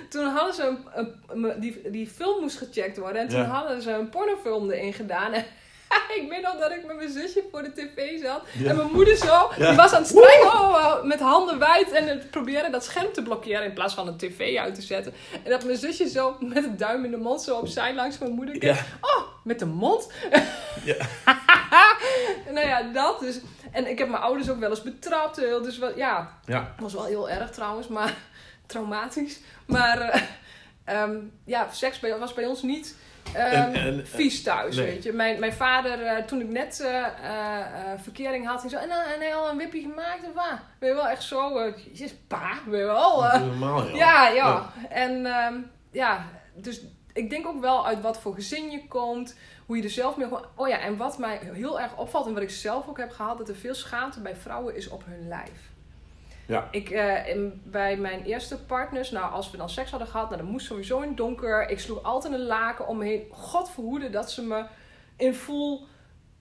Toen 0.10 0.26
hadden 0.26 0.54
ze 0.54 0.78
een, 0.94 1.14
een- 1.44 1.60
die, 1.60 1.90
die 1.92 2.08
film 2.08 2.42
moest 2.42 2.58
gecheckt 2.58 2.98
worden. 2.98 3.22
En 3.22 3.28
toen 3.28 3.40
Ja. 3.40 3.46
hadden 3.46 3.82
ze 3.82 3.92
een 3.92 4.10
pornofilm 4.10 4.72
erin 4.72 4.94
gedaan. 4.94 5.34
En 5.34 5.46
ik 6.22 6.26
weet 6.30 6.42
nog 6.42 6.58
dat 6.60 6.72
ik 6.72 6.86
met 6.86 6.96
mijn 6.96 7.12
zusje 7.12 7.44
voor 7.52 7.64
de 7.64 7.72
tv 7.72 8.22
zat. 8.22 8.42
Ja. 8.58 8.70
En 8.70 8.76
mijn 8.76 8.92
moeder 8.92 9.16
zo, 9.18 9.52
Ja. 9.58 9.68
die 9.68 9.76
was 9.78 9.92
aan 9.94 10.02
het 10.02 10.10
strijken 10.10 10.48
oh, 10.48 10.70
oh, 10.70 11.04
met 11.04 11.20
handen 11.20 11.60
wijd. 11.60 11.92
En 11.92 12.08
het 12.08 12.30
proberen 12.32 12.72
dat 12.72 12.84
scherm 12.84 13.14
te 13.14 13.22
blokkeren 13.24 13.64
in 13.64 13.74
plaats 13.74 13.94
van 13.94 14.08
een 14.08 14.18
tv 14.18 14.58
uit 14.58 14.76
te 14.76 14.82
zetten. 14.82 15.14
En 15.44 15.50
dat 15.50 15.64
mijn 15.64 15.78
zusje 15.78 16.10
zo 16.10 16.36
met 16.40 16.64
een 16.64 16.78
duim 16.78 17.06
in 17.06 17.12
de 17.12 17.18
mond 17.18 17.42
zo 17.42 17.56
opzij 17.58 17.94
langs 17.96 18.18
mijn 18.18 18.32
moeder 18.32 18.58
keek. 18.58 18.76
Ja. 18.76 18.86
Oh, 19.02 19.24
met 19.44 19.60
de 19.60 19.66
mond? 19.66 20.12
Ja. 20.84 20.96
nou 22.54 22.68
ja, 22.68 22.82
dat 22.82 23.20
dus. 23.20 23.40
En 23.72 23.90
ik 23.90 23.98
heb 23.98 24.10
mijn 24.10 24.22
ouders 24.22 24.50
ook 24.50 24.60
wel 24.60 24.70
eens 24.70 24.82
betrapt. 24.82 25.36
heel, 25.36 25.62
Dus 25.62 25.78
wel, 25.78 25.98
ja, 25.98 26.38
Ja. 26.46 26.74
was 26.80 26.94
wel 26.94 27.06
heel 27.06 27.30
erg 27.30 27.50
trouwens, 27.50 27.88
maar 27.88 28.14
traumatisch. 28.68 29.40
Maar 29.66 30.00
eh, 30.00 30.22
ehm, 30.86 31.16
ja, 31.46 31.68
seks 31.72 32.00
was 32.20 32.34
bij 32.34 32.46
ons 32.46 32.62
niet 32.62 32.96
En- 33.34 33.74
en- 33.74 34.08
vies 34.08 34.44
thuis, 34.44 34.76
nee. 34.76 34.86
weet 34.86 35.04
je. 35.04 35.12
Mijn, 35.14 35.40
mijn 35.40 35.54
vader, 35.54 36.02
eh, 36.06 36.24
toen 36.24 36.40
ik 36.42 36.50
net 36.50 36.80
eh, 36.80 37.06
eh, 37.06 38.00
verkering 38.02 38.48
had, 38.48 38.62
hij 38.62 38.70
zo... 38.70 38.78
En, 38.78 38.90
dan- 38.90 39.04
en 39.04 39.20
hij 39.20 39.36
al 39.36 39.50
een 39.50 39.58
wipje 39.58 39.82
gemaakt 39.82 40.24
of 40.28 40.34
wat? 40.34 40.60
Ben 40.80 40.90
je 40.90 40.96
wel 40.96 41.08
echt 41.08 41.24
zo... 41.24 41.72
jezus, 41.92 42.14
pa, 42.28 42.52
ben 42.70 42.80
je 42.80 42.86
wel... 42.86 43.22
normaal, 43.40 43.86
joh. 43.88 43.96
ja, 43.96 44.28
ja. 44.28 44.72
En 44.90 45.26
ehm, 45.26 45.54
ja, 45.92 46.26
dus 46.56 46.82
ik 47.14 47.30
denk 47.30 47.48
ook 47.48 47.62
wel 47.62 47.86
uit 47.88 48.02
wat 48.02 48.22
voor 48.22 48.34
gezin 48.34 48.72
je 48.72 48.88
komt. 48.88 49.36
Hoe 49.66 49.78
je 49.78 49.84
er 49.84 49.90
zelf 49.90 50.18
mee... 50.18 50.28
Oh 50.56 50.68
ja, 50.68 50.80
en 50.80 50.98
wat 50.98 51.18
mij 51.18 51.40
heel 51.54 51.80
erg 51.80 51.98
opvalt 51.98 52.26
en 52.28 52.34
wat 52.34 52.44
ik 52.44 52.50
zelf 52.50 52.88
ook 52.88 52.98
heb 52.98 53.12
gehad... 53.12 53.38
dat 53.38 53.50
er 53.50 53.56
veel 53.56 53.76
schaamte 53.76 54.20
bij 54.20 54.36
vrouwen 54.36 54.76
is 54.76 54.88
op 54.90 55.04
hun 55.06 55.28
lijf. 55.28 55.72
Ja. 56.54 56.68
Ik, 56.72 56.90
uh, 56.90 57.28
in, 57.28 57.62
bij 57.64 57.98
mijn 57.98 58.24
eerste 58.24 58.64
partners, 58.64 59.12
nou, 59.12 59.32
als 59.32 59.52
we 59.52 59.58
dan 59.58 59.70
seks 59.70 59.90
hadden 59.90 60.08
gehad, 60.08 60.30
nou, 60.30 60.42
dan 60.42 60.52
moest 60.52 60.66
sowieso 60.66 61.02
in 61.02 61.16
donker. 61.16 61.70
Ik 61.70 61.80
sloeg 61.80 62.04
altijd 62.04 62.34
een 62.34 62.46
laken 62.46 62.88
om 62.88 62.98
me 62.98 63.06
heen. 63.06 63.28
God 63.32 63.70
verhoede 63.70 64.10
dat 64.10 64.32
ze 64.32 64.44
me 64.44 64.66
in 65.18 65.34
full 65.34 65.80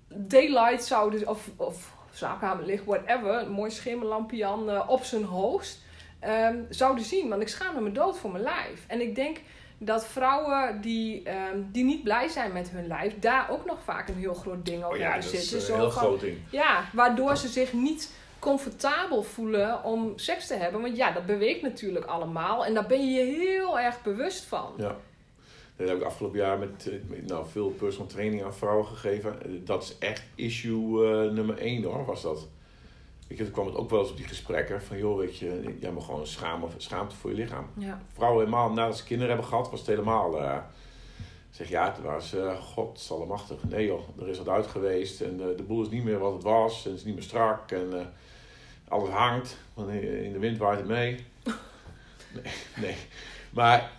daylight 0.08 0.84
zouden, 0.84 1.28
of, 1.28 1.48
of 1.56 1.92
slaapkamerlicht, 2.12 2.84
whatever, 2.84 3.38
een 3.38 3.50
mooi 3.50 3.70
schemerlampje 3.70 4.46
aan 4.46 4.70
uh, 4.70 4.84
op 4.86 5.02
zijn 5.04 5.24
hoogst, 5.24 5.80
um, 6.24 6.66
zouden 6.70 7.04
zien. 7.04 7.28
Want 7.28 7.42
ik 7.42 7.48
schaamde 7.48 7.80
me 7.80 7.92
dood 7.92 8.18
voor 8.18 8.30
mijn 8.30 8.44
lijf. 8.44 8.84
En 8.86 9.00
ik 9.00 9.14
denk 9.14 9.40
dat 9.78 10.06
vrouwen 10.06 10.80
die, 10.80 11.30
um, 11.30 11.68
die 11.72 11.84
niet 11.84 12.02
blij 12.02 12.28
zijn 12.28 12.52
met 12.52 12.70
hun 12.70 12.86
lijf, 12.86 13.18
daar 13.18 13.50
ook 13.50 13.64
nog 13.64 13.78
vaak 13.84 14.08
een 14.08 14.18
heel 14.18 14.34
groot 14.34 14.64
ding 14.64 14.84
over 14.84 14.96
oh 14.96 15.02
ja, 15.02 15.20
zitten. 15.20 15.58
Is 15.58 15.68
heel 15.68 15.90
groot 15.90 16.20
ding. 16.20 16.38
Ja, 16.50 16.84
waardoor 16.92 17.36
ze 17.36 17.48
zich 17.48 17.72
niet 17.72 18.12
comfortabel 18.42 19.22
voelen 19.22 19.84
om 19.84 20.12
seks 20.16 20.46
te 20.46 20.54
hebben. 20.54 20.80
Want 20.80 20.96
ja, 20.96 21.12
dat 21.12 21.26
beweegt 21.26 21.62
natuurlijk 21.62 22.04
allemaal. 22.04 22.64
En 22.66 22.74
daar 22.74 22.86
ben 22.86 23.12
je 23.12 23.18
je 23.18 23.36
heel 23.36 23.80
erg 23.80 24.02
bewust 24.02 24.44
van. 24.44 24.72
Ja. 24.76 24.96
Dat 25.76 25.88
heb 25.88 25.96
ik 25.96 26.02
afgelopen 26.02 26.38
jaar 26.38 26.58
met, 26.58 26.88
eh, 26.88 26.94
met 27.08 27.26
nou, 27.26 27.46
veel 27.46 27.70
personal 27.70 28.06
training 28.06 28.44
aan 28.44 28.54
vrouwen 28.54 28.86
gegeven. 28.86 29.42
Eh, 29.42 29.50
dat 29.64 29.82
is 29.82 29.98
echt 29.98 30.22
issue 30.34 31.24
uh, 31.26 31.32
nummer 31.32 31.58
één 31.58 31.82
hoor, 31.82 32.04
was 32.04 32.22
dat. 32.22 32.48
Je, 33.28 33.34
toen 33.34 33.50
kwam 33.50 33.66
het 33.66 33.76
ook 33.76 33.90
wel 33.90 34.00
eens 34.00 34.10
op 34.10 34.16
die 34.16 34.26
gesprekken 34.26 34.82
van 34.82 34.98
joh, 34.98 35.18
weet 35.18 35.38
je, 35.38 35.76
jij 35.80 35.90
moet 35.90 36.04
gewoon 36.04 36.26
schamen, 36.26 36.70
schaamte 36.76 37.16
voor 37.16 37.30
je 37.30 37.36
lichaam. 37.36 37.66
Ja. 37.78 38.02
Vrouwen 38.12 38.44
helemaal 38.44 38.72
nadat 38.72 38.96
ze 38.96 39.04
kinderen 39.04 39.32
hebben 39.32 39.50
gehad, 39.50 39.70
was 39.70 39.78
het 39.78 39.88
helemaal. 39.88 40.42
Uh, 40.42 40.56
zeg 41.50 41.68
ja, 41.68 41.84
het 41.84 42.02
was 42.02 42.34
uh, 42.34 42.60
godsallemachtig. 42.60 43.64
Nee 43.64 43.86
joh, 43.86 44.00
er 44.20 44.28
is 44.28 44.38
wat 44.38 44.48
uit 44.48 44.66
geweest 44.66 45.20
en 45.20 45.40
uh, 45.40 45.56
de 45.56 45.62
boel 45.62 45.82
is 45.82 45.90
niet 45.90 46.04
meer 46.04 46.18
wat 46.18 46.32
het 46.32 46.42
was 46.42 46.84
en 46.84 46.90
het 46.90 47.00
is 47.00 47.06
niet 47.06 47.14
meer 47.14 47.24
strak 47.24 47.70
en 47.70 48.12
alles 48.92 49.10
hangt. 49.10 49.56
Want 49.74 49.90
in 49.90 50.32
de 50.32 50.38
wind 50.38 50.58
waait 50.58 50.78
het 50.78 50.88
mee. 50.88 51.24
Nee, 52.32 52.52
nee. 52.76 52.96
Maar 53.50 53.90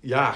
ja, 0.00 0.34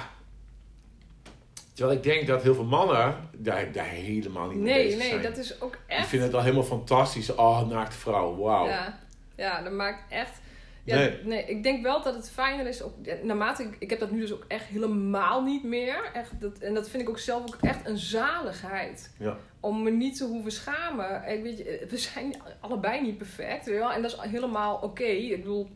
Terwijl 1.78 1.98
ik 1.98 2.04
denk 2.04 2.26
dat 2.26 2.42
heel 2.42 2.54
veel 2.54 2.64
mannen 2.64 3.28
daar, 3.32 3.72
daar 3.72 3.84
helemaal 3.84 4.48
niet 4.48 4.58
mee 4.58 4.74
nee, 4.74 4.84
bezig 4.84 4.98
nee, 4.98 5.08
zijn. 5.08 5.20
Nee, 5.20 5.30
dat 5.30 5.38
is 5.38 5.61
ook 5.61 5.78
echt... 5.87 6.00
Die 6.00 6.08
vinden 6.08 6.28
het 6.28 6.37
al 6.37 6.42
helemaal 6.42 6.64
fantastisch. 6.64 7.34
Oh, 7.34 7.68
naakte 7.68 7.96
vrouw, 7.96 8.37
wauw. 8.37 8.66
Ja. 8.66 8.98
ja, 9.37 9.62
dat 9.62 9.72
maakt 9.72 10.12
echt... 10.12 10.40
Ja, 10.88 10.96
Nee. 10.96 11.20
nee. 11.24 11.44
ik 11.44 11.62
denk 11.62 11.83
wel 11.83 12.03
dat 12.03 12.14
het 12.14 12.31
fijner 12.31 12.66
is. 12.66 12.83
Ja, 13.03 13.14
naarmate 13.22 13.62
ik, 13.62 13.77
ik 13.79 13.90
heb 13.90 13.98
dat 13.98 14.11
nu 14.11 14.20
dus 14.20 14.33
ook 14.33 14.44
echt 14.48 14.64
helemaal 14.64 15.42
niet 15.42 15.64
meer. 15.64 16.11
Echt, 16.12 16.40
dat, 16.40 16.59
en 16.59 16.74
dat 16.74 16.88
vind 16.88 17.03
ik 17.03 17.09
ook 17.09 17.18
zelf 17.18 17.42
ook 17.42 17.59
echt 17.61 17.87
een 17.88 17.98
zaligheid. 17.98 19.14
Ja. 19.18 19.37
Om 19.61 19.83
me 19.83 19.90
niet 19.90 20.16
te 20.16 20.24
hoeven 20.24 20.53
schamen. 20.53 21.29
Ik 21.29 21.42
weet 21.42 21.59
je, 21.59 21.87
we 21.90 21.96
zijn 21.96 22.35
allebei 22.61 23.03
niet 23.03 23.18
perfect. 23.18 23.64
Weet 23.64 23.74
je 23.74 23.81
wel? 23.81 23.92
En 23.92 24.03
dat 24.03 24.12
is 24.12 24.31
helemaal 24.31 24.77
oké. 24.77 25.03
Ik 25.05 25.37
bedoel, 25.42 25.68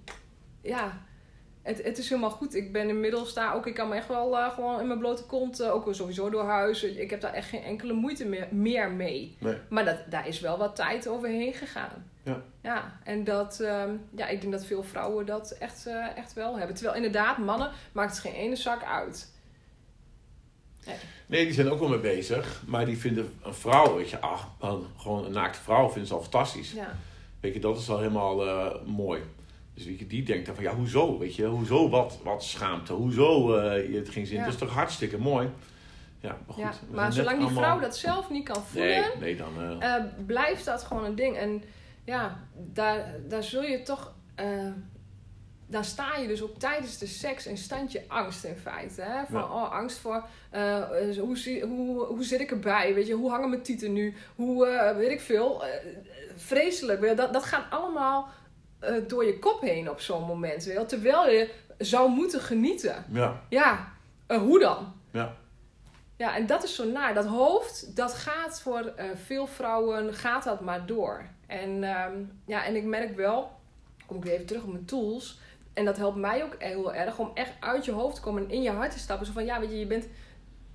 ja, 0.62 1.02
het, 1.62 1.82
het 1.82 1.98
is 1.98 2.08
helemaal 2.08 2.30
goed. 2.30 2.54
Ik 2.54 2.72
ben 2.72 2.88
inmiddels 2.88 3.34
daar 3.34 3.54
ook. 3.54 3.66
Ik 3.66 3.74
kan 3.74 3.88
me 3.88 3.94
echt 3.94 4.08
wel 4.08 4.38
eh, 4.38 4.52
gewoon 4.54 4.80
in 4.80 4.86
mijn 4.86 4.98
blote 4.98 5.24
kont. 5.24 5.60
eh, 5.60 5.74
ook 5.74 5.88
sowieso 5.90 6.30
door 6.30 6.44
huis. 6.44 6.82
Ik 6.82 7.10
heb 7.10 7.20
daar 7.20 7.32
echt 7.32 7.48
geen 7.48 7.62
enkele 7.62 7.92
moeite 7.92 8.24
meer, 8.26 8.48
meer 8.50 8.90
mee. 8.90 9.36
Nee. 9.38 9.56
Maar 9.68 9.84
dat, 9.84 9.96
daar 10.10 10.28
is 10.28 10.40
wel 10.40 10.58
wat 10.58 10.76
tijd 10.76 11.08
overheen 11.08 11.52
gegaan. 11.52 12.10
Ja. 12.22 12.42
Ja, 12.62 12.98
en 13.04 13.24
dat, 13.24 13.60
ehm, 13.60 13.90
ja, 14.16 14.28
ik 14.28 14.40
denk 14.40 14.52
dat 14.52 14.64
veel 14.64 14.82
vrouwen 14.82 15.26
dat 15.26 15.50
echt, 15.50 15.86
eh, 15.86 16.16
echt 16.16 16.32
wel 16.32 16.56
hebben. 16.58 16.74
Terwijl 16.76 16.96
inderdaad, 16.96 17.38
mannen 17.38 17.70
maakt 17.92 18.10
het 18.10 18.20
geen 18.20 18.34
ene 18.34 18.56
zak 18.56 18.84
uit. 18.84 19.30
Nee, 21.26 21.44
die 21.44 21.54
zijn 21.54 21.70
ook 21.70 21.78
wel 21.78 21.88
mee 21.88 21.98
bezig. 21.98 22.62
Maar 22.66 22.86
die 22.86 22.98
vinden 22.98 23.32
een 23.44 23.54
vrouw, 23.54 23.96
weet 23.96 24.10
je, 24.10 24.20
ach, 24.20 24.48
gewoon 24.96 25.24
een 25.24 25.32
naakte 25.32 25.60
vrouw 25.60 25.88
vinden 25.88 26.06
ze 26.06 26.14
al 26.14 26.20
fantastisch. 26.20 26.72
Ja, 26.72 26.96
Weet 27.40 27.54
je, 27.54 27.60
dat 27.60 27.78
is 27.78 27.90
al 27.90 27.98
helemaal 27.98 28.36
mooi. 28.86 29.22
Dus 29.74 29.84
je, 29.84 30.06
die 30.06 30.22
denkt 30.22 30.46
dan 30.46 30.54
van, 30.54 30.64
ja, 30.64 30.74
hoezo, 30.74 31.18
weet 31.18 31.34
je, 31.34 31.44
hoezo, 31.46 31.88
wat, 31.88 32.18
wat 32.24 32.44
schaamte, 32.44 32.92
hoezo 32.92 33.54
eh, 33.56 33.94
het 33.94 34.08
geen 34.08 34.26
zin, 34.26 34.36
Ja. 34.36 34.44
dat 34.44 34.52
is 34.52 34.58
toch 34.58 34.70
hartstikke 34.74 35.18
mooi. 35.18 35.48
Ja, 36.20 36.28
maar 36.46 36.54
goed. 36.54 36.62
ja. 36.62 36.72
maar 36.90 37.12
zolang 37.12 37.36
die 37.36 37.46
allemaal- 37.46 37.62
vrouw 37.62 37.80
dat 37.80 37.96
zelf 37.96 38.30
niet 38.30 38.44
kan 38.44 38.62
voelen, 38.64 38.90
Nee, 38.90 39.04
nee, 39.20 39.36
dan... 39.36 39.80
eh, 39.80 39.94
eh, 39.96 40.04
blijft 40.26 40.64
dat 40.64 40.82
gewoon 40.82 41.04
een 41.04 41.14
ding. 41.14 41.36
En 41.36 41.62
ja, 42.04 42.40
daar, 42.72 43.14
daar 43.28 43.42
zul 43.42 43.62
je 43.62 43.82
toch. 43.82 44.14
dan 45.66 45.84
sta 45.84 46.16
je 46.16 46.26
dus 46.28 46.42
ook 46.42 46.58
tijdens 46.58 46.98
de 46.98 47.06
seks 47.06 47.46
in 47.46 47.56
standje 47.58 48.02
angst 48.08 48.44
in 48.44 48.56
feite. 48.56 49.02
Hè? 49.02 49.24
Van, 49.30 49.40
Ja. 49.40 49.46
oh, 49.46 49.72
angst 49.72 49.98
voor 49.98 50.24
hoe, 51.20 51.36
zie- 51.36 51.64
hoe, 51.64 52.04
hoe 52.04 52.24
zit 52.24 52.40
ik 52.40 52.50
erbij? 52.50 52.94
Weet 52.94 53.06
je, 53.06 53.14
hoe 53.14 53.30
hangen 53.30 53.48
mijn 53.50 53.62
tieten 53.62 53.92
nu? 53.92 54.14
Hoe 54.34 54.92
weet 54.96 55.10
ik 55.10 55.20
veel? 55.20 55.64
Vreselijk. 56.36 57.16
Dat, 57.16 57.32
dat 57.32 57.44
gaat 57.44 57.64
allemaal 57.70 58.28
eh, 58.82 58.94
door 59.06 59.24
je 59.24 59.38
kop 59.38 59.60
heen 59.60 59.90
op 59.90 60.00
zo'n 60.00 60.26
moment. 60.26 60.54
Weet 60.54 60.64
je? 60.64 60.72
wel. 60.72 60.86
Terwijl 60.86 61.30
je 61.30 61.50
zou 61.78 62.10
moeten 62.10 62.40
genieten. 62.40 63.04
ja, 63.12 63.40
Ja, 63.48 63.92
eh, 64.26 64.38
hoe 64.38 64.58
dan? 64.58 64.92
ja, 65.10 65.36
Ja, 66.16 66.36
en 66.36 66.46
dat 66.46 66.62
is 66.62 66.74
zo 66.74 66.84
naar. 66.90 67.14
Dat 67.14 67.26
hoofd, 67.26 67.96
dat 67.96 68.14
gaat 68.14 68.60
voor 68.60 68.92
eh, 68.96 69.06
veel 69.24 69.46
vrouwen, 69.46 70.14
gaat 70.14 70.44
dat 70.44 70.60
maar 70.60 70.86
door. 70.86 71.24
En, 71.46 71.84
ehm, 71.84 72.12
ja, 72.46 72.64
en 72.64 72.76
ik 72.76 72.84
merk 72.84 73.16
wel, 73.16 73.50
kom 74.06 74.16
ik 74.16 74.24
weer 74.24 74.32
even 74.32 74.46
terug 74.46 74.62
op 74.62 74.72
mijn 74.72 74.84
tools. 74.84 75.38
En 75.72 75.84
dat 75.84 75.96
helpt 75.96 76.16
mij 76.16 76.44
ook 76.44 76.54
heel 76.58 76.94
erg 76.94 77.18
om 77.18 77.30
echt 77.34 77.52
uit 77.60 77.84
je 77.84 77.92
hoofd 77.92 78.14
te 78.14 78.20
komen 78.20 78.42
en 78.42 78.50
in 78.50 78.62
je 78.62 78.70
hart 78.70 78.90
te 78.92 78.98
stappen. 78.98 79.26
Zo 79.26 79.32
van, 79.32 79.44
ja, 79.44 79.60
weet 79.60 79.70
je, 79.70 79.78
je 79.78 79.86
bent 79.86 80.08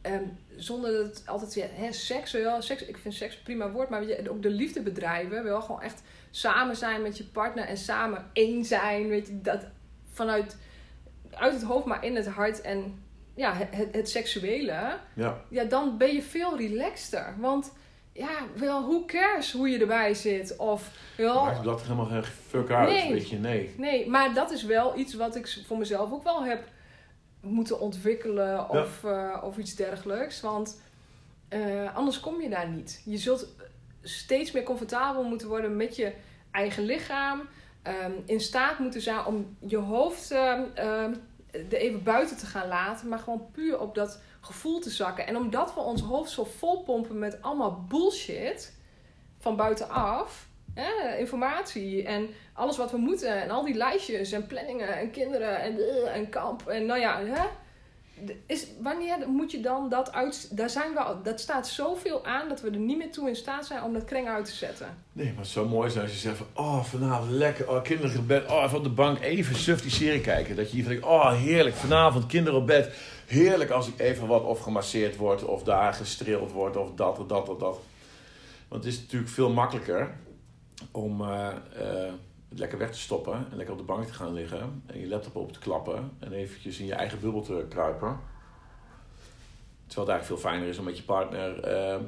ehm, 0.01 0.23
zonder 0.55 0.91
dat 0.91 1.05
het 1.05 1.23
altijd 1.25 1.53
weer, 1.53 1.69
hè, 1.71 1.91
seks, 1.91 2.31
wel, 2.31 2.61
seks, 2.61 2.85
ik 2.85 2.97
vind 2.97 3.13
seks 3.13 3.35
een 3.35 3.43
prima 3.43 3.71
woord, 3.71 3.89
maar 3.89 4.03
je, 4.03 4.29
ook 4.29 4.41
de 4.41 4.49
liefde 4.49 4.81
bedrijven, 4.81 5.43
wel 5.43 5.61
gewoon 5.61 5.81
echt 5.81 6.01
samen 6.29 6.75
zijn 6.75 7.01
met 7.01 7.17
je 7.17 7.23
partner 7.23 7.65
en 7.65 7.77
samen 7.77 8.29
één 8.33 8.65
zijn, 8.65 9.07
weet 9.07 9.27
je, 9.27 9.41
dat 9.41 9.65
vanuit 10.11 10.57
uit 11.33 11.53
het 11.53 11.63
hoofd, 11.63 11.85
maar 11.85 12.05
in 12.05 12.15
het 12.15 12.27
hart 12.27 12.61
en 12.61 13.03
ja, 13.35 13.53
het, 13.53 13.67
het, 13.71 13.87
het 13.91 14.09
seksuele 14.09 14.97
ja. 15.13 15.41
ja, 15.49 15.63
dan 15.63 15.97
ben 15.97 16.13
je 16.13 16.21
veel 16.21 16.57
relaxter. 16.57 17.33
Want 17.39 17.73
ja, 18.11 18.29
wel, 18.55 18.81
who 18.81 19.05
cares 19.05 19.51
hoe 19.51 19.69
je 19.69 19.79
erbij 19.79 20.13
zit? 20.13 20.55
Of, 20.55 20.89
wel, 21.17 21.45
Maakt 21.45 21.63
dat 21.63 21.81
helemaal 21.81 22.05
geen 22.05 22.23
fuck 22.23 22.71
uit, 22.71 22.89
Nee. 22.89 23.13
weet 23.13 23.29
je, 23.29 23.37
nee. 23.37 23.73
nee, 23.77 24.09
maar 24.09 24.33
dat 24.33 24.51
is 24.51 24.63
wel 24.63 24.97
iets 24.97 25.13
wat 25.13 25.35
ik 25.35 25.63
voor 25.67 25.77
mezelf 25.77 26.11
ook 26.11 26.23
wel 26.23 26.43
heb 26.43 26.67
moeten 27.39 27.79
ontwikkelen 27.79 28.69
of, 28.69 29.03
eh, 29.03 29.37
of 29.43 29.57
iets 29.57 29.75
dergelijks. 29.75 30.41
Want 30.41 30.81
eh, 31.47 31.95
anders 31.95 32.19
kom 32.19 32.41
je 32.41 32.49
daar 32.49 32.69
niet. 32.69 33.01
Je 33.05 33.17
zult 33.17 33.47
steeds 34.01 34.51
meer 34.51 34.63
comfortabel 34.63 35.23
moeten 35.23 35.47
worden 35.47 35.75
met 35.75 35.95
je 35.95 36.13
eigen 36.51 36.83
lichaam. 36.83 37.41
ehm, 37.81 38.11
in 38.25 38.39
staat 38.39 38.79
moeten 38.79 39.01
zijn 39.01 39.25
om 39.25 39.57
je 39.67 39.77
hoofd 39.77 40.31
ehm, 40.31 41.13
er 41.51 41.73
even 41.73 42.03
buiten 42.03 42.37
te 42.37 42.45
gaan 42.45 42.67
laten. 42.67 43.07
Maar 43.07 43.19
gewoon 43.19 43.51
puur 43.51 43.79
op 43.79 43.95
dat 43.95 44.21
gevoel 44.41 44.79
te 44.79 44.89
zakken. 44.89 45.27
En 45.27 45.35
omdat 45.37 45.73
we 45.73 45.79
ons 45.79 46.01
hoofd 46.01 46.31
zo 46.31 46.43
vol 46.43 46.83
pompen 46.83 47.19
met 47.19 47.41
allemaal 47.41 47.85
bullshit 47.87 48.73
van 49.39 49.55
buitenaf. 49.55 50.46
Informatie 51.19 52.03
en 52.03 52.29
alles 52.53 52.77
wat 52.77 52.91
we 52.91 52.97
moeten. 52.97 53.41
En 53.41 53.49
al 53.49 53.65
die 53.65 53.75
lijstjes 53.75 54.31
en 54.31 54.47
planningen 54.47 54.97
en 54.97 55.11
kinderen 55.11 55.61
en, 55.61 55.77
eh, 55.77 56.15
en 56.15 56.29
kamp. 56.29 56.67
En 56.67 56.85
nou 56.85 56.99
ja, 56.99 57.25
hè? 57.25 57.43
Is, 58.45 58.67
wanneer 58.81 59.29
moet 59.29 59.51
je 59.51 59.59
dan 59.59 59.89
dat 59.89 60.11
uit... 60.11 60.57
Daar 60.57 60.69
zijn 60.69 60.93
we, 60.93 61.15
dat 61.23 61.39
staat 61.39 61.67
zoveel 61.67 62.25
aan 62.25 62.49
dat 62.49 62.61
we 62.61 62.69
er 62.69 62.77
niet 62.77 62.97
meer 62.97 63.11
toe 63.11 63.27
in 63.27 63.35
staat 63.35 63.65
zijn 63.65 63.83
om 63.83 63.93
dat 63.93 64.05
kreng 64.05 64.27
uit 64.27 64.45
te 64.45 64.55
zetten. 64.55 64.97
Nee, 65.11 65.27
maar 65.27 65.37
het 65.37 65.47
zou 65.47 65.67
mooi 65.67 65.89
zijn 65.89 66.03
als 66.03 66.13
je 66.13 66.19
zegt 66.19 66.37
van... 66.37 66.47
Oh, 66.53 66.83
vanavond 66.83 67.31
lekker. 67.31 67.69
Oh, 67.69 67.81
kinderen 67.81 68.19
op 68.19 68.27
bed. 68.27 68.51
Oh, 68.51 68.63
even 68.63 68.77
op 68.77 68.83
de 68.83 68.89
bank 68.89 69.19
even 69.19 69.55
suf 69.55 69.81
die 69.81 69.91
serie 69.91 70.21
kijken. 70.21 70.55
Dat 70.55 70.71
je 70.71 70.77
hier 70.77 70.87
denkt... 70.87 71.05
Oh, 71.05 71.33
heerlijk. 71.33 71.75
Vanavond 71.75 72.25
kinderen 72.25 72.59
op 72.59 72.67
bed. 72.67 72.93
Heerlijk 73.25 73.69
als 73.69 73.87
ik 73.87 73.99
even 73.99 74.27
wat 74.27 74.43
of 74.43 74.59
gemasseerd 74.59 75.15
word... 75.15 75.43
Of 75.43 75.63
daar 75.63 75.93
gestreeld 75.93 76.51
wordt. 76.51 76.77
Of 76.77 76.89
dat 76.95 77.19
of 77.19 77.27
dat 77.27 77.49
of 77.49 77.57
dat. 77.57 77.79
Want 78.67 78.83
het 78.83 78.93
is 78.93 78.99
natuurlijk 78.99 79.31
veel 79.31 79.49
makkelijker... 79.49 80.15
Om 80.91 81.21
eh, 81.21 81.47
eh, 81.47 82.13
het 82.49 82.59
lekker 82.59 82.77
weg 82.77 82.91
te 82.91 82.99
stoppen. 82.99 83.47
En 83.51 83.57
lekker 83.57 83.73
op 83.73 83.79
de 83.79 83.85
bank 83.85 84.05
te 84.05 84.13
gaan 84.13 84.33
liggen. 84.33 84.83
En 84.85 84.99
je 84.99 85.07
laptop 85.07 85.35
op 85.35 85.51
te 85.51 85.59
klappen. 85.59 86.11
En 86.19 86.31
eventjes 86.31 86.79
in 86.79 86.85
je 86.85 86.93
eigen 86.93 87.19
bubbel 87.19 87.41
te 87.41 87.65
kruipen. 87.69 88.19
Terwijl 89.87 90.07
het 90.07 90.17
eigenlijk 90.17 90.25
veel 90.25 90.51
fijner 90.51 90.67
is 90.67 90.77
om 90.77 90.85
met 90.85 90.97
je 90.97 91.03
partner... 91.03 91.59
eh, 91.59 91.99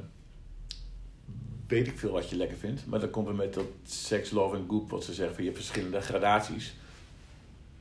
weet 1.66 1.86
ik 1.86 1.98
veel 1.98 2.12
wat 2.12 2.28
je 2.30 2.36
lekker 2.36 2.56
vindt. 2.56 2.86
Maar 2.86 3.00
dan 3.00 3.10
komt 3.10 3.28
er 3.28 3.34
met 3.34 3.54
dat 3.54 3.66
sex, 3.84 4.30
love 4.30 4.56
en 4.56 4.64
goop, 4.68 4.90
wat 4.90 5.04
ze 5.04 5.14
zeggen, 5.14 5.34
van 5.34 5.44
je 5.44 5.50
hebt 5.50 5.62
verschillende 5.62 6.00
gradaties. 6.00 6.74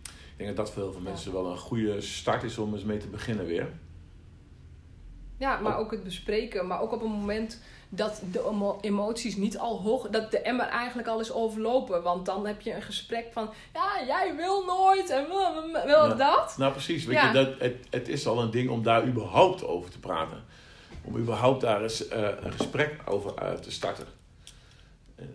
Ik 0.03 0.45
denk 0.45 0.55
dat 0.55 0.65
dat 0.65 0.73
voor 0.73 0.83
heel 0.83 0.91
veel 0.91 1.01
mensen 1.01 1.33
wel 1.33 1.51
een 1.51 1.57
goede 1.57 2.01
start 2.01 2.43
is 2.43 2.57
om 2.57 2.73
eens 2.73 2.83
mee 2.83 2.97
te 2.97 3.07
beginnen 3.07 3.45
weer. 3.45 3.69
Ja, 5.39 5.59
maar 5.59 5.77
ook 5.77 5.91
het 5.91 6.03
bespreken. 6.03 6.67
Maar 6.67 6.81
ook 6.81 6.91
op 6.91 7.01
een 7.01 7.11
moment 7.11 7.59
dat 7.89 8.21
de 8.31 8.45
emo- 8.47 8.77
emoties 8.81 9.35
niet 9.35 9.57
al 9.57 9.77
hoog... 9.81 10.09
Dat 10.09 10.31
de 10.31 10.39
emmer 10.41 10.65
eigenlijk 10.65 11.07
al 11.07 11.19
is 11.19 11.31
overlopen. 11.31 12.03
Want 12.03 12.25
dan 12.25 12.47
heb 12.47 12.61
je 12.61 12.73
een 12.75 12.81
gesprek 12.81 13.27
van... 13.31 13.49
Ja, 13.73 14.05
jij 14.05 14.35
wil 14.35 14.65
nooit 14.65 15.09
en 15.09 15.27
wil, 15.27 15.71
wil 15.85 16.17
dat. 16.17 16.55
Nou 16.57 16.71
precies, 16.71 17.05
weet 17.05 17.15
Ja. 17.15 17.27
je, 17.27 17.33
dat, 17.33 17.59
het, 17.59 17.87
het 17.89 18.07
is 18.07 18.27
al 18.27 18.41
een 18.41 18.51
ding 18.51 18.69
om 18.69 18.83
daar 18.83 19.05
überhaupt 19.07 19.63
over 19.65 19.91
te 19.91 19.99
praten. 19.99 20.43
Om 21.01 21.17
überhaupt 21.17 21.61
daar 21.61 21.81
eens 21.81 22.07
eh, 22.07 22.27
een 22.41 22.51
gesprek 22.51 22.99
over 23.05 23.35
uit 23.39 23.63
te 23.63 23.71
starten. 23.71 24.05
Eh, 25.15 25.25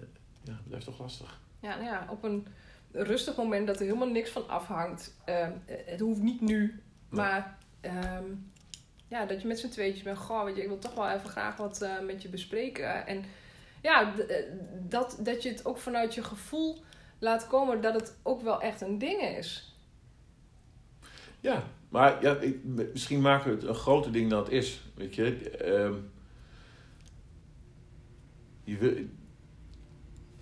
ja, 0.43 0.53
dat 0.53 0.69
blijft 0.69 0.85
toch 0.87 0.99
lastig. 0.99 1.41
Ja, 1.61 1.71
nou 1.75 1.85
ja, 1.85 2.07
op 2.11 2.25
een 2.25 2.47
rustig 2.93 3.37
moment 3.37 3.67
dat 3.67 3.77
er 3.81 3.85
helemaal 3.85 4.09
niks 4.09 4.31
van 4.31 4.49
afhangt. 4.49 5.15
Ehm, 5.25 5.51
het 5.67 6.01
hoeft 6.01 6.21
niet 6.21 6.41
nu, 6.41 6.83
maar 7.09 7.59
ehm, 7.81 8.25
ja, 9.15 9.27
dat 9.27 9.43
je 9.43 9.49
met 9.49 9.59
z'n 9.59 9.69
tweetjes 9.69 10.03
bent. 10.03 10.19
Goh, 10.19 10.45
weet 10.45 10.57
je, 10.57 10.63
ik 10.63 10.69
wil 10.69 10.79
toch 10.79 10.95
wel 10.95 11.11
even 11.11 11.29
graag 11.29 11.57
wat 11.57 11.83
eh, 11.83 12.01
met 12.07 12.23
je 12.23 12.29
bespreken. 12.29 13.07
En 13.07 13.25
ja, 13.83 14.15
eh, 14.19 14.37
dat, 14.81 15.19
dat 15.21 15.43
je 15.43 15.49
het 15.49 15.65
ook 15.65 15.79
vanuit 15.79 16.15
je 16.15 16.23
gevoel 16.23 16.83
laat 17.19 17.47
komen 17.47 17.81
dat 17.81 17.95
het 17.95 18.17
ook 18.23 18.43
wel 18.43 18.61
echt 18.61 18.81
een 18.81 18.99
ding 18.99 19.21
is. 19.21 19.77
Ja, 21.41 21.63
maar 21.89 22.23
ja, 22.23 22.37
ik, 22.37 22.65
misschien 22.93 23.21
maken 23.21 23.51
we 23.51 23.57
het 23.57 23.69
een 23.69 23.75
groter 23.75 24.13
ding 24.13 24.31
dan 24.31 24.39
het 24.39 24.53
is. 24.53 24.81
Weet 24.95 25.15
je, 25.15 25.51
Ehm, 25.51 25.95
je, 28.65 28.77
wil, 28.77 28.93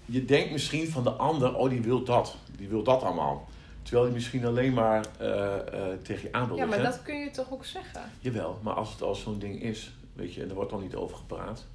je 0.04 0.24
denkt 0.24 0.52
misschien 0.52 0.88
van 0.88 1.02
de 1.02 1.10
ander, 1.10 1.54
oh 1.54 1.70
die 1.70 1.82
wil 1.82 2.04
dat, 2.04 2.36
die 2.56 2.68
wil 2.68 2.82
dat 2.82 3.02
allemaal. 3.02 3.48
Terwijl 3.82 4.04
hij 4.04 4.12
misschien 4.14 4.44
alleen 4.46 4.72
maar 4.72 5.04
eh, 5.18 5.54
eh, 5.56 5.98
tegen 6.02 6.22
je 6.22 6.32
aan 6.32 6.46
wil 6.48 6.56
Ja, 6.56 6.66
maar 6.66 6.82
dat 6.82 7.02
kun 7.02 7.16
je 7.16 7.30
toch 7.30 7.52
ook 7.52 7.64
zeggen? 7.64 8.02
Jawel, 8.20 8.58
maar 8.62 8.74
als 8.74 8.92
het 8.92 9.02
al 9.02 9.14
zo'n 9.14 9.38
ding 9.38 9.62
is, 9.62 9.92
weet 10.12 10.34
je, 10.34 10.42
en 10.42 10.48
er 10.48 10.54
wordt 10.54 10.70
dan 10.70 10.80
niet 10.80 10.94
over 10.94 11.16
gepraat. 11.16 11.66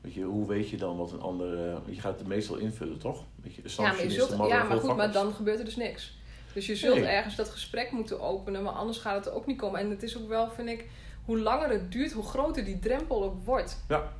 Weet 0.00 0.14
je, 0.14 0.22
hoe 0.22 0.46
weet 0.46 0.68
je 0.68 0.76
dan 0.76 0.96
wat 0.96 1.12
een 1.12 1.20
ander... 1.20 1.68
eh, 1.70 1.76
je 1.86 2.00
gaat 2.00 2.18
het 2.18 2.28
meestal 2.28 2.56
invullen, 2.56 2.98
toch? 2.98 3.24
Weet 3.42 3.54
je, 3.54 3.62
de 3.62 3.68
Ja, 3.76 3.82
maar, 3.92 4.02
je 4.02 4.10
zult, 4.10 4.30
ja, 4.48 4.62
maar 4.62 4.78
goed, 4.78 4.96
maar 4.96 5.12
dan 5.12 5.32
gebeurt 5.32 5.58
er 5.58 5.64
dus 5.64 5.76
niks. 5.76 6.14
Dus 6.52 6.66
je 6.66 6.76
zult 6.76 6.94
Nee. 6.94 7.04
ergens 7.04 7.36
dat 7.36 7.48
gesprek 7.48 7.90
moeten 7.90 8.20
openen, 8.20 8.62
maar 8.62 8.72
anders 8.72 8.98
gaat 8.98 9.16
het 9.16 9.26
er 9.26 9.32
ook 9.32 9.46
niet 9.46 9.58
komen. 9.58 9.80
En 9.80 9.90
het 9.90 10.02
is 10.02 10.16
ook 10.18 10.28
wel, 10.28 10.50
vind 10.50 10.68
ik, 10.68 10.84
hoe 11.24 11.38
langer 11.38 11.68
het 11.68 11.92
duurt, 11.92 12.12
hoe 12.12 12.24
groter 12.24 12.64
die 12.64 12.78
drempel 12.78 13.24
ook 13.24 13.44
wordt. 13.44 13.84
Ja. 13.88 14.12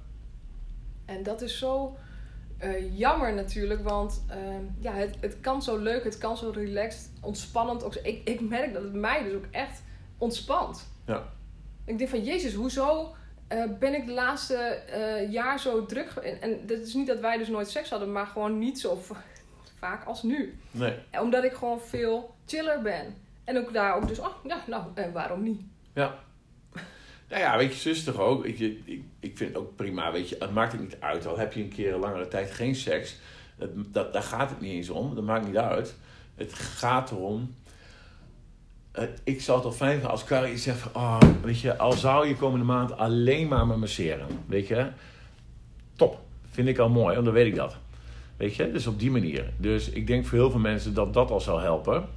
En 1.04 1.22
dat 1.22 1.42
is 1.42 1.58
zo 1.58 1.96
eh, 2.58 2.98
jammer 2.98 3.34
natuurlijk, 3.34 3.82
want 3.82 4.24
eh, 4.28 4.38
ja, 4.80 4.92
het, 4.92 5.16
het 5.20 5.40
kan 5.40 5.62
zo 5.62 5.76
leuk, 5.78 6.04
het 6.04 6.18
kan 6.18 6.36
zo 6.36 6.50
relaxed, 6.50 7.10
ontspannend. 7.20 7.84
Ook, 7.84 7.94
ik, 7.94 8.28
ik 8.28 8.40
merk 8.40 8.72
dat 8.72 8.82
het 8.82 8.94
mij 8.94 9.22
dus 9.22 9.34
ook 9.34 9.46
echt 9.50 9.82
ontspant. 10.18 10.88
Ja. 11.06 11.22
Ik 11.84 11.98
denk 11.98 12.10
van, 12.10 12.24
jezus, 12.24 12.54
hoezo 12.54 13.14
eh, 13.48 13.64
ben 13.78 13.94
ik 13.94 14.06
de 14.06 14.12
laatste 14.12 14.54
eh, 14.54 15.32
jaar 15.32 15.60
zo 15.60 15.86
druk? 15.86 16.10
En, 16.10 16.40
en 16.40 16.66
dat 16.66 16.78
is 16.78 16.94
niet 16.94 17.06
dat 17.06 17.20
wij 17.20 17.38
dus 17.38 17.48
nooit 17.48 17.70
seks 17.70 17.90
hadden, 17.90 18.12
maar 18.12 18.26
gewoon 18.26 18.58
niet 18.58 18.80
zo 18.80 19.00
vaak 19.80 20.04
als 20.04 20.22
nu. 20.22 20.58
Nee, 20.70 20.94
Omdat 21.20 21.44
ik 21.44 21.52
gewoon 21.52 21.80
veel 21.80 22.34
chiller 22.46 22.82
ben. 22.82 23.14
En 23.44 23.58
ook 23.58 23.72
daar 23.72 23.94
ook 23.94 24.08
dus, 24.08 24.18
oh 24.18 24.34
ja, 24.44 24.62
nou, 24.66 24.84
en 24.94 25.12
waarom 25.12 25.42
niet? 25.42 25.60
Ja. 25.92 26.14
Nou 27.28 27.40
ja, 27.40 27.56
weet 27.56 27.72
je, 27.72 27.78
zus 27.78 28.04
toch 28.04 28.18
ook. 28.18 28.46
Je, 28.46 28.80
ik, 28.84 29.02
ik 29.20 29.36
vind 29.36 29.54
het 29.54 29.58
ook 29.58 29.76
prima, 29.76 30.12
weet 30.12 30.28
je. 30.28 30.36
Het 30.38 30.54
maakt 30.54 30.72
het 30.72 30.80
niet 30.80 30.96
uit. 31.00 31.26
Al 31.26 31.38
heb 31.38 31.52
je 31.52 31.62
een 31.62 31.68
keer 31.68 31.94
een 31.94 32.00
langere 32.00 32.28
tijd 32.28 32.50
geen 32.50 32.74
seks. 32.74 33.16
Dat, 33.74 34.12
daar 34.12 34.22
gaat 34.22 34.50
het 34.50 34.60
niet 34.60 34.72
eens 34.72 34.90
om. 34.90 35.14
Dat 35.14 35.24
maakt 35.24 35.46
niet 35.46 35.56
uit. 35.56 35.94
Het 36.34 36.54
gaat 36.54 37.10
erom... 37.10 37.54
ik 39.24 39.40
zou 39.40 39.58
het 39.58 39.66
al 39.66 39.72
fijn 39.72 39.92
vinden 39.92 40.10
als 40.10 40.24
Carrie 40.24 40.56
zegt 40.56 40.78
van... 40.78 40.94
Oh, 40.94 41.20
weet 41.42 41.60
je, 41.60 41.76
al 41.76 41.92
zou 41.92 42.28
je 42.28 42.36
komende 42.36 42.64
maand 42.64 42.96
alleen 42.96 43.48
maar 43.48 43.66
me 43.66 43.76
masseren. 43.76 44.26
Weet 44.46 44.66
je. 44.66 44.90
Top. 45.96 46.20
Vind 46.50 46.68
ik 46.68 46.78
al 46.78 46.88
mooi, 46.88 47.14
want 47.14 47.24
dan 47.24 47.34
weet 47.34 47.46
ik 47.46 47.54
dat. 47.54 47.76
Weet 48.36 48.54
je, 48.54 48.72
dus 48.72 48.86
op 48.86 48.98
die 48.98 49.10
manier. 49.10 49.52
Dus 49.56 49.88
ik 49.88 50.06
denk 50.06 50.26
voor 50.26 50.38
heel 50.38 50.50
veel 50.50 50.60
mensen 50.60 50.94
dat 50.94 51.14
dat 51.14 51.30
al 51.30 51.40
zou 51.40 51.60
helpen 51.60 52.08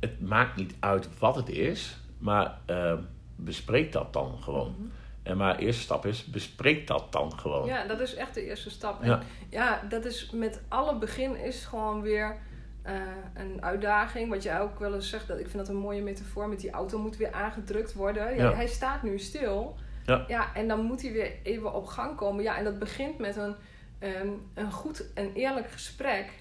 het 0.00 0.28
maakt 0.28 0.56
niet 0.56 0.74
uit 0.80 1.08
wat 1.18 1.36
het 1.36 1.48
is, 1.48 1.96
maar 2.18 2.58
eh, 2.66 2.92
bespreek 3.36 3.92
dat 3.92 4.12
dan 4.12 4.38
gewoon. 4.42 4.90
En 5.22 5.36
maar 5.36 5.56
de 5.56 5.62
eerste 5.62 5.82
stap 5.82 6.06
is, 6.06 6.24
bespreek 6.24 6.86
dat 6.86 7.12
dan 7.12 7.38
gewoon. 7.38 7.66
Ja, 7.66 7.86
dat 7.86 8.00
is 8.00 8.14
echt 8.14 8.34
de 8.34 8.44
eerste 8.44 8.70
stap. 8.70 9.02
En 9.02 9.08
Ja. 9.08 9.22
ja, 9.50 9.82
dat 9.88 10.04
is 10.04 10.30
met 10.30 10.62
alle 10.68 10.98
begin 10.98 11.36
is 11.36 11.64
gewoon 11.64 12.02
weer 12.02 12.36
eh, 12.82 12.94
een 13.34 13.62
uitdaging. 13.62 14.28
Wat 14.30 14.42
jij 14.42 14.60
ook 14.60 14.78
wel 14.78 14.94
eens 14.94 15.08
zegt, 15.10 15.28
dat 15.28 15.38
ik 15.38 15.48
vind 15.48 15.58
dat 15.66 15.68
een 15.68 15.80
mooie 15.80 16.02
metafoor. 16.02 16.48
Met 16.48 16.60
die 16.60 16.70
auto 16.70 16.98
moet 16.98 17.16
weer 17.16 17.32
aangedrukt 17.32 17.92
worden. 17.92 18.36
Ja, 18.36 18.42
Ja. 18.42 18.54
Hij 18.54 18.66
staat 18.66 19.02
nu 19.02 19.18
stil. 19.18 19.76
Ja. 20.04 20.24
ja, 20.28 20.54
en 20.54 20.68
dan 20.68 20.80
moet 20.80 21.02
hij 21.02 21.12
weer 21.12 21.32
even 21.42 21.74
op 21.74 21.86
gang 21.86 22.16
komen. 22.16 22.42
Ja, 22.42 22.56
en 22.56 22.64
dat 22.64 22.78
begint 22.78 23.18
met 23.18 23.36
een, 23.36 23.54
ehm, 23.98 24.28
een 24.54 24.72
goed 24.72 25.12
en 25.14 25.32
eerlijk 25.32 25.70
gesprek. 25.70 26.32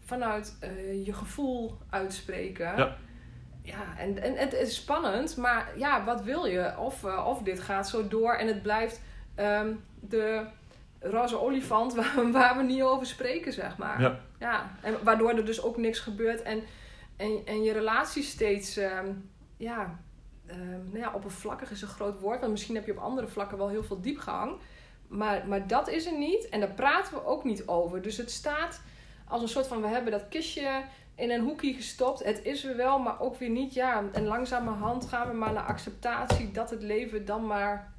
Vanuit 0.00 0.56
eh, 0.60 1.06
je 1.06 1.12
gevoel 1.12 1.78
uitspreken. 1.90 2.76
Ja. 2.76 2.96
Ja, 3.66 3.98
en, 3.98 4.22
en 4.22 4.36
het 4.36 4.52
is 4.52 4.74
spannend, 4.74 5.36
maar 5.36 5.72
ja, 5.76 6.04
wat 6.04 6.22
wil 6.22 6.44
je? 6.44 6.78
Of, 6.78 7.04
eh, 7.04 7.26
of 7.28 7.42
dit 7.42 7.60
gaat 7.60 7.88
zo 7.88 8.08
door 8.08 8.32
en 8.32 8.46
het 8.46 8.62
blijft 8.62 9.00
ehm, 9.34 9.74
de 10.00 10.46
roze 11.00 11.40
olifant 11.40 11.94
waar, 11.98 12.30
waar 12.32 12.56
we 12.56 12.62
niet 12.62 12.82
over 12.82 13.06
spreken, 13.06 13.52
zeg 13.52 13.76
maar. 13.76 14.00
Ja. 14.00 14.20
Ja, 14.38 14.70
en 14.82 14.94
waardoor 15.02 15.30
er 15.30 15.44
dus 15.44 15.62
ook 15.62 15.76
niks 15.76 15.98
gebeurt 15.98 16.42
en, 16.42 16.62
en, 17.16 17.40
en 17.44 17.62
je 17.62 17.72
relatie 17.72 18.22
steeds, 18.22 18.76
ehm, 18.76 19.12
ja, 19.56 19.98
ehm, 20.46 20.84
nou 20.84 20.98
ja, 20.98 21.12
oppervlakkig 21.14 21.70
is 21.70 21.82
een 21.82 21.88
groot 21.88 22.20
woord, 22.20 22.40
want 22.40 22.52
misschien 22.52 22.74
heb 22.74 22.86
je 22.86 22.92
op 22.92 22.98
andere 22.98 23.28
vlakken 23.28 23.58
wel 23.58 23.68
heel 23.68 23.84
veel 23.84 24.00
diepgang. 24.00 24.60
Maar, 25.08 25.46
maar 25.46 25.66
dat 25.66 25.88
is 25.88 26.06
er 26.06 26.18
niet 26.18 26.48
en 26.48 26.60
daar 26.60 26.72
praten 26.72 27.14
we 27.14 27.24
ook 27.24 27.44
niet 27.44 27.66
over. 27.66 28.02
Dus 28.02 28.16
het 28.16 28.30
staat 28.30 28.80
als 29.28 29.42
een 29.42 29.48
soort 29.48 29.66
van, 29.66 29.82
we 29.82 29.88
hebben 29.88 30.12
dat 30.12 30.28
kistje 30.28 30.84
in 31.16 31.30
een 31.30 31.40
hoekje 31.40 31.74
gestopt. 31.74 32.24
Het 32.24 32.40
is 32.44 32.64
er 32.64 32.76
wel, 32.76 32.98
maar 32.98 33.20
ook 33.20 33.36
weer 33.38 33.48
niet. 33.50 33.74
Ja, 33.74 34.04
en 34.12 34.24
langzamerhand 34.24 35.04
gaan 35.06 35.28
we 35.30 35.34
maar 35.36 35.52
naar 35.52 35.64
acceptatie 35.66 36.50
dat 36.52 36.70
het 36.70 36.82
leven 36.82 37.24
dan 37.24 37.46
maar 37.46 37.94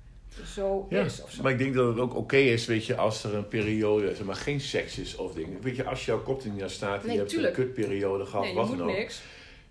zo 0.46 0.88
Ja, 0.90 1.04
is. 1.04 1.22
Of 1.24 1.32
zo. 1.32 1.42
maar 1.44 1.52
ik 1.52 1.58
denk 1.58 1.74
dat 1.74 1.88
het 1.88 1.98
ook 2.00 2.16
oké 2.16 2.36
is, 2.38 2.66
weet 2.66 2.86
je, 2.86 2.96
als 2.96 3.24
er 3.24 3.36
een 3.36 3.48
periode, 3.48 4.16
zeg 4.16 4.26
maar, 4.26 4.36
geen 4.36 4.62
seks 4.62 4.98
is 4.98 5.16
of 5.16 5.34
dingen. 5.34 5.62
Weet 5.62 5.76
je, 5.76 5.84
als 5.86 6.06
jouw 6.06 6.22
kop 6.22 6.44
niet 6.46 6.62
aan 6.62 6.70
staat 6.70 7.00
en 7.00 7.06
Nee, 7.06 7.12
je 7.14 7.20
hebt 7.20 7.32
tuurlijk. 7.32 7.58
een 7.58 7.64
kutperiode 7.66 8.26
gehad, 8.26 8.46
nee, 8.46 8.54
wat 8.54 8.68
dan 8.68 8.82
ook, 8.82 8.88
niks. 8.96 9.22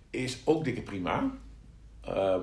is 0.09 0.37
ook 0.43 0.63
dikke 0.63 0.81
prima. 0.81 1.31
Ehm, 2.01 2.41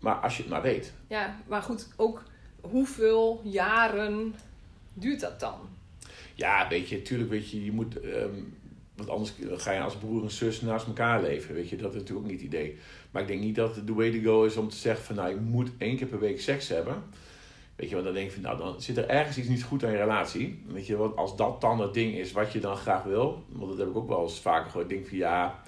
maar 0.00 0.14
als 0.14 0.36
je 0.36 0.42
het 0.42 0.50
maar 0.52 0.62
weet. 0.62 0.92
Ja, 1.06 1.36
maar 1.46 1.62
goed, 1.62 1.88
ook 1.96 2.22
hoeveel 2.60 3.40
jaren 3.44 4.34
duurt 4.94 5.20
dat 5.20 5.40
dan? 5.40 5.54
Ja, 6.34 6.68
weet 6.68 6.88
je, 6.88 7.02
tuurlijk, 7.02 7.30
weet 7.30 7.50
je, 7.50 7.64
je 7.64 7.72
moet. 7.72 8.00
ehm, 8.00 8.34
want 9.06 9.18
anders 9.18 9.62
ga 9.62 9.72
je 9.72 9.80
als 9.80 9.96
broer 9.96 10.22
en 10.22 10.30
zus 10.30 10.60
naast 10.60 10.86
elkaar 10.86 11.22
leven. 11.22 11.54
Weet 11.54 11.68
je, 11.68 11.76
dat 11.76 11.90
is 11.94 11.98
natuurlijk 12.00 12.26
ook 12.26 12.30
niet 12.32 12.40
het 12.40 12.50
idee. 12.50 12.78
Maar 13.10 13.22
ik 13.22 13.28
denk 13.28 13.40
niet 13.40 13.54
dat 13.54 13.76
het 13.76 13.86
the 13.86 13.94
way 13.94 14.10
to 14.10 14.20
go 14.22 14.44
is 14.44 14.56
om 14.56 14.68
te 14.68 14.76
zeggen 14.76 15.04
van 15.04 15.14
nou, 15.14 15.28
je 15.28 15.40
moet 15.40 15.70
één 15.78 15.96
keer 15.96 16.06
per 16.06 16.20
week 16.20 16.40
seks 16.40 16.68
hebben. 16.68 17.02
Weet 17.76 17.88
je, 17.88 17.94
want 17.94 18.06
dan 18.06 18.14
denk 18.14 18.26
je 18.26 18.32
van 18.34 18.42
nou, 18.42 18.58
dan 18.58 18.80
zit 18.80 18.96
er 18.96 19.08
ergens 19.08 19.38
iets 19.38 19.48
niet 19.48 19.62
goed 19.62 19.84
aan 19.84 19.90
je 19.90 19.96
relatie. 19.96 20.62
Weet 20.66 20.86
je, 20.86 20.96
want 20.96 21.16
als 21.16 21.36
dat 21.36 21.60
dan 21.60 21.80
het 21.80 21.94
ding 21.94 22.14
is 22.14 22.32
wat 22.32 22.52
je 22.52 22.60
dan 22.60 22.76
graag 22.76 23.02
wil, 23.02 23.44
want 23.48 23.68
dat 23.70 23.78
heb 23.78 23.88
ik 23.88 23.96
ook 23.96 24.08
wel 24.08 24.22
eens 24.22 24.40
vaker 24.40 24.70
gehoord. 24.70 24.90
Ik 24.90 24.96
denk 24.96 25.08
van 25.08 25.18
ja, 25.18 25.62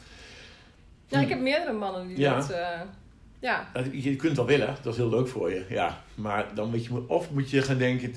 Ja, 1.07 1.21
ik 1.21 1.29
heb 1.29 1.41
meerdere 1.41 1.73
mannen 1.73 2.09
die 2.09 2.19
Ja. 2.19 2.37
dat... 2.37 2.51
eh, 2.51 2.81
ja, 3.41 3.71
je 3.93 4.17
kunt 4.17 4.23
het 4.23 4.37
wel 4.37 4.47
willen, 4.47 4.77
dat 4.83 4.93
is 4.93 4.99
heel 4.99 5.09
leuk 5.09 5.29
voor 5.29 5.51
je. 5.51 5.65
Ja, 5.69 6.03
maar 6.15 6.55
dan 6.55 6.71
moet 6.71 6.85
je, 6.85 7.09
of 7.09 7.31
moet 7.31 7.51
je 7.51 7.63
gaan 7.63 7.79
denken 7.79 8.13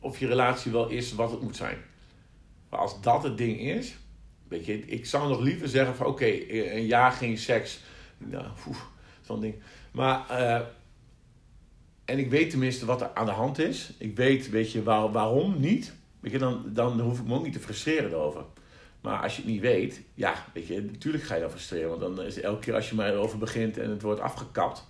of 0.00 0.18
je 0.18 0.26
relatie 0.26 0.72
wel 0.72 0.88
is 0.88 1.14
wat 1.14 1.30
het 1.30 1.40
moet 1.42 1.56
zijn. 1.56 1.78
Maar 2.70 2.80
als 2.80 3.00
dat 3.00 3.22
het 3.22 3.38
ding 3.38 3.60
is, 3.60 3.96
weet 4.48 4.66
je, 4.66 4.78
ik 4.86 5.06
zou 5.06 5.28
nog 5.28 5.40
liever 5.40 5.68
zeggen 5.68 5.96
van 5.96 6.06
oké, 6.06 6.26
een 6.50 6.86
jaar 6.86 7.12
geen 7.12 7.38
seks. 7.38 7.80
Nou, 8.18 8.44
zo'n 9.20 9.40
ding. 9.40 9.54
Maar, 9.90 10.28
eh, 10.28 10.60
en 12.04 12.18
ik 12.18 12.30
weet 12.30 12.50
tenminste 12.50 12.86
wat 12.86 13.00
er 13.00 13.10
aan 13.14 13.26
de 13.26 13.32
hand 13.32 13.58
is. 13.58 13.92
Ik 13.98 14.16
weet, 14.16 14.50
weet 14.50 14.72
je, 14.72 14.82
waar, 14.82 15.12
waarom 15.12 15.60
niet. 15.60 15.92
Weet 16.20 16.32
je, 16.32 16.38
dan, 16.38 16.62
dan 16.66 17.00
hoef 17.00 17.18
ik 17.18 17.26
me 17.26 17.34
ook 17.34 17.44
niet 17.44 17.52
te 17.52 17.60
frustreren 17.60 18.10
erover. 18.10 18.44
Maar 19.00 19.22
als 19.22 19.36
je 19.36 19.42
het 19.42 19.50
niet 19.50 19.60
weet, 19.60 20.02
ja, 20.14 20.34
weet 20.52 20.66
je, 20.66 20.82
natuurlijk 20.82 21.24
ga 21.24 21.34
je 21.34 21.40
dan 21.40 21.50
frustreren. 21.50 21.88
Want 21.88 22.00
dan 22.00 22.22
is 22.22 22.40
elke 22.40 22.60
keer 22.60 22.74
als 22.74 22.88
je 22.88 22.94
maar 22.94 23.12
erover 23.12 23.38
begint 23.38 23.78
en 23.78 23.90
het 23.90 24.02
wordt 24.02 24.20
afgekapt, 24.20 24.86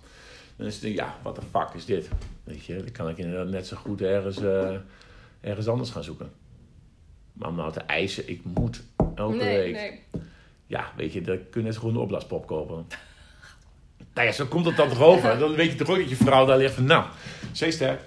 dan 0.55 0.67
is 0.67 0.81
het, 0.81 0.93
ja, 0.93 1.17
wat 1.23 1.35
de 1.35 1.41
fuck 1.51 1.69
is 1.73 1.85
dit? 1.85 2.09
Weet 2.43 2.65
je, 2.65 2.75
dan 2.75 2.91
kan 2.91 3.09
ik 3.09 3.17
inderdaad 3.17 3.49
net 3.49 3.67
zo 3.67 3.77
goed 3.77 4.01
ergens, 4.01 4.37
eh, 4.37 4.75
ergens 5.41 5.67
anders 5.67 5.89
gaan 5.89 6.03
zoeken. 6.03 6.31
Maar 7.33 7.49
om 7.49 7.55
nou 7.55 7.71
te 7.71 7.79
eisen, 7.79 8.29
ik 8.29 8.41
moet 8.43 8.83
elke 9.17 9.35
nee, 9.35 9.57
week. 9.57 9.73
nee. 9.73 10.01
Ja, 10.67 10.91
weet 10.95 11.13
je, 11.13 11.21
dan 11.21 11.39
kun 11.49 11.61
je 11.61 11.67
net 11.67 11.77
goed 11.77 11.89
een 11.91 11.97
opblaaspop 11.97 12.47
kopen. 12.47 12.87
nou 14.13 14.27
ja, 14.27 14.33
zo 14.33 14.45
komt 14.45 14.65
het 14.65 14.75
dan 14.75 14.89
toch 14.89 15.01
over. 15.01 15.37
Dan 15.39 15.55
weet 15.55 15.71
je 15.71 15.77
toch 15.77 15.89
ook 15.89 15.97
dat 15.97 16.09
je 16.09 16.15
vrouw 16.15 16.45
daar 16.45 16.57
ligt 16.57 16.73
van, 16.73 16.83
nou, 16.85 17.05
zeer 17.51 17.71
sterk. 17.71 18.01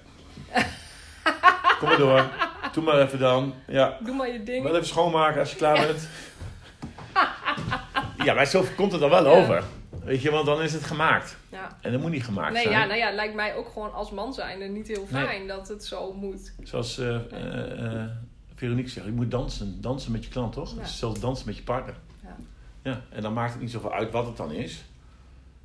Kom 1.79 1.89
maar 1.89 1.99
door. 1.99 2.29
Doe 2.73 2.85
maar 2.85 3.01
even 3.01 3.19
dan. 3.19 3.55
Ja, 3.67 3.99
Doe 4.05 4.15
maar 4.15 4.31
je 4.33 4.43
ding. 4.43 4.63
wel 4.65 4.75
even 4.75 4.87
schoonmaken 4.87 5.41
als 5.41 5.51
je 5.51 5.57
klaar 5.57 5.87
bent. 5.87 6.09
ja, 8.25 8.35
maar 8.35 8.47
zo 8.47 8.65
komt 8.77 8.93
het 8.93 9.03
er 9.03 9.11
wel 9.11 9.25
Ja. 9.25 9.31
over. 9.31 9.63
Weet 10.05 10.23
je, 10.23 10.31
want 10.31 10.47
dan 10.47 10.63
is 10.63 10.73
het 10.73 10.85
gemaakt. 10.85 11.37
Ja. 11.51 11.79
En 11.81 11.93
dat 11.93 12.01
moet 12.01 12.11
niet 12.11 12.25
gemaakt 12.25 12.53
Nee, 12.53 12.63
zijn. 12.63 12.79
ja, 12.79 12.85
nou 12.85 12.99
ja, 12.99 13.11
lijkt 13.13 13.35
mij 13.35 13.55
ook 13.55 13.69
gewoon 13.69 13.93
als 13.93 14.11
man 14.11 14.35
zijnde 14.35 14.65
niet 14.65 14.89
heel 14.89 15.07
Nee. 15.11 15.25
fijn 15.27 15.47
dat 15.47 15.69
het 15.69 15.85
zo 15.85 16.13
moet. 16.13 16.53
Zoals 16.63 16.99
eh 16.99 17.15
eh, 17.15 18.03
eh, 18.03 18.09
Veronique 18.61 18.91
zegt, 18.91 19.07
je 19.07 19.13
moet 19.13 19.31
dansen. 19.31 19.81
Dansen 19.81 20.13
met 20.13 20.25
je 20.25 20.31
klant, 20.31 20.53
toch? 20.53 20.75
Ja. 20.75 20.81
Dus 20.81 20.99
zelfs 20.99 21.21
dansen 21.21 21.47
met 21.47 21.57
je 21.57 21.63
partner. 21.63 21.97
Ja. 22.23 22.37
ja. 22.83 23.03
En 23.11 23.23
dan 23.23 23.33
maakt 23.33 23.53
het 23.53 23.61
niet 23.61 23.71
zoveel 23.71 23.93
uit 23.93 24.11
wat 24.11 24.27
het 24.27 24.37
dan 24.37 24.53
is. 24.53 24.85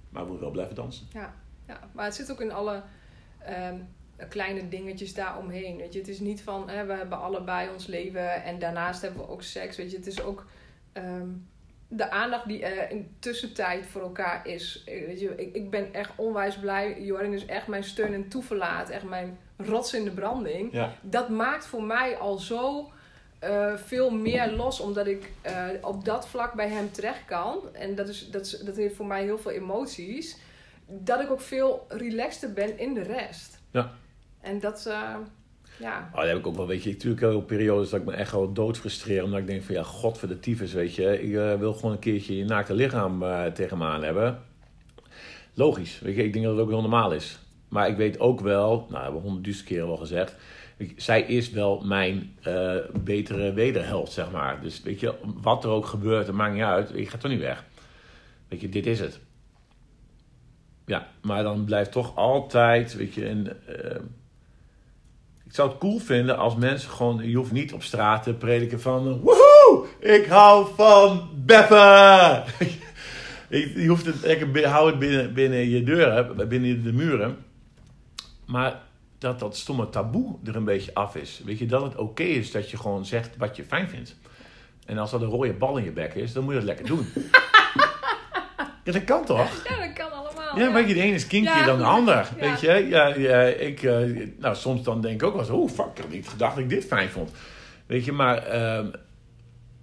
Maar 0.10 0.22
we 0.22 0.28
moeten 0.28 0.46
wel 0.46 0.54
blijven 0.54 0.76
dansen. 0.76 1.08
Ja, 1.14 1.34
ja, 1.68 1.80
maar 1.92 2.06
het 2.06 2.16
zit 2.16 2.32
ook 2.32 2.42
in 2.42 2.52
alle 2.52 2.84
ehm, 3.40 3.80
kleine 4.30 4.68
dingetjes 4.70 5.14
daaromheen. 5.14 5.78
Weet 5.78 5.94
je, 5.94 6.00
het 6.00 6.08
is 6.08 6.20
niet 6.20 6.42
van 6.42 6.70
hè, 6.70 6.86
we 6.86 6.94
hebben 6.94 7.20
allebei 7.20 7.70
ons 7.70 7.88
leven 7.88 8.44
en 8.44 8.60
daarnaast 8.60 9.02
hebben 9.02 9.22
we 9.22 9.28
ook 9.28 9.42
seks. 9.42 9.78
Weet 9.78 9.92
je, 9.92 9.98
het 9.98 10.08
is 10.08 10.22
ook 10.22 10.46
ehm, 10.92 11.30
de 11.96 12.10
aandacht 12.10 12.48
die 12.48 12.66
er 12.66 12.92
in 12.92 13.16
tussentijd 13.20 13.86
voor 13.86 14.02
elkaar 14.02 14.48
is. 14.48 14.84
Weet 14.86 15.20
je, 15.20 15.34
ik, 15.36 15.56
ik 15.56 15.70
ben 15.70 15.94
echt 15.94 16.12
onwijs 16.16 16.58
blij. 16.58 17.02
Jorin 17.02 17.34
is 17.34 17.46
echt 17.46 17.68
mijn 17.68 17.84
steun 17.84 18.14
en 18.14 18.28
toeverlaat, 18.28 18.90
echt 18.90 19.04
mijn 19.04 19.38
rots 19.58 19.94
in 19.94 20.04
de 20.04 20.12
branding. 20.12 20.74
Ja. 20.74 20.94
Dat 21.02 21.30
maakt 21.30 21.66
voor 21.66 21.84
mij 21.84 22.18
al 22.18 22.38
zo 22.38 22.92
eh, 23.40 23.76
veel 23.76 24.10
meer 24.10 24.52
los, 24.52 24.80
omdat 24.80 25.08
ik 25.08 25.32
eh, 25.42 25.68
op 25.82 26.06
dat 26.06 26.28
vlak 26.28 26.54
bij 26.54 26.70
hem 26.70 26.92
terecht 26.92 27.26
kan. 27.26 27.60
En 27.72 27.96
dat, 27.96 28.08
is, 28.08 28.30
dat, 28.30 28.46
is, 28.46 28.52
dat 28.52 28.76
heeft 28.76 28.96
voor 28.96 29.06
mij 29.06 29.24
heel 29.24 29.38
veel 29.38 29.52
emoties. 29.52 30.38
Dat 30.88 31.22
ik 31.22 31.32
ook 31.32 31.42
veel 31.42 31.86
relaxter 31.90 32.54
ben 32.54 32.80
in 32.80 32.94
de 32.94 33.04
rest. 33.04 33.62
Ja. 33.72 33.92
En 34.42 34.60
dat, 34.60 34.86
eh, 34.86 35.16
ja. 35.80 36.10
Oh, 36.16 36.24
heb 36.24 36.38
ik 36.38 36.48
ook 36.48 36.56
wel, 36.56 36.68
weet 36.68 36.84
je, 36.84 36.92
natuurlijk 36.92 37.24
ook 37.24 37.46
periodes 37.46 37.90
dat 37.90 38.00
ik 38.00 38.06
me 38.06 38.14
echt 38.14 38.32
wel 38.32 38.54
dood 38.54 38.78
frustreer. 38.78 39.24
Omdat 39.24 39.40
ik 39.40 39.48
denk 39.48 39.64
van, 39.64 39.76
ja, 39.76 39.84
god 39.84 40.18
voor 40.18 40.28
de 40.28 40.40
tyfus, 40.40 40.74
weet 40.74 40.96
je. 40.96 41.22
Ik 41.22 41.34
eh, 41.36 41.56
wil 41.60 41.74
gewoon 41.74 41.92
een 41.92 42.00
keertje 42.00 42.38
je 42.38 42.46
naakte 42.46 42.74
lichaam 42.74 43.24
eh, 43.24 43.46
tegen 43.46 43.78
me 43.78 43.86
aan 43.86 44.04
hebben. 44.04 44.40
Logisch, 45.54 46.00
weet 46.00 46.16
je, 46.16 46.24
ik 46.24 46.34
denk 46.34 46.46
dat 46.46 46.54
het 46.54 46.64
ook 46.64 46.70
heel 46.72 46.82
normaal 46.82 47.12
is. 47.14 47.40
Maar 47.70 47.88
ik 47.90 47.98
weet 47.98 48.20
ook 48.20 48.40
wel, 48.40 48.70
nou, 48.76 48.88
dat 48.92 49.02
hebben 49.02 49.14
we 49.22 49.28
honderdduizend 49.28 49.68
keren 49.68 49.88
wel 49.88 49.98
gezegd. 49.98 50.36
ik- 50.78 50.94
zij 51.02 51.22
is 51.22 51.50
wel 51.52 51.82
mijn 51.86 52.38
eh, 52.42 52.76
betere 53.04 53.54
wederhelft, 53.54 54.12
zeg 54.12 54.32
maar. 54.32 54.62
Dus 54.62 54.82
weet 54.82 55.00
je, 55.00 55.14
wat 55.42 55.64
er 55.64 55.70
ook 55.70 55.86
gebeurt, 55.86 56.28
het 56.28 56.36
maakt 56.36 56.54
niet 56.54 56.64
uit. 56.64 56.96
Ik 56.96 57.10
ga 57.10 57.18
toch 57.18 57.32
niet 57.32 57.40
weg. 57.40 57.64
Weet 58.48 58.62
je, 58.62 58.70
dit 58.70 58.86
is 58.86 59.00
het. 59.00 59.20
Ja, 60.86 61.08
maar 61.22 61.44
dan 61.44 61.66
blijft 61.66 61.92
toch 61.92 62.16
altijd, 62.16 62.96
weet 62.96 63.14
je, 63.14 63.26
en, 63.28 63.48
ik 63.48 64.02
zou 65.56 65.70
het 65.70 65.78
cool 65.78 66.00
vinden 66.00 66.38
als 66.38 66.56
mensen 66.56 66.90
gewoon, 66.90 67.30
je 67.30 67.36
hoeft 67.36 67.52
niet 67.52 67.74
op 67.74 67.84
straat 67.84 68.24
te 68.24 68.34
prediken 68.34 68.82
van, 68.82 69.08
eh, 69.08 69.14
woehoe, 69.22 69.86
ik 70.00 70.26
hou 70.26 70.68
van 70.76 71.30
beffen. 71.34 72.44
Ik- 73.50 73.76
je 73.76 73.88
hoeft 73.88 74.06
het 74.06 74.22
lekker, 74.22 74.68
hou 74.68 74.90
het 74.90 75.00
binnen, 75.00 75.34
binnen 75.34 75.70
je 75.70 75.84
deuren, 75.84 76.48
binnen 76.50 76.84
de 76.84 76.94
muren. 76.94 77.38
Maar 78.46 78.80
dat 79.18 79.40
dat 79.40 79.58
stomme 79.58 79.90
taboe 79.90 80.36
er 80.46 80.56
een 80.56 80.64
beetje 80.64 80.94
af 80.94 81.16
is. 81.16 81.42
Weet 81.46 81.60
je, 81.60 81.66
dat 81.66 81.82
het 81.82 81.96
oké 81.96 82.24
is 82.24 82.52
dat 82.52 82.70
je 82.70 82.78
gewoon 82.78 83.06
zegt 83.06 83.38
wat 83.38 83.56
je 83.56 83.64
fijn 83.64 83.90
vindt. 83.90 84.16
En 84.86 84.98
als 84.98 85.12
dat 85.12 85.22
een 85.22 85.28
rode 85.28 85.54
bal 85.54 85.78
in 85.78 85.84
je 85.84 85.92
bek 85.92 86.14
is, 86.14 86.34
dan 86.34 86.44
moet 86.44 86.54
je 86.54 86.60
dat 86.60 86.68
lekker 86.68 86.86
doen. 86.86 87.08
ja, 88.84 88.92
dat 88.92 89.04
kan 89.04 89.26
toch? 89.26 89.64
ja, 89.64 89.85
Ja, 90.58 90.74
weet 90.74 90.88
je, 90.88 90.94
de 90.94 91.02
ene 91.02 91.16
is 91.16 91.28
Ja. 91.30 91.66
dan 91.66 91.78
de 91.78 91.84
ander. 91.84 92.30
Weet 92.40 92.60
je, 92.60 92.68
ja, 92.90 93.08
ja, 93.08 93.42
ik, 93.42 93.84
eh, 93.84 94.28
nou, 94.40 94.56
soms 94.56 94.84
dan 94.84 95.02
denk 95.02 95.22
ik 95.22 95.28
ook 95.28 95.32
wel 95.34 95.42
eens, 95.42 95.50
oh 95.52 95.70
fuck, 95.70 95.86
ik 95.96 95.98
had 95.98 96.10
niet 96.10 96.28
gedacht 96.28 96.56
dat 96.56 96.64
ik 96.64 96.70
dit 96.70 96.86
fijn 96.86 97.10
vond. 97.10 97.32
Weet 97.86 98.06
je, 98.06 98.12
maar 98.12 98.38
ehm, 98.38 98.88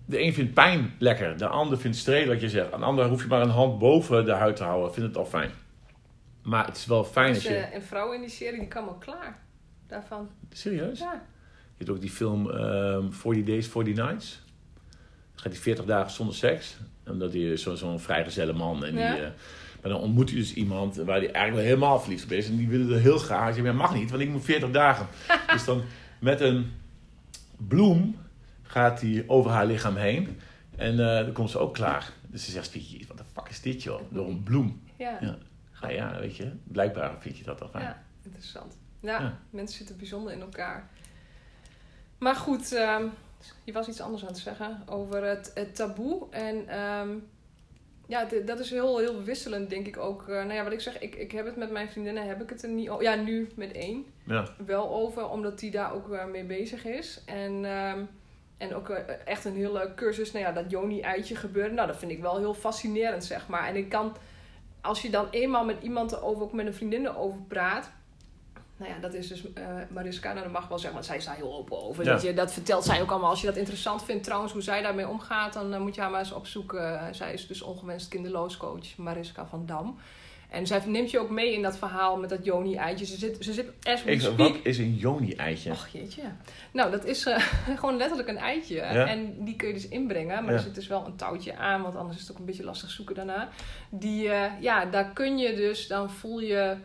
de 0.07 0.21
een 0.23 0.33
vindt 0.35 0.55
pijn 0.55 0.95
lekker, 0.99 1.37
de 1.39 1.47
ander 1.47 1.79
vindt 1.79 1.97
strelen, 1.97 2.29
wat 2.29 2.41
je 2.41 2.49
zegt. 2.49 2.73
Een 2.73 2.83
ander 2.83 3.07
hoef 3.09 3.23
je 3.23 3.29
maar 3.29 3.43
een 3.43 3.49
hand 3.49 3.79
boven 3.79 4.25
de 4.25 4.33
huid 4.33 4.57
te 4.57 4.63
houden, 4.65 4.93
vindt 4.95 5.09
het 5.09 5.19
al 5.19 5.27
fijn. 5.27 5.51
Maar 6.43 6.67
het 6.67 6.77
is 6.77 6.87
wel 6.87 7.05
fijn 7.05 7.29
als 7.35 7.43
Dus, 7.43 7.53
je... 7.53 7.57
eh, 7.57 7.75
een 7.75 7.83
vrouw 7.83 8.13
in 8.13 8.21
die 8.21 8.31
serie, 8.31 8.59
die 8.59 8.69
klaar. 8.99 9.39
Daarvan. 9.87 10.29
Serieus? 10.53 10.99
Ja. 10.99 11.13
Je 11.77 11.85
hebt 11.85 11.91
ook 11.91 12.01
die 12.01 12.11
film 12.11 12.51
ehm 12.51 13.11
40 13.11 13.45
Days, 13.45 13.67
40 13.69 13.95
Nights. 13.95 14.41
Dan 15.35 15.43
gaat 15.43 15.53
hij 15.53 15.61
40 15.63 15.85
dagen 15.85 16.11
zonder 16.11 16.35
seks. 16.35 16.77
Omdat 17.07 17.33
hij 17.33 17.57
zo- 17.57 17.75
zo'n 17.75 18.01
vrijgezelle 18.01 18.53
man. 18.53 18.85
En 18.85 18.97
Ja. 18.97 19.13
die, 19.15 19.23
eh, 19.23 19.31
maar 19.83 19.91
dan 19.91 20.01
ontmoet 20.01 20.29
hij 20.31 20.39
dus 20.39 20.55
iemand 20.55 20.97
waar 20.97 21.07
hij 21.17 21.31
eigenlijk 21.33 21.55
wel 21.55 21.65
helemaal 21.65 22.01
verliefd 22.01 22.25
op 22.25 22.31
is. 22.31 22.49
En 22.49 22.57
die 22.57 22.69
wil 22.69 22.91
er 22.91 23.01
heel 23.01 23.19
graag. 23.19 23.43
Hij 23.43 23.53
zegt, 23.53 23.65
maar 23.65 23.75
mag 23.75 23.95
niet, 23.95 24.11
want 24.11 24.23
ik 24.23 24.29
moet 24.29 24.45
40 24.45 24.71
dagen. 24.71 25.07
dus 25.53 25.65
dan 25.65 25.83
met 26.21 26.41
een 26.41 26.73
bloem 27.57 28.17
gaat 28.63 29.01
hij 29.01 29.25
over 29.27 29.51
haar 29.51 29.67
lichaam 29.67 29.97
heen. 29.97 30.39
En 30.77 30.91
eh, 31.19 31.25
dan 31.25 31.33
komt 31.33 31.51
ze 31.51 31.59
ook 31.59 31.75
klaar. 31.75 32.13
Dus 32.27 32.45
ze 32.45 32.51
zegt, 32.51 32.73
"Jeez, 32.73 33.07
wat 33.07 33.19
de 33.19 33.25
fuck 33.33 33.49
is 33.49 33.61
dit 33.61 33.83
joh? 33.83 34.01
Door 34.11 34.29
een 34.29 34.43
bloem. 34.43 34.83
Ja. 34.97 35.19
Ja. 35.21 35.37
Nou 35.81 35.95
ja, 35.95 36.19
weet 36.21 36.37
je, 36.37 36.53
blijkbaar 36.65 37.17
vind 37.21 37.39
je 37.39 37.45
dat 37.45 37.59
wel 37.59 37.69
fijn. 37.69 37.85
Ja, 37.85 38.03
interessant. 38.23 38.77
Ja, 39.01 39.21
Ja. 39.21 39.39
mensen 39.51 39.77
zitten 39.77 39.97
bijzonder 39.97 40.33
in 40.33 40.41
elkaar. 40.41 40.89
Maar 42.19 42.35
goed, 42.37 42.73
ehm, 42.73 43.05
je 43.65 43.73
was 43.73 43.89
iets 43.89 44.01
anders 44.01 44.23
aan 44.23 44.29
het 44.29 44.39
zeggen 44.39 44.83
over 44.87 45.25
het, 45.25 45.51
het 45.55 45.75
taboe. 45.75 46.31
En 46.31 46.69
ehm, 46.69 47.09
ja, 48.13 48.27
dat 48.45 48.59
is 48.59 48.71
heel, 48.71 48.99
heel 48.99 49.23
wisselend, 49.23 49.71
denk 49.71 49.87
ik 49.87 49.99
ook. 49.99 50.23
Eh, 50.23 50.35
nou 50.35 50.53
ja, 50.53 50.65
wat 50.65 50.73
ik 50.73 50.81
zeg, 50.81 50.99
ik, 50.99 51.15
ik 51.15 51.33
heb 51.33 51.47
het 51.47 51.57
met 51.57 51.71
mijn 51.71 51.91
vriendinnen, 51.91 52.27
heb 52.27 52.43
ik 52.43 52.49
het 52.51 52.63
er 52.63 52.69
niet 52.69 52.89
over. 52.91 53.03
Ja, 53.05 53.15
nu 53.15 53.49
met 53.57 53.73
één 53.73 54.05
Ja. 54.25 54.45
wel 54.67 54.91
over, 54.91 55.29
omdat 55.29 55.59
die 55.59 55.71
daar 55.71 55.95
ook 55.95 56.13
eh, 56.13 56.25
mee 56.25 56.45
bezig 56.45 56.85
is. 56.85 57.23
En, 57.27 57.65
ehm, 57.65 58.05
en 58.59 58.75
ook 58.75 58.89
eh, 58.89 59.15
echt 59.25 59.45
een 59.45 59.55
hele 59.57 59.93
cursus, 59.97 60.33
nou 60.33 60.45
ja, 60.45 60.53
dat 60.53 60.71
Joni-eitje 60.71 61.37
gebeuren. 61.37 61.75
Nou, 61.75 61.87
dat 61.87 61.97
vind 61.97 62.13
ik 62.13 62.21
wel 62.21 62.39
heel 62.39 62.55
fascinerend, 62.55 63.25
zeg 63.25 63.49
maar. 63.49 63.69
En 63.69 63.77
ik 63.77 63.89
kan, 63.89 64.17
als 64.81 65.03
je 65.03 65.11
dan 65.11 65.27
eenmaal 65.31 65.65
met 65.65 65.83
iemand 65.83 66.13
erover, 66.13 66.43
ook 66.43 66.53
met 66.53 66.67
een 66.67 66.75
vriendin 66.75 67.07
erover 67.07 67.41
praat. 67.49 67.93
Nou 68.83 68.95
ja, 68.95 69.01
dat 69.01 69.15
is 69.15 69.29
dus 69.29 69.53
eh 69.53 69.65
Mariska, 69.91 70.31
nou 70.33 70.43
dat 70.45 70.53
mag 70.53 70.69
wel 70.69 70.79
zeggen, 70.79 70.95
want 70.95 71.07
zij 71.07 71.17
is 71.17 71.25
daar 71.25 71.37
heel 71.37 71.55
open 71.55 71.83
over. 71.83 72.05
Ja. 72.05 72.13
Dat, 72.13 72.23
je, 72.23 72.35
dat 72.35 72.53
vertelt 72.53 72.85
zij 72.85 73.01
ook 73.03 73.11
allemaal. 73.11 73.31
Als 73.31 73.41
je 73.41 73.47
dat 73.47 73.57
interessant 73.57 74.05
vindt 74.05 74.25
trouwens, 74.25 74.53
hoe 74.53 74.63
zij 74.63 74.83
daarmee 74.83 75.09
omgaat, 75.09 75.53
dan 75.53 75.75
eh, 75.75 75.81
moet 75.81 75.95
je 75.95 76.01
haar 76.01 76.11
maar 76.11 76.21
eens 76.21 76.33
opzoeken. 76.33 77.01
Eh, 77.01 77.07
zij 77.13 77.33
is 77.33 77.47
dus 77.47 77.63
ongewenst 77.63 78.09
kinderloos 78.09 78.57
coach, 78.57 78.97
Mariska 78.97 79.47
van 79.47 79.67
Dam. 79.67 79.99
En 80.51 80.67
zij 80.67 80.83
neemt 80.87 81.11
je 81.11 81.19
ook 81.19 81.31
mee 81.31 81.53
in 81.53 81.63
dat 81.63 81.79
verhaal 81.79 82.17
met 82.17 82.31
dat 82.31 82.45
Joni-eitje. 82.45 83.07
Ze 83.07 83.17
zit, 83.17 83.45
ze 83.45 83.53
zit 83.53 83.67
as 83.83 84.05
we 84.05 84.35
wat 84.37 84.57
is 84.63 84.79
een 84.79 84.95
Joni-eitje? 84.95 85.71
Och 85.71 85.89
jeetje. 85.89 86.23
Nou, 86.73 86.91
dat 86.91 87.05
is 87.05 87.27
gewoon 87.79 87.97
letterlijk 87.97 88.29
een 88.29 88.37
eitje. 88.39 88.75
Ja. 88.75 89.07
En 89.07 89.45
die 89.45 89.57
kun 89.57 89.69
je 89.69 89.75
dus 89.75 89.89
inbrengen. 89.89 90.43
Maar 90.45 90.53
Ja. 90.53 90.59
er 90.59 90.65
zit 90.65 90.75
dus 90.75 90.87
wel 90.87 91.07
een 91.07 91.17
touwtje 91.17 91.57
aan, 91.57 91.83
want 91.83 91.97
anders 91.97 92.17
is 92.17 92.23
het 92.23 92.33
ook 92.33 92.39
een 92.39 92.45
beetje 92.45 92.65
lastig 92.65 92.91
zoeken 92.91 93.15
daarna. 93.15 93.49
Die, 93.91 94.23
ja, 94.61 94.85
daar 94.85 95.13
kun 95.13 95.39
je 95.39 95.55
dus, 95.55 95.87
dan 95.87 96.11
voel 96.11 96.41
je 96.41 96.77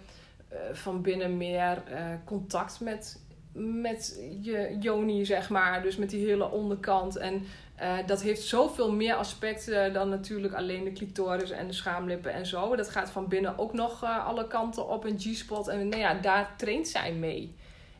van 0.71 1.01
binnen 1.01 1.37
meer 1.37 1.83
eh, 1.85 2.05
contact 2.25 2.79
met, 2.79 3.21
met 3.53 4.21
je 4.41 4.77
joni, 4.79 5.25
zeg 5.25 5.49
maar. 5.49 5.81
Dus 5.81 5.95
met 5.97 6.09
die 6.09 6.25
hele 6.25 6.51
onderkant. 6.51 7.15
En 7.17 7.45
eh, 7.75 7.97
dat 8.05 8.21
heeft 8.21 8.41
zoveel 8.41 8.91
meer 8.91 9.15
aspecten 9.15 9.93
dan 9.93 10.09
natuurlijk 10.09 10.53
alleen 10.53 10.83
de 10.83 10.91
clitoris 10.91 11.51
en 11.51 11.67
de 11.67 11.73
schaamlippen 11.73 12.33
en 12.33 12.45
zo. 12.45 12.75
Dat 12.75 12.89
gaat 12.89 13.09
van 13.09 13.27
binnen 13.27 13.57
ook 13.57 13.73
nog 13.73 14.03
eh, 14.03 14.25
alle 14.25 14.47
kanten 14.47 14.89
op 14.89 15.03
een 15.03 15.19
G-spot. 15.19 15.67
En 15.67 15.89
nou 15.89 16.01
ja, 16.01 16.13
daar 16.13 16.53
traint 16.57 16.87
zij 16.87 17.13
mee. 17.13 17.55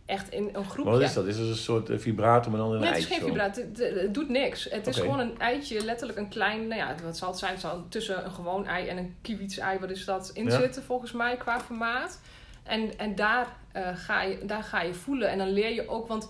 Echt 0.07 0.29
in 0.31 0.49
een 0.53 0.65
groepje. 0.65 0.91
Wat 0.91 1.01
is 1.01 1.13
dat? 1.13 1.25
Is 1.25 1.37
dat 1.37 1.47
een 1.47 1.55
soort 1.55 1.89
eh, 1.89 1.97
vibrator, 1.97 2.51
maar 2.51 2.59
dan 2.61 2.69
in 2.69 2.75
een 2.75 2.81
Nee, 2.81 2.89
het 2.89 2.97
is 2.99 3.05
eitje? 3.05 3.19
geen 3.25 3.29
vibrator. 3.33 3.63
Het, 3.63 3.77
het- 3.77 4.01
het 4.01 4.13
doet 4.13 4.29
niks. 4.29 4.67
Het 4.69 4.87
is 4.87 4.97
gewoon 4.97 5.19
een 5.19 5.39
eitje, 5.39 5.85
letterlijk 5.85 6.19
een 6.19 6.29
klein, 6.29 6.67
nou 6.67 6.81
ja, 6.81 6.95
wat 7.03 7.17
zal 7.17 7.29
het 7.29 7.37
zijn? 7.37 7.51
Het 7.51 7.61
zal 7.61 7.85
tussen 7.89 8.25
een 8.25 8.31
gewoon 8.31 8.65
ei 8.67 8.87
en 8.87 8.97
een 8.97 9.15
kiewitsei, 9.21 9.79
wat 9.79 9.89
is 9.89 10.05
dat, 10.05 10.31
in 10.33 10.45
Ja. 10.45 10.59
zitten 10.59 10.83
volgens 10.83 11.11
mij 11.11 11.37
qua 11.37 11.59
formaat. 11.59 12.19
En, 12.63 12.97
en 12.97 13.15
daar, 13.15 13.47
eh, 13.71 13.89
ga 13.95 14.21
je, 14.21 14.45
daar 14.45 14.63
ga 14.63 14.81
je 14.81 14.93
voelen. 14.93 15.29
En 15.29 15.37
dan 15.37 15.49
leer 15.49 15.73
je 15.73 15.87
ook, 15.89 16.07
want 16.07 16.29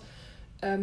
ehm, 0.58 0.82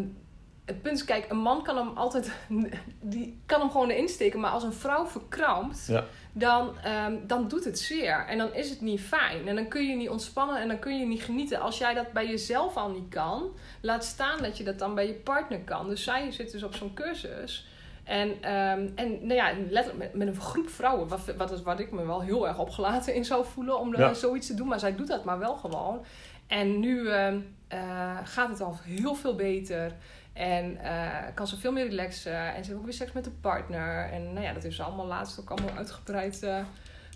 het 0.66 0.82
punt 0.82 0.98
is, 0.98 1.06
kijk, 1.06 1.30
een 1.30 1.38
man 1.38 1.64
kan 1.64 1.78
hem 1.78 1.98
altijd, 1.98 2.32
die 3.02 3.40
kan 3.46 3.60
hem 3.60 3.70
gewoon 3.72 3.90
erin 3.90 4.08
steken. 4.10 4.40
Maar 4.40 4.52
als 4.52 4.64
een 4.64 4.74
vrouw 4.74 5.06
verkrampt, 5.08 5.86
Ja. 5.88 6.04
dan, 6.34 6.78
ehm, 6.84 7.16
dan 7.28 7.48
doet 7.48 7.64
het 7.66 7.80
zeer. 7.80 8.26
En 8.28 8.38
dan 8.38 8.54
is 8.54 8.70
het 8.70 8.82
niet 8.82 9.02
fijn. 9.02 9.48
En 9.48 9.56
dan 9.56 9.68
kun 9.68 9.88
je 9.88 9.96
niet 9.96 10.10
ontspannen 10.10 10.58
en 10.62 10.68
dan 10.68 10.80
kun 10.80 11.00
je 11.00 11.06
niet 11.06 11.24
genieten. 11.24 11.60
Als 11.62 11.78
jij 11.78 11.94
dat 11.94 12.12
bij 12.12 12.28
jezelf 12.28 12.76
al 12.78 12.90
niet 12.90 13.10
kan, 13.10 13.44
laat 13.82 14.06
staan 14.06 14.42
dat 14.42 14.58
je 14.58 14.64
dat 14.64 14.80
dan 14.80 14.96
bij 14.96 15.08
je 15.08 15.14
partner 15.14 15.60
kan. 15.60 15.90
Dus 15.90 16.04
zij 16.04 16.32
zit 16.32 16.52
dus 16.52 16.64
op 16.64 16.76
zo'n 16.76 16.94
cursus. 16.94 17.68
En, 18.04 18.42
ehm, 18.42 18.88
en 18.96 19.12
nou 19.22 19.34
ja, 19.34 19.52
letterlijk 19.70 19.98
met, 19.98 20.14
met 20.14 20.28
een 20.36 20.42
groep 20.42 20.70
vrouwen, 20.70 21.08
wat, 21.08 21.34
wat, 21.38 21.52
is- 21.52 21.62
wat 21.62 21.80
ik 21.80 21.92
me 21.92 22.06
wel 22.06 22.22
heel 22.22 22.48
erg 22.48 22.60
opgelaten 22.60 23.14
in 23.14 23.26
zou 23.26 23.46
voelen 23.46 23.80
om 23.80 23.96
Ja. 23.98 24.14
zoiets 24.14 24.48
te 24.48 24.54
doen. 24.54 24.68
Maar 24.68 24.80
zij 24.80 24.96
doet 24.96 25.08
dat 25.08 25.24
maar 25.24 25.40
wel 25.40 25.56
gewoon. 25.56 26.06
En 26.48 26.80
nu 26.80 27.08
ehm, 27.10 27.40
eh, 27.68 28.18
gaat 28.24 28.50
het 28.50 28.62
al 28.62 28.78
heel 28.84 29.16
veel 29.16 29.36
beter. 29.36 29.96
En 30.36 30.78
eh, 30.78 31.34
kan 31.34 31.48
ze 31.48 31.58
veel 31.58 31.72
meer 31.72 31.88
relaxen. 31.88 32.54
En 32.54 32.64
ze 32.64 32.70
heeft 32.70 32.80
ook 32.80 32.84
weer 32.86 32.94
seks 32.94 33.12
met 33.12 33.24
de 33.24 33.32
partner. 33.32 34.10
En 34.12 34.34
nou 34.34 34.46
ja, 34.46 34.54
dat 34.54 34.64
heeft 34.64 34.76
ze 34.76 34.84
allemaal 34.84 35.06
laatst 35.06 35.40
ook 35.40 35.50
allemaal 35.50 35.76
uitgebreid 35.76 36.44
eh, 36.44 36.64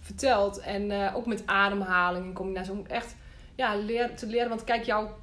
verteld. 0.01 0.59
En 0.59 0.91
eh, 0.91 1.15
ook 1.15 1.26
met 1.26 1.43
ademhaling 1.45 2.26
in 2.26 2.34
combinatie. 2.34 2.72
Om 2.72 2.86
echt 2.86 3.15
ja, 3.55 3.76
te 4.15 4.28
leren. 4.28 4.49
Want 4.49 4.63
kijk, 4.63 4.84
jouw 4.84 5.17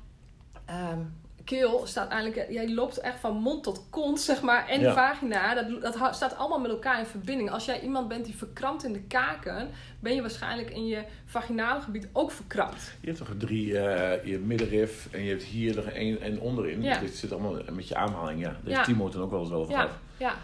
ehm, 0.65 1.01
keel 1.47 1.87
staat 1.87 2.11
eigenlijk... 2.11 2.51
Jij 2.51 2.73
loopt 2.75 2.99
echt 2.99 3.21
van 3.21 3.37
mond 3.37 3.63
tot 3.63 3.87
kont, 3.91 4.21
zeg 4.21 4.43
maar. 4.43 4.69
En 4.69 4.81
Ja. 4.81 4.93
vagina. 4.93 5.55
Dat, 5.55 5.83
dat 5.83 6.15
staat 6.15 6.37
allemaal 6.37 6.59
met 6.61 6.71
elkaar 6.71 6.99
in 6.99 7.07
verbinding. 7.07 7.51
Als 7.51 7.65
jij 7.65 7.81
iemand 7.81 8.09
bent 8.09 8.25
die 8.25 8.37
verkrampt 8.37 8.85
in 8.85 8.93
de 8.93 9.01
kaken... 9.03 9.69
ben 10.01 10.15
je 10.15 10.21
waarschijnlijk 10.21 10.71
in 10.71 10.87
je 10.87 11.03
vaginale 11.25 11.81
gebied 11.81 12.09
ook 12.13 12.31
verkrampt. 12.31 12.95
Je 13.01 13.07
hebt 13.07 13.19
toch 13.19 13.31
drie, 13.39 13.79
eh, 13.79 14.25
je 14.25 14.39
middenrif 14.39 15.09
en 15.11 15.23
je 15.23 15.31
hebt 15.31 15.43
hier 15.43 15.79
er 15.79 15.93
één 15.93 16.21
en 16.21 16.41
onderin. 16.41 16.83
Ja. 16.83 16.99
Dit 16.99 17.15
zit 17.17 17.33
allemaal 17.33 17.57
met 17.73 17.89
je 17.89 17.95
aanhaling, 17.97 18.41
ja. 18.41 18.49
Daar 18.49 18.59
Ja. 18.65 18.75
heeft 18.75 18.85
Timo 18.85 19.09
toen 19.09 19.23
ook 19.23 19.31
wel 19.31 19.41
eens 19.41 19.51
over 19.53 19.75
gehad. 19.75 19.91
ja. 20.17 20.35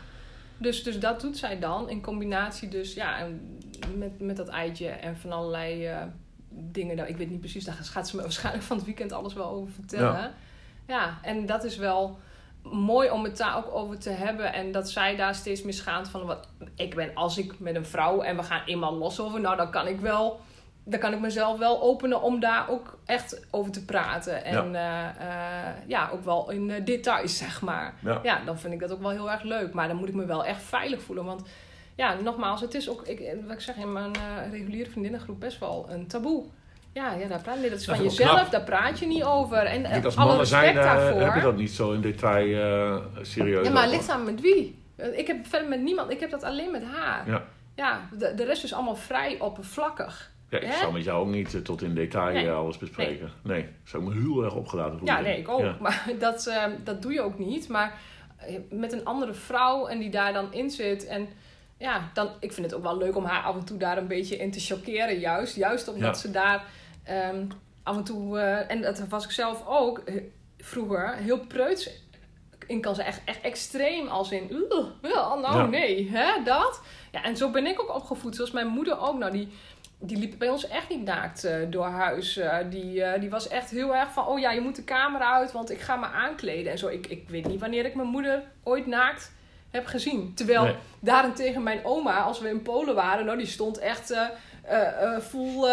Dus, 0.58 0.82
dus 0.82 0.98
dat 1.00 1.20
doet 1.20 1.36
zij 1.38 1.58
dan 1.58 1.88
in 1.90 2.02
combinatie 2.02 2.68
dus 2.68 2.94
ja, 2.94 3.26
met, 3.96 4.20
met 4.20 4.36
dat 4.36 4.48
eitje 4.48 4.88
en 4.88 5.16
van 5.16 5.32
allerlei 5.32 5.86
eh, 5.86 6.02
dingen. 6.48 6.96
Nou, 6.96 7.08
ik 7.08 7.16
weet 7.16 7.30
niet 7.30 7.40
precies, 7.40 7.64
daar 7.64 7.74
gaat 7.74 8.08
ze 8.08 8.16
me 8.16 8.22
waarschijnlijk 8.28 8.64
van 8.64 8.76
het 8.76 8.86
weekend 8.86 9.12
alles 9.12 9.34
wel 9.34 9.50
over 9.50 9.72
vertellen. 9.72 10.32
Ja, 10.92 11.18
en 11.22 11.46
dat 11.46 11.64
is 11.64 11.76
wel 11.76 12.18
mooi 12.62 13.10
om 13.10 13.24
het 13.24 13.36
daar 13.36 13.56
ook 13.56 13.74
over 13.74 13.98
te 13.98 14.10
hebben. 14.10 14.52
En 14.52 14.72
dat 14.72 14.90
zij 14.90 15.16
daar 15.16 15.34
steeds 15.34 15.62
meer 15.62 15.72
schaamt 15.72 16.08
van 16.08 16.26
wat 16.26 16.48
ik 16.76 16.94
ben. 16.94 17.14
Als 17.14 17.38
ik 17.38 17.58
met 17.58 17.74
een 17.74 17.84
vrouw 17.84 18.22
en 18.22 18.36
we 18.36 18.42
gaan 18.42 18.62
eenmaal 18.66 18.94
los 18.94 19.20
over, 19.20 19.40
nou 19.40 19.56
dan 19.56 19.70
kan 19.70 19.86
ik 19.86 20.00
wel. 20.00 20.40
Dan 20.84 21.00
kan 21.00 21.12
ik 21.12 21.20
mezelf 21.20 21.58
wel 21.58 21.82
openen 21.82 22.22
om 22.22 22.40
daar 22.40 22.68
ook 22.68 22.98
echt 23.04 23.46
over 23.50 23.72
te 23.72 23.84
praten. 23.84 24.44
En 24.44 24.72
ja, 24.72 25.14
uh, 25.20 25.88
ja 25.88 26.08
ook 26.12 26.24
wel 26.24 26.50
in 26.50 26.68
uh, 26.68 26.84
details, 26.84 27.38
zeg 27.38 27.62
maar. 27.62 27.94
Ja. 28.00 28.20
ja. 28.22 28.44
dan 28.44 28.58
vind 28.58 28.72
ik 28.72 28.80
dat 28.80 28.92
ook 28.92 29.00
wel 29.00 29.10
heel 29.10 29.30
erg 29.30 29.42
leuk. 29.42 29.72
Maar 29.72 29.88
dan 29.88 29.96
moet 29.96 30.08
ik 30.08 30.14
me 30.14 30.24
wel 30.24 30.44
echt 30.44 30.62
veilig 30.62 31.02
voelen. 31.02 31.24
Want 31.24 31.42
ja, 31.94 32.14
nogmaals, 32.14 32.60
het 32.60 32.74
is 32.74 32.90
ook, 32.90 33.02
ik, 33.06 33.34
wat 33.42 33.52
ik 33.52 33.60
zeg 33.60 33.76
in 33.76 33.92
mijn 33.92 34.12
uh, 34.16 34.50
reguliere 34.50 34.90
vriendinnengroep, 34.90 35.40
best 35.40 35.58
wel 35.58 35.86
een 35.90 36.06
taboe. 36.06 36.44
Ja, 36.92 37.12
ja 37.12 37.26
daar 37.28 37.40
praat, 37.40 37.62
dat 37.62 37.72
is 37.72 37.84
van 37.84 38.02
jezelf, 38.02 38.48
daar 38.48 38.62
praat 38.62 38.98
je 38.98 39.06
niet 39.06 39.22
over. 39.22 39.58
En 39.58 39.82
Kijk, 39.82 40.04
als 40.04 40.14
mannen 40.14 40.46
zijn, 40.46 40.76
uh, 40.76 41.24
heb 41.24 41.34
je 41.34 41.40
dat 41.40 41.56
niet 41.56 41.70
zo 41.70 41.92
in 41.92 42.00
detail 42.00 42.46
uh, 42.46 43.04
serieus. 43.22 43.66
Ja, 43.66 43.72
maar 43.72 43.88
ligt 43.88 44.08
aan 44.08 44.24
met 44.24 44.40
wie. 44.40 44.80
Ik 45.12 45.26
heb 45.26 45.46
verder 45.46 45.68
met 45.68 45.80
niemand, 45.80 46.10
ik 46.10 46.20
heb 46.20 46.30
dat 46.30 46.42
alleen 46.42 46.70
met 46.70 46.84
haar. 46.84 47.28
Ja, 47.30 47.44
ja 47.74 48.08
de, 48.18 48.34
de 48.34 48.44
rest 48.44 48.64
is 48.64 48.72
allemaal 48.72 48.96
vrij 48.96 49.40
oppervlakkig. 49.40 50.30
Ja, 50.48 50.58
ik 50.58 50.72
zou 50.72 50.92
met 50.92 51.04
jou 51.04 51.26
ook 51.26 51.32
niet 51.32 51.52
uh, 51.52 51.60
tot 51.60 51.82
in 51.82 51.94
detail 51.94 52.32
nee. 52.32 52.50
alles 52.50 52.78
bespreken. 52.78 53.30
Nee. 53.42 53.62
nee, 53.62 53.70
zou 53.84 54.02
me 54.02 54.12
heel 54.12 54.44
erg 54.44 54.54
opgelaten 54.54 54.98
voelen. 54.98 55.16
Ja, 55.16 55.22
nee, 55.22 55.38
ik 55.38 55.48
ook. 55.48 55.60
Ja. 55.60 55.76
Maar 55.80 56.08
dat, 56.18 56.46
uh, 56.46 56.64
dat 56.84 57.02
doe 57.02 57.12
je 57.12 57.20
ook 57.20 57.38
niet. 57.38 57.68
Maar 57.68 57.98
met 58.70 58.92
een 58.92 59.04
andere 59.04 59.34
vrouw 59.34 59.86
en 59.86 59.98
die 59.98 60.10
daar 60.10 60.32
dan 60.32 60.52
in 60.52 60.70
zit 60.70 61.06
en 61.06 61.28
ja, 61.82 62.10
dan, 62.14 62.28
ik 62.40 62.52
vind 62.52 62.66
het 62.66 62.74
ook 62.74 62.82
wel 62.82 62.98
leuk 62.98 63.16
om 63.16 63.24
haar 63.24 63.42
af 63.42 63.54
en 63.54 63.64
toe 63.64 63.76
daar 63.76 63.98
een 63.98 64.06
beetje 64.06 64.36
in 64.36 64.50
te 64.50 64.60
chockeren. 64.60 65.18
Juist, 65.18 65.56
juist 65.56 65.88
omdat 65.88 66.14
ja. 66.14 66.20
ze 66.20 66.30
daar 66.30 66.64
um, 67.10 67.48
af 67.82 67.96
en 67.96 68.04
toe, 68.04 68.36
uh, 68.36 68.70
en 68.70 68.82
dat 68.82 69.08
was 69.08 69.24
ik 69.24 69.30
zelf 69.30 69.66
ook 69.66 70.02
uh, 70.04 70.22
vroeger, 70.58 71.14
heel 71.14 71.46
preuts 71.46 71.90
in 72.66 72.80
kan 72.80 72.94
ze 72.94 73.02
echt, 73.02 73.20
echt 73.24 73.40
extreem 73.40 74.08
als 74.08 74.30
in, 74.30 74.50
uh, 74.50 74.86
ja, 75.02 75.34
nou 75.34 75.56
ja. 75.56 75.66
nee, 75.66 76.10
hè, 76.10 76.42
dat. 76.44 76.80
Ja, 77.12 77.22
en 77.22 77.36
zo 77.36 77.50
ben 77.50 77.66
ik 77.66 77.80
ook 77.80 77.94
opgevoed, 77.94 78.36
zoals 78.36 78.50
mijn 78.50 78.66
moeder 78.66 79.00
ook. 79.00 79.18
Nou, 79.18 79.32
die, 79.32 79.48
die 79.98 80.16
liep 80.16 80.38
bij 80.38 80.48
ons 80.48 80.68
echt 80.68 80.88
niet 80.88 81.04
naakt 81.04 81.44
uh, 81.44 81.54
door 81.70 81.86
huis. 81.86 82.36
Uh, 82.36 82.56
die, 82.70 82.94
uh, 82.94 83.20
die 83.20 83.30
was 83.30 83.48
echt 83.48 83.70
heel 83.70 83.96
erg 83.96 84.12
van, 84.12 84.26
oh 84.26 84.38
ja, 84.38 84.50
je 84.50 84.60
moet 84.60 84.76
de 84.76 84.84
kamer 84.84 85.20
uit, 85.20 85.52
want 85.52 85.70
ik 85.70 85.80
ga 85.80 85.96
me 85.96 86.06
aankleden 86.06 86.72
en 86.72 86.78
zo. 86.78 86.88
Ik, 86.88 87.06
ik 87.06 87.28
weet 87.28 87.46
niet 87.46 87.60
wanneer 87.60 87.84
ik 87.84 87.94
mijn 87.94 88.08
moeder 88.08 88.42
ooit 88.62 88.86
naakt 88.86 89.32
heb 89.70 89.86
gezien. 89.86 90.34
Terwijl 90.34 90.64
nee. 90.64 90.76
daarentegen 91.00 91.62
mijn 91.62 91.84
oma, 91.84 92.20
als 92.20 92.40
we 92.40 92.48
in 92.48 92.62
Polen 92.62 92.94
waren, 92.94 93.24
nou, 93.24 93.38
die 93.38 93.46
stond 93.46 93.78
echt 93.78 94.14
uh, 94.64 95.02
uh, 95.02 95.18
full 95.18 95.68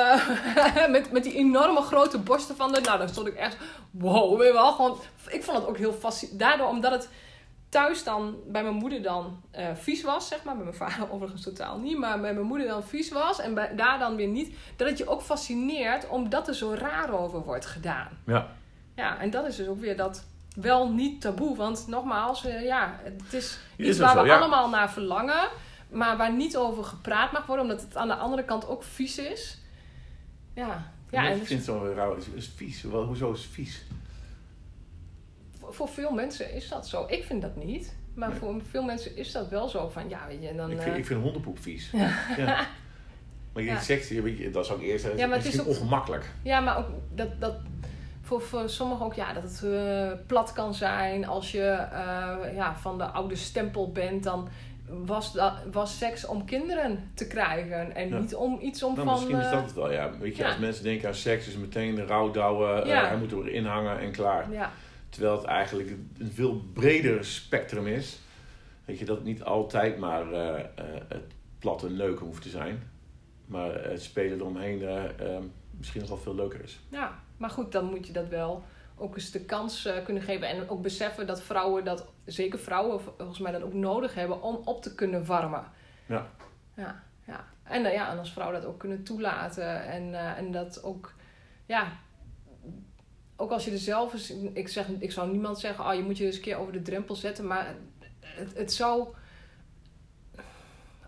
met, 0.90 1.12
met 1.12 1.24
die 1.24 1.34
enorme 1.34 1.82
grote 1.82 2.18
borsten 2.18 2.56
van 2.56 2.74
de. 2.74 2.82
Nou, 2.82 2.98
dan 2.98 3.10
stond 3.10 3.28
ik 3.28 3.36
echt, 3.36 3.58
wow, 3.92 4.38
weet 4.38 4.48
je 4.48 4.54
wel. 4.54 4.72
Gewoon, 4.72 4.98
ik 5.28 5.44
vond 5.44 5.58
het 5.58 5.68
ook 5.68 5.78
heel 5.78 5.94
fascinerend. 5.94 6.40
Daardoor, 6.40 6.68
omdat 6.68 6.92
het 6.92 7.10
thuis 7.70 8.04
dan 8.04 8.36
bij 8.48 8.64
mijn 8.64 8.76
moeder 8.76 9.02
dan 9.02 9.42
vies 9.74 10.04
was, 10.04 10.28
zeg 10.28 10.44
maar. 10.44 10.56
Bij 10.56 10.64
mijn 10.64 10.76
vader 10.76 11.12
overigens 11.14 11.44
totaal 11.44 11.78
niet, 11.78 11.98
maar 11.98 12.20
bij 12.20 12.34
mijn 12.34 12.46
moeder 12.46 12.68
dan 12.68 12.84
vies 12.84 13.12
was 13.12 13.40
en 13.40 13.54
bij, 13.54 13.76
daar 13.76 14.00
dan 14.00 14.16
weer 14.16 14.28
niet. 14.28 14.56
Dat 14.76 14.88
het 14.90 14.98
je 14.98 15.08
ook 15.08 15.22
fascineert 15.22 16.08
omdat 16.08 16.48
er 16.48 16.56
zo 16.56 16.74
raar 16.74 17.20
over 17.20 17.42
wordt 17.42 17.66
gedaan. 17.66 18.10
Ja. 18.26 18.48
Ja, 18.96 19.20
en 19.20 19.30
dat 19.30 19.46
is 19.46 19.56
dus 19.56 19.68
ook 19.68 19.80
weer 19.80 19.98
dat 19.98 20.26
wel 20.56 20.90
niet 20.90 21.22
taboe. 21.22 21.56
Want 21.56 21.88
nogmaals, 21.88 22.42
ja, 22.42 23.00
het 23.04 23.34
is 23.34 23.60
iets 23.78 24.00
waar 24.00 24.16
zo, 24.16 24.22
we 24.22 24.28
ja. 24.28 24.38
allemaal 24.38 24.70
naar 24.70 24.92
verlangen. 24.92 25.50
Maar 25.90 26.18
waar 26.18 26.34
niet 26.34 26.58
over 26.58 26.84
gepraat 26.84 27.32
mag 27.32 27.46
worden. 27.46 27.66
Omdat 27.66 27.82
het 27.82 27.96
aan 27.96 28.08
de 28.08 28.16
andere 28.16 28.44
kant 28.44 28.68
ook 28.68 28.84
vies 28.84 29.18
is. 29.18 29.58
Ja. 30.54 30.92
ja 31.10 31.30
en 31.30 31.38
ik 31.38 31.46
vind 31.46 31.66
het 31.66 31.76
zo 31.76 31.94
raar. 31.96 32.18
Is, 32.18 32.28
is 32.28 32.52
vies. 32.56 32.82
Wel, 32.82 33.04
hoezo 33.04 33.32
is 33.32 33.44
het 33.44 33.52
vies? 33.52 33.86
Voor, 35.60 35.74
voor, 35.74 35.90
veel 35.90 36.12
mensen 36.12 36.54
is 36.54 36.70
dat 36.70 36.88
zo. 36.88 37.06
Ik 37.08 37.24
vind 37.24 37.42
dat 37.42 37.56
niet. 37.56 37.96
Maar 38.14 38.30
nee. 38.30 38.40
voor 38.40 38.62
veel 38.70 38.84
mensen 38.84 39.16
is 39.16 39.32
dat 39.32 39.50
wel 39.50 39.68
zo. 39.68 39.90
Van, 39.90 40.10
ja, 40.10 40.28
weet 40.28 40.42
je, 40.42 40.56
dan, 40.56 40.72
ik, 40.72 40.82
vind, 40.82 40.94
uh... 40.94 40.98
ik 40.98 41.06
vind 41.06 41.22
hondenpoep 41.22 41.60
vies. 41.60 41.92
ja. 42.38 42.68
Maar 43.54 43.64
je 43.64 43.70
ja. 43.70 44.52
dat 44.52 44.66
is 44.66 44.72
ook 44.72 44.82
eerst 44.82 45.08
ja, 45.18 45.28
maar 45.28 45.38
het 45.38 45.48
is 45.48 45.60
ook, 45.60 45.68
ongemakkelijk. 45.68 46.30
Ja, 46.44 46.60
maar 46.60 46.78
ook 46.78 46.88
dat, 47.16 47.28
dat, 47.40 47.56
voor, 48.22 48.42
voor 48.42 48.70
sommigen 48.70 49.06
ook 49.06 49.14
ja, 49.14 49.34
dat 49.34 49.44
het 49.44 49.62
uh, 49.66 50.12
plat 50.28 50.54
kan 50.54 50.74
zijn. 50.74 51.28
Als 51.28 51.52
je 51.52 51.88
uh, 51.94 52.56
ja, 52.56 52.76
van 52.76 52.98
de 52.98 53.04
oude 53.04 53.36
stempel 53.36 53.92
bent, 53.92 54.24
dan 54.24 54.48
was, 55.06 55.34
dat, 55.34 55.54
was 55.72 55.98
seks 55.98 56.26
om 56.26 56.46
kinderen 56.46 57.12
te 57.14 57.28
krijgen. 57.28 57.96
En 57.96 58.10
ja. 58.10 58.20
niet 58.20 58.36
om 58.36 58.60
iets 58.62 58.84
om 58.84 58.96
nou, 58.96 59.08
van... 59.08 59.16
Misschien 59.16 59.40
is 59.40 59.52
dat 59.52 59.64
het 59.64 59.74
wel, 59.74 59.92
ja. 59.92 60.18
Weet 60.20 60.36
je, 60.36 60.44
ja. 60.44 60.50
als 60.50 60.58
mensen 60.58 60.84
denken 60.84 61.08
aan 61.08 61.14
seks 61.14 61.48
is 61.48 61.58
meteen 61.58 62.08
rouwdouwen. 62.08 62.88
Ja. 62.88 63.04
Uh, 63.04 63.08
hij 63.08 63.18
moet 63.18 63.32
erin 63.32 63.66
hangen 63.66 64.00
en 64.00 64.12
klaar. 64.12 64.52
Ja. 64.52 64.72
Terwijl 65.10 65.38
het 65.38 65.46
eigenlijk 65.46 65.90
een 66.18 66.32
veel 66.32 66.64
breder 66.74 67.26
spectrum 67.26 67.88
is. 67.88 68.20
Weet 68.86 69.00
je, 69.00 69.06
dat 69.06 69.16
het 69.16 69.26
niet 69.26 69.44
altijd 69.44 69.98
maar 69.98 70.26
het 71.08 71.34
platte 71.60 71.90
neuken 71.90 72.26
hoeft 72.26 72.42
te 72.42 72.50
zijn. 72.50 72.84
Maar 73.46 73.84
het 73.84 74.02
spelen 74.02 74.40
eromheen 74.40 74.84
misschien 75.78 76.02
nog 76.02 76.10
wel 76.10 76.18
veel 76.18 76.36
leuker 76.36 76.64
is. 76.64 76.80
Ja, 76.90 77.20
maar 77.38 77.50
goed, 77.50 77.72
dan 77.72 77.86
moet 77.86 78.08
je 78.08 78.14
dat 78.14 78.28
wel 78.28 78.64
ook 79.00 79.16
eens 79.16 79.32
de 79.32 79.46
kans 79.46 79.86
uh, 79.86 80.04
kunnen 80.04 80.24
geven. 80.24 80.48
En 80.48 80.70
ook 80.70 80.82
beseffen 80.82 81.28
dat 81.28 81.42
vrouwen 81.42 81.84
dat, 81.86 82.08
zeker 82.26 82.60
vrouwen 82.60 83.02
volgens 83.18 83.40
mij 83.40 83.52
dat 83.52 83.62
ook 83.62 83.74
nodig 83.74 84.14
hebben 84.14 84.42
om 84.42 84.56
op 84.66 84.82
te 84.82 84.96
kunnen 84.96 85.26
warmen. 85.26 85.64
Ja. 86.06 86.28
Ja, 86.76 87.04
ja. 87.26 87.46
En, 87.64 87.86
uh, 87.86 87.94
ja, 87.94 88.12
en 88.12 88.18
als 88.18 88.32
vrouwen 88.32 88.62
dat 88.62 88.70
ook 88.70 88.80
kunnen 88.80 89.04
toelaten. 89.04 89.84
En, 89.84 90.08
uh, 90.08 90.38
en 90.38 90.52
dat 90.52 90.84
ook, 90.84 91.14
ja, 91.66 91.92
ook 93.36 93.52
als 93.52 93.66
je 93.66 93.72
er 93.72 93.78
zelf 93.78 94.14
eens, 94.14 94.34
ik, 94.54 94.68
zeg, 94.68 94.88
ik 95.00 95.12
zou 95.12 95.32
niemand 95.32 95.60
zeggen, 95.60 95.86
oh, 95.86 95.94
je 95.94 96.04
moet 96.04 96.18
je 96.18 96.26
eens 96.26 96.36
een 96.36 96.42
keer 96.42 96.58
over 96.58 96.74
de 96.74 96.82
drempel 96.82 97.16
zetten. 97.16 97.48
Maar 97.48 97.76
het, 98.20 98.58
het 98.58 98.74
zou, 98.74 99.08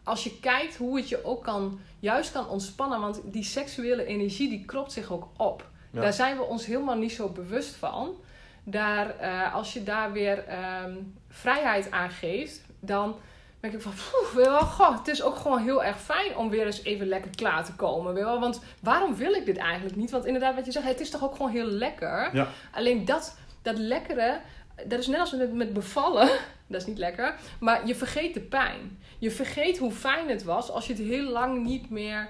als 0.03 0.23
je 0.23 0.39
kijkt 0.39 0.75
hoe 0.75 0.97
het 0.97 1.09
je 1.09 1.25
ook 1.25 1.43
kan, 1.43 1.79
juist 1.99 2.31
kan 2.31 2.47
ontspannen. 2.47 2.99
Want 2.99 3.21
die 3.25 3.43
seksuele 3.43 4.05
energie 4.05 4.49
die 4.49 4.65
klopt 4.65 4.91
zich 4.91 5.11
ook 5.11 5.27
op. 5.37 5.69
Ja. 5.91 6.01
Daar 6.01 6.13
zijn 6.13 6.37
we 6.37 6.43
ons 6.43 6.65
helemaal 6.65 6.97
niet 6.97 7.11
zo 7.11 7.29
bewust 7.29 7.75
van. 7.75 8.15
Daar, 8.63 9.15
uh, 9.21 9.55
als 9.55 9.73
je 9.73 9.83
daar 9.83 10.11
weer 10.11 10.43
um, 10.83 11.13
vrijheid 11.29 11.91
aan 11.91 12.09
geeft, 12.09 12.61
dan 12.79 13.15
denk 13.59 13.73
ik 13.73 13.81
van, 13.81 13.93
poeh, 13.93 14.45
wel, 14.45 14.59
goh, 14.59 14.97
het 14.97 15.07
is 15.07 15.23
ook 15.23 15.35
gewoon 15.35 15.63
heel 15.63 15.83
erg 15.83 16.01
fijn 16.01 16.37
om 16.37 16.49
weer 16.49 16.65
eens 16.65 16.83
even 16.83 17.07
lekker 17.07 17.31
klaar 17.35 17.65
te 17.65 17.73
komen. 17.73 18.13
Wel? 18.13 18.39
Want 18.39 18.61
waarom 18.79 19.15
wil 19.15 19.33
ik 19.33 19.45
dit 19.45 19.57
eigenlijk 19.57 19.95
niet? 19.95 20.11
Want 20.11 20.25
inderdaad, 20.25 20.55
wat 20.55 20.65
je 20.65 20.71
zegt, 20.71 20.85
het 20.85 20.99
is 20.99 21.09
toch 21.09 21.23
ook 21.23 21.35
gewoon 21.35 21.51
heel 21.51 21.65
lekker. 21.65 22.29
Ja. 22.33 22.47
Alleen 22.71 23.05
dat, 23.05 23.37
dat 23.61 23.77
lekkere, 23.77 24.39
dat 24.85 24.99
is 24.99 25.07
net 25.07 25.19
als 25.19 25.31
met, 25.31 25.53
met 25.53 25.73
bevallen. 25.73 26.29
Dat 26.71 26.81
is 26.81 26.87
niet 26.87 26.97
lekker. 26.97 27.35
Maar 27.59 27.87
je 27.87 27.95
vergeet 27.95 28.33
de 28.33 28.39
pijn. 28.39 28.99
Je 29.19 29.31
vergeet 29.31 29.77
hoe 29.77 29.91
fijn 29.91 30.29
het 30.29 30.43
was 30.43 30.69
als 30.69 30.87
je 30.87 30.93
het 30.93 31.01
heel 31.01 31.23
lang 31.23 31.65
niet 31.65 31.89
meer 31.89 32.29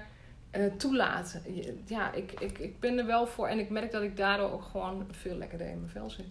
uh, 0.56 0.72
toelaat. 0.76 1.40
Ja, 1.86 2.12
ik, 2.12 2.32
ik, 2.40 2.58
ik 2.58 2.80
ben 2.80 2.98
er 2.98 3.06
wel 3.06 3.26
voor 3.26 3.46
en 3.46 3.58
ik 3.58 3.70
merk 3.70 3.92
dat 3.92 4.02
ik 4.02 4.16
daardoor 4.16 4.50
ook 4.50 4.64
gewoon 4.64 5.06
veel 5.10 5.36
lekkerder 5.36 5.66
in 5.66 5.78
mijn 5.80 5.90
vel 5.90 6.10
zit. 6.10 6.26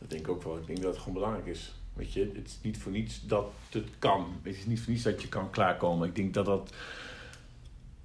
Dat 0.00 0.10
denk 0.10 0.22
ik 0.22 0.28
ook 0.28 0.42
wel. 0.42 0.56
Ik 0.56 0.66
denk 0.66 0.82
dat 0.82 0.90
het 0.90 0.98
gewoon 0.98 1.14
belangrijk 1.14 1.46
is. 1.46 1.74
Weet 1.92 2.12
je, 2.12 2.32
het 2.34 2.46
is 2.46 2.58
niet 2.62 2.78
voor 2.78 2.92
niets 2.92 3.26
dat 3.26 3.46
het 3.70 3.88
kan. 3.98 4.40
Het 4.42 4.56
is 4.56 4.66
niet 4.66 4.80
voor 4.80 4.92
niets 4.92 5.04
dat 5.04 5.22
je 5.22 5.28
kan 5.28 5.50
klaarkomen. 5.50 6.08
Ik 6.08 6.14
denk 6.14 6.34
dat 6.34 6.46
dat. 6.46 6.72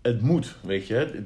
Het 0.01 0.21
moet, 0.21 0.55
weet 0.61 0.87
je. 0.87 1.23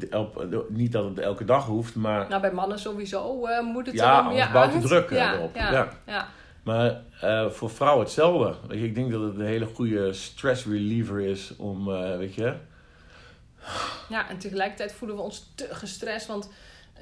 Niet 0.70 0.92
dat 0.92 1.06
het 1.06 1.20
elke 1.20 1.46
dag 1.46 1.66
hoeft, 1.66 1.96
maar. 1.96 2.30
Nou, 2.30 2.42
bij 2.42 2.52
mannen 2.52 2.80
sowieso 2.80 3.48
uh, 3.48 3.62
moet 3.62 3.86
het 3.86 3.96
ja, 3.96 4.26
er 4.26 4.34
meer 4.34 4.50
bouwt 4.54 4.82
de 4.82 4.88
druk 4.88 5.10
ja, 5.10 5.34
erop. 5.34 5.56
Ja, 5.56 5.72
ja. 5.72 5.92
ja. 6.06 6.28
Maar 6.64 7.02
uh, 7.24 7.50
voor 7.50 7.70
vrouwen 7.70 8.04
hetzelfde. 8.04 8.56
Weet 8.68 8.80
je, 8.80 8.86
ik 8.86 8.96
denk 8.96 9.12
dat 9.12 9.22
het 9.22 9.36
een 9.36 9.46
hele 9.46 9.66
goede 9.66 10.14
stress 10.14 10.66
reliever 10.66 11.20
is 11.22 11.56
om, 11.56 11.90
uh, 11.90 12.18
weet 12.18 12.36
je, 12.36 12.56
ja, 14.10 14.30
en 14.30 14.38
tegelijkertijd 14.38 14.94
voelen 14.94 15.18
we 15.18 15.24
ons 15.24 15.52
te 15.56 15.68
gestrest. 15.72 16.28
Want 16.28 16.50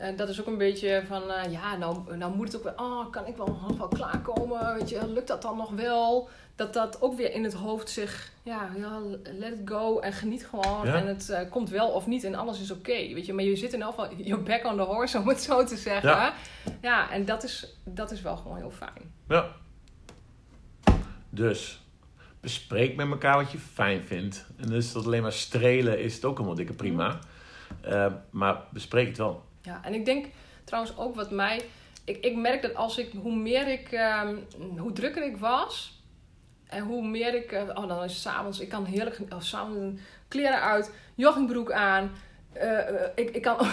uh, 0.02 0.18
dat 0.18 0.30
is 0.30 0.40
ook 0.40 0.48
een 0.48 0.58
beetje 0.58 1.04
van, 1.08 1.22
uh, 1.24 1.52
ja, 1.52 1.76
nou, 1.76 2.18
nou 2.18 2.36
moet 2.36 2.48
het 2.48 2.56
ook 2.56 2.64
wel, 2.64 2.88
oh, 2.88 3.12
kan 3.12 3.26
ik 3.26 3.38
wel 3.38 3.60
nog 3.68 3.78
wel 3.78 3.88
klaarkomen? 3.88 4.74
Weet 4.74 4.90
je, 4.90 5.08
lukt 5.08 5.28
dat 5.28 5.42
dan 5.42 5.58
nog 5.58 5.72
wel? 5.72 6.30
Dat 6.56 6.74
dat 6.74 7.02
ook 7.02 7.18
weer 7.18 7.32
in 7.32 7.44
het 7.44 7.54
hoofd 7.54 7.90
zich, 7.90 8.32
ja, 8.44 8.70
let 9.24 9.54
it 9.54 9.62
go 9.66 10.00
en 10.00 10.14
geniet 10.14 10.46
gewoon. 10.46 10.86
Ja? 10.86 10.96
En 10.96 11.08
het 11.08 11.28
uh, 11.30 11.40
komt 11.50 11.70
wel 11.70 11.88
of 11.88 12.08
niet 12.08 12.24
en 12.24 12.36
alles 12.36 12.62
is 12.62 12.72
oké, 12.72 12.90
okay, 12.90 13.14
weet 13.14 13.26
je. 13.26 13.34
Maar 13.34 13.44
je 13.44 13.56
zit 13.56 13.74
in 13.74 13.80
ieder 13.80 13.94
geval, 13.94 14.10
je 14.18 14.38
back 14.38 14.66
on 14.66 14.76
the 14.76 14.82
horse, 14.82 15.18
om 15.18 15.28
het 15.28 15.42
zo 15.42 15.64
te 15.64 15.78
zeggen. 15.78 16.10
Ja, 16.10 16.34
ja 16.82 17.12
en 17.12 17.26
dat 17.26 17.44
is, 17.44 17.78
dat 17.84 18.12
is 18.12 18.22
wel 18.22 18.38
gewoon 18.38 18.58
heel 18.58 18.72
fijn. 18.72 19.14
Ja. 19.28 19.48
Dus, 21.30 21.83
bespreek 22.44 22.96
met 22.96 23.10
elkaar 23.10 23.38
wat 23.38 23.52
je 23.52 23.58
fijn 23.58 24.06
vindt. 24.06 24.46
En 24.58 24.70
dus 24.70 24.92
dat 24.92 25.06
alleen 25.06 25.22
maar 25.22 25.34
strelen 25.34 26.00
is 26.00 26.16
het 26.16 26.26
ook 26.26 26.38
allemaal 26.38 26.56
dikke 26.56 26.74
prima. 26.74 27.08
Mm. 27.08 27.92
Uh, 27.92 28.14
maar 28.30 28.58
bespreek 28.70 29.08
het 29.08 29.18
wel. 29.18 29.46
Ja, 29.62 29.80
en 29.84 29.94
ik 29.94 30.06
denk 30.06 30.26
trouwens 30.64 30.98
ook 30.98 31.16
wat 31.16 31.32
mij... 31.32 31.62
Ik, 32.06 32.26
ik 32.26 32.36
merk 32.36 32.62
dat 32.62 32.76
als 32.76 32.98
ik, 32.98 33.12
hoe 33.22 33.36
meer 33.36 33.68
ik, 33.68 33.92
um, 34.24 34.46
hoe 34.78 34.92
drukker 34.92 35.26
ik 35.26 35.38
was... 35.38 36.02
En 36.68 36.84
hoe 36.84 37.08
meer 37.08 37.36
ik, 37.36 37.52
uh, 37.52 37.62
oh 37.74 37.88
dan 37.88 38.04
is 38.04 38.12
het 38.12 38.22
s'avonds, 38.22 38.60
ik 38.60 38.70
kan 38.70 38.86
heerlijk, 38.86 39.20
oh, 39.30 39.40
s'avonds 39.40 40.02
kleren 40.28 40.62
uit, 40.62 40.94
joggingbroek 41.16 41.72
aan 41.72 42.12
eh, 42.54 42.90
eh, 42.90 43.10
ik, 43.16 43.30
ik, 43.30 43.42
kan, 43.42 43.58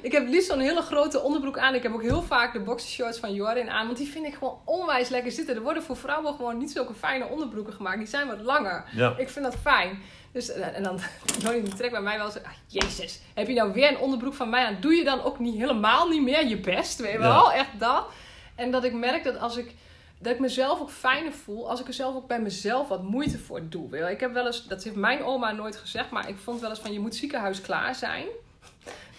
ik 0.00 0.12
heb 0.12 0.28
liefst 0.28 0.48
zo'n 0.48 0.60
hele 0.60 0.82
grote 0.82 1.22
onderbroek 1.22 1.58
aan. 1.58 1.74
Ik 1.74 1.82
heb 1.82 1.92
ook 1.92 2.02
heel 2.02 2.22
vaak 2.22 2.52
de 2.52 2.60
boxershorts 2.60 3.18
van 3.18 3.34
Jordan 3.34 3.70
aan. 3.70 3.86
Want 3.86 3.98
die 3.98 4.08
vind 4.08 4.26
ik 4.26 4.34
gewoon 4.34 4.58
onwijs 4.64 5.08
lekker 5.08 5.32
zitten. 5.32 5.54
Er 5.54 5.62
worden 5.62 5.82
voor 5.82 5.96
vrouwen 5.96 6.34
gewoon 6.34 6.58
niet 6.58 6.70
zulke 6.70 6.94
fijne 6.94 7.26
onderbroeken 7.26 7.72
gemaakt. 7.72 7.98
Die 7.98 8.06
zijn 8.06 8.26
wat 8.26 8.40
langer. 8.40 8.84
Ja. 8.92 9.14
Ik 9.16 9.28
vind 9.28 9.44
dat 9.44 9.56
fijn. 9.56 10.02
Dus, 10.32 10.52
eh, 10.52 10.76
en 10.76 10.82
dan 10.82 11.00
Jordan 11.42 11.64
die 11.64 11.74
trekt 11.74 11.92
bij 11.92 12.02
mij 12.02 12.18
wel 12.18 12.30
zo... 12.30 12.38
Ah, 12.38 12.50
jezus, 12.66 13.20
heb 13.34 13.48
je 13.48 13.54
nou 13.54 13.72
weer 13.72 13.88
een 13.88 13.98
onderbroek 13.98 14.34
van 14.34 14.50
mij 14.50 14.64
aan? 14.64 14.76
Doe 14.80 14.94
je 14.94 15.04
dan 15.04 15.22
ook 15.22 15.38
niet 15.38 15.56
helemaal 15.56 16.08
niet 16.08 16.22
meer 16.22 16.46
je 16.46 16.58
best? 16.58 17.00
Weet 17.00 17.12
je 17.12 17.18
wel? 17.18 17.52
Echt 17.52 17.78
dat. 17.78 18.06
En 18.54 18.70
dat 18.70 18.84
ik 18.84 18.92
merk 18.92 19.24
dat 19.24 19.38
als 19.38 19.56
ik 19.56 19.74
dat 20.18 20.32
ik 20.32 20.38
mezelf 20.40 20.80
ook 20.80 20.90
fijner 20.90 21.32
voel 21.32 21.70
als 21.70 21.80
ik 21.80 21.86
er 21.86 21.92
zelf 21.92 22.14
ook 22.14 22.26
bij 22.26 22.40
mezelf 22.40 22.88
wat 22.88 23.02
moeite 23.02 23.38
voor 23.38 23.68
doe. 23.68 23.90
Wil. 23.90 24.08
Ik 24.08 24.20
heb 24.20 24.32
wel 24.32 24.46
eens, 24.46 24.66
dat 24.66 24.82
heeft 24.84 24.96
mijn 24.96 25.24
oma 25.24 25.52
nooit 25.52 25.76
gezegd, 25.76 26.10
maar 26.10 26.28
ik 26.28 26.36
vond 26.38 26.60
wel 26.60 26.70
eens 26.70 26.78
van 26.78 26.92
je 26.92 27.00
moet 27.00 27.14
ziekenhuis 27.14 27.60
klaar 27.60 27.94
zijn. 27.94 28.26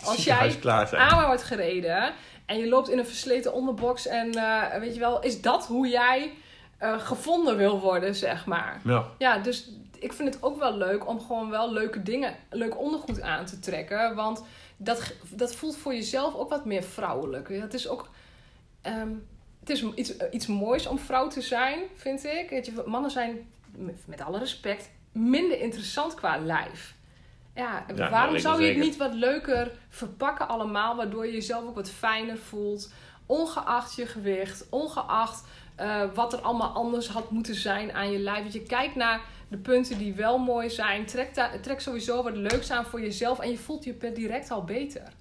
Als 0.04 0.24
jij 0.24 0.60
aan 0.91 1.26
wordt 1.26 1.43
gereden 1.43 2.14
en 2.45 2.58
je 2.58 2.68
loopt 2.68 2.89
in 2.89 2.98
een 2.98 3.06
versleten 3.06 3.54
onderbox 3.54 4.08
en 4.08 4.34
eh, 4.34 4.80
weet 4.80 4.93
je 4.93 5.00
wel, 5.00 5.22
is 5.22 5.41
dat 5.41 5.66
hoe 5.66 5.88
jij 5.88 6.34
eh, 6.78 7.00
gevonden 7.00 7.58
wil 7.58 7.80
worden, 7.80 8.16
zeg 8.16 8.45
maar. 8.45 8.82
Ja. 8.84 9.06
Ja, 9.18 9.38
dus 9.38 9.70
ik 10.00 10.14
vind 10.14 10.34
het 10.34 10.43
ook 10.43 10.60
wel 10.60 10.78
leuk 10.78 11.08
om 11.08 11.20
gewoon 11.20 11.50
wel 11.50 11.74
leuke 11.74 12.04
dingen, 12.04 12.36
leuk 12.50 12.80
ondergoed 12.80 13.22
aan 13.22 13.45
te 13.45 13.60
trekken. 13.60 14.16
Want 14.16 14.43
dat, 14.78 15.14
dat 15.30 15.56
voelt 15.56 15.78
voor 15.78 15.93
jezelf 15.93 16.36
ook 16.36 16.50
wat 16.50 16.66
meer 16.66 16.84
vrouwelijk. 16.84 17.50
Het 17.50 17.74
is 17.74 17.88
ook. 17.88 18.10
ehm, 18.82 19.12
het 19.68 19.78
is 19.78 19.93
iets, 19.95 20.13
iets 20.32 20.47
moois 20.47 20.88
om 20.88 20.99
vrouw 20.99 21.28
te 21.28 21.41
zijn, 21.41 21.80
vind 21.95 22.26
ik. 22.26 22.49
Weet 22.49 22.65
je, 22.65 22.84
mannen 22.86 23.11
zijn, 23.11 23.51
met 24.05 24.22
alle 24.22 24.39
respect, 24.39 24.89
minder 25.11 25.59
interessant 25.59 26.13
qua 26.13 26.38
lijf. 26.38 26.95
Ja, 27.55 27.86
waarom 27.95 28.36
ik 28.36 28.41
zou 28.41 28.61
je 28.61 28.68
het 28.68 28.78
niet 28.78 28.97
wat 28.97 29.13
leuker 29.13 29.72
verpakken 29.89 30.47
allemaal, 30.47 30.95
waardoor 30.95 31.26
je 31.26 31.32
jezelf 31.32 31.65
ook 31.65 31.76
wat 31.76 31.89
fijner 31.89 32.38
voelt, 32.38 32.93
ongeacht 33.26 33.95
je 33.95 34.05
gewicht, 34.05 34.70
ongeacht 34.70 35.43
eh, 35.76 36.03
wat 36.13 36.34
er 36.34 36.39
allemaal 36.39 36.70
anders 36.70 37.07
had 37.07 37.32
moeten 37.32 37.55
zijn 37.55 37.93
aan 37.93 38.11
je 38.11 38.20
lijf. 38.20 38.43
Dat 38.43 38.53
je 38.53 38.63
kijkt 38.63 38.95
naar 38.95 39.22
de 39.47 39.57
punten 39.57 39.97
die 39.97 40.13
wel 40.13 40.38
mooi 40.38 40.70
zijn, 40.70 41.05
trek, 41.05 41.36
daar, 41.36 41.59
trek 41.59 41.80
sowieso 41.80 42.24
wat 42.24 42.36
leuks 42.36 42.72
aan 42.72 42.86
voor 42.86 43.01
jezelf 43.01 43.39
en 43.39 43.49
je 43.49 43.57
voelt 43.57 43.84
je 43.84 44.11
direct 44.13 44.51
al 44.51 44.63
beter. 44.63 45.13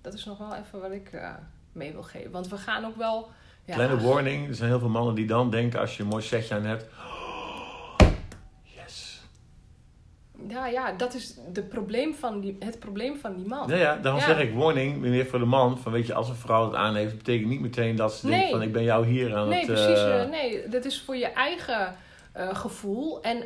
Dat 0.00 0.14
is 0.14 0.24
nog 0.24 0.38
wel 0.38 0.54
even 0.54 0.80
wat 0.80 0.90
ik 0.90 1.12
eh, 1.12 1.34
mee 1.72 1.92
wil 1.92 2.02
geven, 2.02 2.30
want 2.30 2.48
we 2.48 2.56
gaan 2.56 2.84
ook 2.84 2.96
wel... 2.96 3.30
Ja, 3.64 3.74
Kleine 3.74 4.00
warning, 4.00 4.48
er 4.48 4.54
zijn 4.54 4.68
heel 4.68 4.78
veel 4.78 4.88
mannen 4.88 5.14
die 5.14 5.26
dan 5.26 5.50
denken 5.50 5.80
als 5.80 5.96
je 5.96 6.02
een 6.02 6.08
mooi 6.08 6.22
setje 6.22 6.54
aan 6.54 6.64
hebt. 6.64 6.84
Yes. 8.76 9.22
Ja, 10.48 10.66
ja, 10.66 10.92
dat 10.92 11.14
is 11.14 11.34
de 11.52 11.62
probleem 11.62 12.14
van 12.14 12.40
die, 12.40 12.56
het 12.58 12.78
probleem 12.78 13.16
van 13.18 13.36
die 13.36 13.46
man. 13.46 13.68
Ja, 13.68 13.76
ja, 13.76 13.96
daarom 13.96 14.20
Ja. 14.20 14.26
zeg 14.26 14.40
ik 14.40 14.54
warning, 14.54 14.96
meneer 15.00 15.26
voor 15.26 15.38
de 15.38 15.44
man. 15.44 15.78
Van 15.78 15.92
weet 15.92 16.06
je, 16.06 16.14
als 16.14 16.28
een 16.28 16.34
vrouw 16.34 16.64
het 16.64 16.74
aan 16.74 16.94
heeft, 16.94 17.16
betekent 17.16 17.48
niet 17.48 17.60
meteen 17.60 17.96
dat 17.96 18.12
ze 18.14 18.26
Nee. 18.26 18.36
denkt 18.38 18.50
van 18.52 18.62
ik 18.62 18.72
ben 18.72 18.82
jou 18.82 19.06
hier 19.06 19.36
aan 19.36 19.48
Nee, 19.48 19.58
het... 19.58 19.66
precies. 19.66 19.98
eh, 20.02 20.22
eh, 20.22 20.28
nee, 20.30 20.68
dat 20.68 20.84
is 20.84 21.02
voor 21.02 21.16
je 21.16 21.26
eigen 21.26 21.94
eh, 22.32 22.54
gevoel. 22.54 23.22
En 23.22 23.36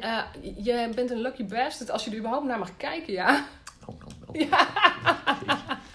je 0.56 0.90
bent 0.94 1.10
een 1.10 1.20
lucky 1.20 1.44
bastard 1.44 1.90
als 1.90 2.04
je 2.04 2.10
er 2.10 2.16
überhaupt 2.16 2.46
naar 2.46 2.58
mag 2.58 2.76
kijken, 2.76 3.12
ja. 3.12 3.44
oh, 3.86 3.94
oh, 4.26 4.40
oh. 4.40 4.50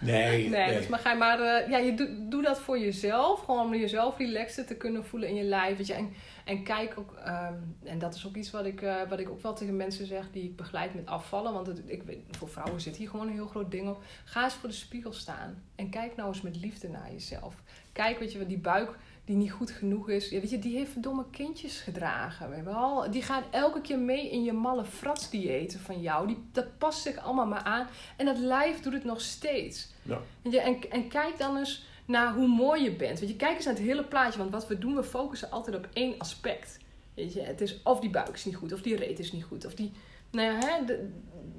Nee, 0.00 0.48
Nee, 0.48 0.74
dat 0.74 0.88
mag 0.88 1.02
hij 1.02 1.16
maar... 1.16 1.40
eh, 1.40 1.70
ja, 1.70 1.78
je 1.78 1.94
doe, 1.94 2.28
doe 2.28 2.42
dat 2.42 2.60
voor 2.60 2.78
jezelf. 2.78 3.40
Gewoon 3.44 3.64
om 3.66 3.74
jezelf 3.74 4.18
relaxed 4.18 4.66
te 4.66 4.76
kunnen 4.76 5.04
voelen 5.04 5.28
in 5.28 5.34
je 5.34 5.42
lijf. 5.44 5.76
Weet 5.76 5.86
je. 5.86 5.94
En, 5.94 6.12
en 6.44 6.62
kijk 6.62 6.98
ook... 6.98 7.14
ehm, 7.24 7.54
en 7.84 7.98
dat 7.98 8.14
is 8.14 8.26
ook 8.26 8.34
iets 8.34 8.50
wat 8.50 8.64
ik, 8.64 8.82
eh, 8.82 8.94
wat 9.08 9.18
ik 9.18 9.28
ook 9.28 9.42
wel 9.42 9.54
tegen 9.54 9.76
mensen 9.76 10.06
zeg 10.06 10.30
die 10.32 10.44
ik 10.44 10.56
begeleid 10.56 10.94
met 10.94 11.06
afvallen. 11.06 11.52
Want 11.52 11.66
het, 11.66 11.82
ik 11.86 12.02
weet, 12.02 12.18
voor 12.30 12.48
vrouwen 12.48 12.80
zit 12.80 12.96
hier 12.96 13.08
gewoon 13.08 13.26
een 13.26 13.32
heel 13.32 13.46
groot 13.46 13.70
ding 13.70 13.88
op. 13.88 14.02
Ga 14.24 14.44
eens 14.44 14.54
voor 14.54 14.68
de 14.68 14.74
spiegel 14.74 15.12
staan. 15.12 15.62
En 15.74 15.90
kijk 15.90 16.16
nou 16.16 16.28
eens 16.28 16.40
met 16.42 16.56
liefde 16.56 16.88
naar 16.88 17.12
jezelf. 17.12 17.54
Kijk, 17.92 18.18
weet 18.18 18.32
je, 18.32 18.46
die 18.46 18.58
buik 18.58 18.96
die 19.24 19.36
niet 19.36 19.50
goed 19.52 19.70
genoeg 19.70 20.08
is. 20.10 20.28
Ja, 20.28 20.40
weet 20.40 20.50
je, 20.50 20.58
die 20.58 20.76
heeft 20.76 20.92
verdomme 20.92 21.24
kindjes 21.30 21.80
gedragen. 21.80 22.48
Weet 22.48 22.58
je 22.58 22.64
wel. 22.64 23.10
Die 23.10 23.22
gaat 23.22 23.44
elke 23.50 23.80
keer 23.80 23.98
mee 23.98 24.30
in 24.30 24.42
je 24.44 24.52
malle 24.52 24.84
fratsdiëten 24.84 25.80
van 25.80 26.00
jou. 26.00 26.26
Die, 26.26 26.38
dat 26.52 26.78
past 26.78 27.02
zich 27.02 27.16
allemaal 27.18 27.46
maar 27.46 27.62
aan. 27.62 27.86
En 28.16 28.26
dat 28.26 28.38
lijf 28.38 28.80
doet 28.80 28.92
het 28.92 29.04
nog 29.04 29.20
steeds. 29.20 29.88
Ja. 30.02 30.20
Weet 30.42 30.52
je, 30.52 30.60
en, 30.60 30.90
en 30.90 31.08
kijk 31.08 31.38
dan 31.38 31.56
eens 31.56 31.86
naar 32.04 32.34
hoe 32.34 32.46
mooi 32.48 32.82
je 32.82 32.92
bent. 32.92 33.20
Weet 33.20 33.28
je, 33.28 33.36
kijk 33.36 33.56
eens 33.56 33.64
naar 33.64 33.74
het 33.74 33.82
hele 33.82 34.04
plaatje. 34.04 34.38
Want 34.38 34.50
wat 34.50 34.66
we 34.66 34.78
doen, 34.78 34.94
we 34.94 35.04
focussen 35.04 35.50
altijd 35.50 35.76
op 35.76 35.88
één 35.92 36.14
aspect. 36.18 36.78
Weet 37.14 37.32
je, 37.32 37.40
het 37.40 37.60
is 37.60 37.82
of 37.82 38.00
die 38.00 38.10
buik 38.10 38.28
is 38.28 38.44
niet 38.44 38.56
goed, 38.56 38.72
of 38.72 38.82
die 38.82 38.96
reet 38.96 39.18
is 39.18 39.32
niet 39.32 39.44
goed, 39.44 39.66
of 39.66 39.74
die... 39.74 39.92
Nou 40.30 40.46
ja, 40.52 40.58
hè, 40.66 40.84
de- 40.84 41.08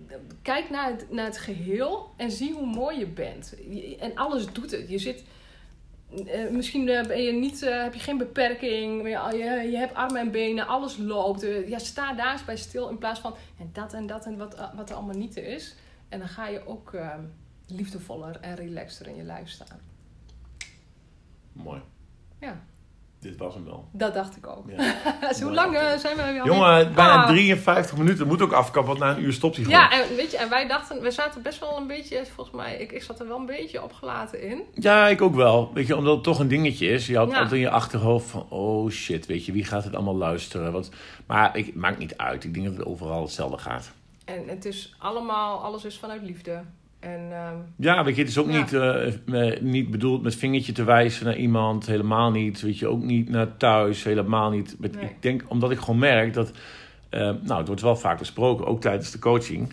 de- 0.07 0.20
kijk 0.41 0.70
naar 0.70 0.89
het, 0.89 1.12
naar 1.12 1.26
het 1.26 1.38
geheel 1.38 2.12
en 2.18 2.32
zie 2.32 2.53
hoe 2.53 2.66
mooi 2.66 2.99
je 2.99 3.07
bent. 3.07 3.53
Je- 3.70 3.95
En 3.99 4.16
alles 4.16 4.45
doet 4.51 4.72
het. 4.72 4.89
Je 4.89 4.97
zit... 4.97 5.24
eh, 6.26 6.49
misschien 6.49 6.89
eh, 6.89 7.07
ben 7.07 7.22
je 7.22 7.32
niet, 7.32 7.62
eh, 7.62 7.84
heb 7.84 7.93
je 7.93 7.99
geen 7.99 8.18
beperking, 8.18 9.01
je, 9.03 9.38
je, 9.38 9.72
je 9.72 9.78
hebt 9.78 9.93
armen 9.93 10.22
en 10.22 10.32
benen, 10.32 10.68
alles 10.68 10.97
loopt. 10.97 11.43
Eh, 11.43 11.70
ja, 11.70 11.80
sta 11.80 12.14
daar 12.14 12.32
eens 12.32 12.45
bij 12.45 12.57
stil 12.57 12.89
in 12.89 12.97
plaats 12.97 13.20
van 13.20 13.36
en 13.59 13.70
dat 13.74 13.93
en 13.93 14.07
dat 14.07 14.26
en 14.26 14.38
wat, 14.38 14.72
wat 14.76 14.89
er 14.89 14.95
allemaal 14.95 15.18
niet 15.18 15.38
is. 15.38 15.76
En 16.09 16.20
dan 16.20 16.28
ga 16.28 16.47
je 16.47 16.68
ook 16.68 16.93
eh, 16.93 17.18
liefdevoller 17.68 18.39
en 18.39 18.55
relaxter 18.55 19.07
in 19.07 19.16
je 19.16 19.24
lijf 19.24 19.49
staan. 19.49 19.80
Mooi. 21.53 21.82
Ja, 22.39 22.64
Dit 23.22 23.38
was 23.38 23.53
hem 23.53 23.65
wel. 23.65 23.88
dat 23.91 24.13
dacht 24.13 24.38
ik 24.38 24.47
ook. 24.47 24.63
Ja. 24.78 24.95
Dus 25.30 25.41
hoe 25.41 25.51
lang 25.53 25.76
eh, 25.76 25.97
zijn 25.97 26.15
we 26.15 26.24
al 26.24 26.34
Jongen, 26.45 26.93
bijna 26.93 27.22
Ah. 27.24 27.28
53 27.28 27.97
minuten. 27.97 28.28
Moet 28.28 28.41
ook 28.41 28.51
afkappen, 28.51 28.97
want 28.97 28.99
na 28.99 29.17
een 29.17 29.24
uur 29.24 29.34
stopt 29.34 29.55
hij 29.55 29.65
gewoon. 29.65 29.80
Ja, 29.80 29.91
en 29.91 30.15
weet 30.15 30.32
je, 30.32 30.38
en 30.38 30.49
wij 30.49 30.67
dachten, 30.67 31.01
we 31.01 31.11
zaten 31.11 31.41
best 31.41 31.59
wel 31.59 31.78
een 31.78 31.88
beetje, 31.88 32.26
volgens 32.36 32.55
mij, 32.55 32.78
ik, 32.78 32.91
ik 32.91 33.03
zat 33.03 33.19
er 33.19 33.28
wel 33.28 33.38
een 33.39 33.45
beetje 33.45 33.84
opgelaten 33.84 34.41
in. 34.41 34.61
Ja, 34.74 35.07
ik 35.07 35.22
ook 35.22 35.36
wel. 35.36 35.72
Weet 35.74 35.88
je, 35.88 35.95
omdat 35.97 36.13
het 36.15 36.24
toch 36.24 36.39
een 36.39 36.47
dingetje 36.47 36.88
is. 36.88 37.07
Je 37.07 37.17
had 37.17 37.28
Ja. 37.30 37.34
altijd 37.34 37.51
in 37.53 37.59
je 37.59 37.69
achterhoofd 37.69 38.30
van, 38.30 38.45
oh 38.49 38.89
shit, 38.89 39.26
weet 39.26 39.45
je, 39.45 39.51
wie 39.51 39.63
gaat 39.65 39.84
het 39.84 39.95
allemaal 39.95 40.17
luisteren? 40.17 40.72
Want, 40.72 40.89
maar 41.26 41.57
ik, 41.57 41.65
het 41.65 41.76
maakt 41.76 41.97
niet 41.97 42.17
uit. 42.17 42.43
Ik 42.43 42.53
denk 42.53 42.65
dat 42.65 42.76
het 42.78 42.86
overal 42.86 43.22
hetzelfde 43.22 43.57
gaat. 43.57 43.91
En 44.26 44.43
het 44.47 44.65
is 44.65 44.95
allemaal, 44.99 45.63
alles 45.63 45.86
is 45.86 45.97
vanuit 45.97 46.22
liefde. 46.22 46.61
En 47.02 47.28
ehm, 47.32 47.56
Ja, 47.76 48.04
weet 48.04 48.16
je, 48.16 48.22
het 48.22 48.30
is 48.32 48.38
ook 48.38 48.52
Ja. 48.52 48.60
niet, 48.60 48.74
eh, 48.74 49.52
eh, 49.54 49.62
niet 49.62 49.91
bedoeld 49.91 50.22
met 50.22 50.36
vingertje 50.36 50.72
te 50.72 50.84
wijzen 50.84 51.26
naar 51.26 51.36
iemand. 51.38 51.86
Helemaal 51.86 52.32
niet. 52.32 52.62
Weet 52.62 52.80
je, 52.80 52.88
ook 52.88 53.04
niet 53.04 53.30
naar 53.30 53.58
thuis. 53.58 54.04
Helemaal 54.04 54.49
niet. 54.49 54.76
Met, 54.80 54.95
Nee. 54.95 55.04
Ik 55.06 55.22
denk, 55.22 55.43
omdat 55.47 55.72
ik 55.72 55.80
gewoon 55.80 55.99
merk 55.99 56.34
dat... 56.34 56.52
eh, 57.10 57.20
nou, 57.20 57.58
het 57.58 57.68
wordt 57.68 57.82
wel 57.82 57.95
vaak 57.95 58.18
besproken, 58.18 58.66
ook 58.66 58.82
tijdens 58.82 59.12
de 59.12 59.20
coaching. 59.20 59.72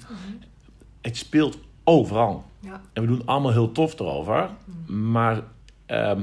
Het 1.00 1.16
speelt 1.16 1.58
overal. 1.84 2.44
ja, 2.60 2.80
En 2.92 3.02
we 3.02 3.08
doen 3.08 3.22
allemaal 3.24 3.52
heel 3.52 3.72
tof 3.72 3.98
erover. 4.00 4.48
Maar 4.86 5.42
ehm, 5.86 6.22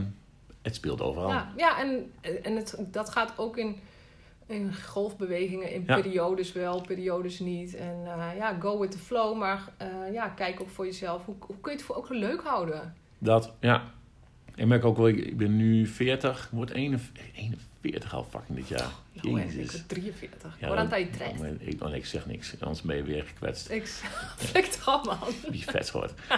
het 0.62 0.76
speelt 0.76 1.01
overal. 1.01 1.30
ja, 1.30 1.51
ja, 1.58 1.80
en, 1.82 2.12
en 2.43 2.56
het, 2.56 2.78
dat 2.91 3.10
gaat 3.10 3.34
ook 3.38 3.58
in, 3.58 3.76
in 4.48 4.74
golfbewegingen, 4.86 5.72
in 5.72 5.84
Ja. 5.88 6.02
periodes 6.02 6.52
wel, 6.54 6.82
periodes 6.82 7.39
niet. 7.39 7.76
En 7.76 7.96
eh, 8.06 8.38
ja, 8.38 8.58
go 8.60 8.80
with 8.80 8.91
the 8.91 8.98
flow. 8.98 9.38
Maar 9.38 9.62
eh, 9.78 9.88
ja, 10.14 10.28
kijk 10.28 10.62
ook 10.62 10.70
voor 10.70 10.86
jezelf. 10.86 11.26
Hoe, 11.26 11.36
hoe 11.39 11.60
kun 11.62 11.72
je 11.72 11.78
het 11.78 11.86
voor 11.86 11.96
ook 11.96 12.10
leuk 12.10 12.41
houden? 12.41 12.93
Dat, 13.18 13.54
ja. 13.60 13.84
Ik 14.56 14.66
merk 14.66 14.86
ook 14.86 14.98
wel, 14.98 15.08
ik 15.08 15.38
ben 15.38 15.56
nu 15.58 15.88
40, 15.88 16.43
ik 16.46 16.50
word 16.52 16.72
41, 16.72 17.24
41 17.36 18.14
al 18.14 18.24
fucking 18.30 18.58
dit 18.58 18.68
jaar. 18.68 18.89
Nou, 19.14 19.39
en 19.39 19.48
ik 19.48 19.54
Jezus. 19.54 19.72
word 19.72 19.89
43. 19.89 20.58
Ja, 20.60 20.68
aan 20.70 20.76
dat- 20.76 20.89
het 20.91 21.00
je 21.00 21.10
trekt. 21.10 21.39
oh, 21.39 21.46
ik, 21.60 21.84
oh, 21.84 21.89
nee, 21.89 21.98
ik 21.98 22.06
zeg 22.06 22.26
niks, 22.26 22.54
anders 22.60 22.82
ben 22.82 22.96
je 22.96 23.04
weer 23.04 23.24
gekwetst. 23.24 23.70
Ik 23.70 23.88
flik 24.38 24.66
toch, 24.66 25.06
man. 25.06 25.18
Wie 25.52 25.64
vet 25.64 25.91
wordt. 25.91 26.14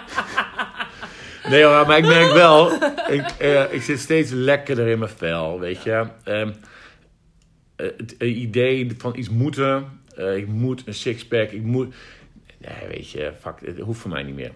Nee 1.50 1.64
hoor, 1.64 1.88
maar 1.88 1.98
ik 1.98 2.06
merk 2.06 2.32
wel, 2.34 2.72
ik, 3.08 3.26
eh, 3.40 3.74
ik 3.74 3.82
zit 3.82 4.00
steeds 4.00 4.32
lekkerder 4.32 4.88
in 4.88 5.00
mijn 5.00 5.12
vel, 5.12 5.60
weet 5.60 5.84
je. 5.84 6.08
Ehm, 6.24 6.48
eh, 6.48 6.54
het 7.78 8.18
eh, 8.18 8.40
idee 8.40 8.96
van 8.98 9.16
iets 9.18 9.30
moeten, 9.30 10.00
eh, 10.16 10.38
ik 10.38 10.48
moet 10.48 10.84
een 10.86 10.94
sixpack, 10.94 11.52
ik 11.52 11.64
moet... 11.64 11.96
Nee, 12.58 12.88
weet 12.88 13.10
je, 13.10 13.34
fuck, 13.40 13.60
het 13.66 13.80
hoeft 13.80 14.00
voor 14.00 14.12
mij 14.12 14.24
niet 14.24 14.36
meer. 14.36 14.52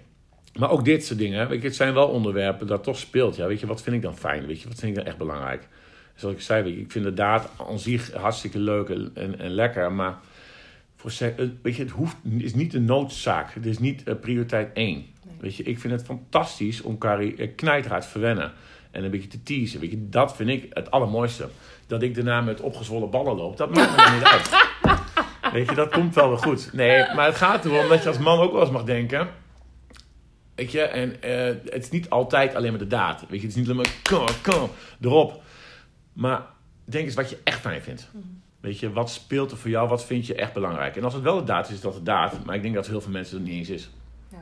Maar 0.60 0.70
ook 0.70 0.86
dit 0.86 1.06
soort 1.06 1.20
dingen, 1.20 1.48
weet 1.50 1.62
je, 1.62 1.68
het 1.68 1.76
zijn 1.76 1.94
wel 1.94 2.08
onderwerpen 2.08 2.68
dat 2.68 2.84
toch 2.84 2.98
speelt. 2.98 3.36
Ja, 3.36 3.48
weet 3.48 3.60
je, 3.60 3.68
wat 3.68 3.82
vind 3.82 3.96
ik 3.96 4.02
dan 4.02 4.18
fijn? 4.18 4.46
Weet 4.46 4.62
je, 4.62 4.68
wat 4.68 4.80
vind 4.80 4.92
ik 4.92 4.98
dan 4.98 5.08
echt 5.08 5.18
belangrijk? 5.18 5.68
Zoals 6.16 6.36
ik 6.36 6.42
zei, 6.42 6.64
weet 6.64 6.74
je, 6.74 6.80
ik 6.80 6.92
vind 6.92 7.06
de 7.06 7.14
daad 7.14 7.50
aan 7.70 7.80
zich 7.80 8.14
hartstikke 8.14 8.60
leuk 8.60 8.90
en, 8.90 9.12
en, 9.14 9.40
en 9.40 9.52
lekker, 9.52 9.92
maar 9.92 10.20
voor 11.02 11.28
eh, 11.28 11.48
weet 11.62 11.76
je, 11.76 11.84
het 11.84 11.92
hoeft, 11.92 12.16
is 12.38 12.54
niet 12.54 12.72
de 12.72 12.80
noodzaak. 12.80 13.54
Het 13.54 13.66
is 13.66 13.80
niet 13.80 14.04
eh, 14.04 14.16
prioriteit 14.16 14.70
één. 14.74 14.96
Nee. 14.96 15.36
Weet 15.40 15.56
je, 15.56 15.64
ik 15.64 15.80
vind 15.80 15.94
het 15.94 16.04
fantastisch 16.04 16.82
om 16.82 16.98
Carrie 16.98 17.36
eh, 17.36 17.50
knijterhard 17.56 18.04
te 18.04 18.10
verwennen. 18.10 18.52
En 18.92 19.04
een 19.04 19.12
beetje 19.12 19.28
te 19.28 19.44
teasen. 19.44 19.80
Weet 19.80 19.92
je, 19.92 20.10
dat 20.10 20.36
vind 20.36 20.50
ik 20.50 20.66
het 20.70 20.92
allermooiste. 20.92 21.50
Dat 21.92 22.02
ik 22.02 22.16
daarna 22.16 22.42
met 22.42 22.62
opgezwollen 22.62 23.10
ballen 23.10 23.36
loop, 23.36 23.58
dat 23.58 23.76
maakt 23.76 23.92
me 23.92 23.98
dan 23.98 24.14
niet 24.14 24.24
uit. 24.24 24.50
Weet 25.54 25.70
je, 25.70 25.76
dat 25.76 25.90
komt 25.90 26.16
wel 26.16 26.30
weer 26.30 26.38
goed. 26.38 26.74
Nee, 26.74 27.14
maar 27.16 27.26
het 27.26 27.36
gaat 27.36 27.66
erom 27.66 27.90
dat 27.90 28.04
je 28.04 28.08
als 28.08 28.18
man 28.18 28.40
ook 28.40 28.52
wel 28.52 28.62
eens 28.62 28.70
mag 28.70 28.84
denken. 28.84 29.30
Weet 30.56 30.72
je, 30.72 30.82
en 30.82 31.22
eh, 31.22 31.56
het 31.72 31.84
is 31.84 31.90
niet 31.90 32.10
altijd 32.10 32.56
alleen 32.56 32.70
maar 32.70 32.80
de 32.80 32.88
daad. 32.88 33.20
Weet 33.20 33.42
je, 33.42 33.48
het 33.48 33.56
is 33.56 33.56
niet 33.56 33.70
alleen 33.70 33.82
maar 33.82 33.94
kom, 34.04 34.26
kom, 34.42 34.70
erop. 35.02 35.42
Maar 36.14 36.46
denk 36.86 37.06
eens 37.06 37.16
wat 37.16 37.30
je 37.30 37.38
echt 37.44 37.60
fijn 37.60 37.82
vindt. 37.82 38.10
Weet 38.60 38.80
je, 38.80 38.92
wat 38.92 39.10
speelt 39.10 39.52
er 39.52 39.58
voor 39.58 39.70
jou? 39.70 39.88
Wat 39.88 40.06
vind 40.06 40.28
je 40.28 40.36
echt 40.36 40.54
belangrijk? 40.54 40.96
En 40.96 41.04
als 41.04 41.14
het 41.14 41.24
wel 41.24 41.38
de 41.38 41.44
daad 41.44 41.68
is, 41.68 41.74
is 41.74 41.82
dat 41.82 41.94
de 41.94 42.04
daad. 42.04 42.46
Maar 42.46 42.56
ik 42.56 42.62
denk 42.62 42.76
dat 42.76 42.88
heel 42.88 43.02
veel 43.02 43.12
mensen 43.12 43.38
het 43.38 43.46
niet 43.46 43.58
eens 43.58 43.70
is. 43.70 43.90
Ja. 44.30 44.38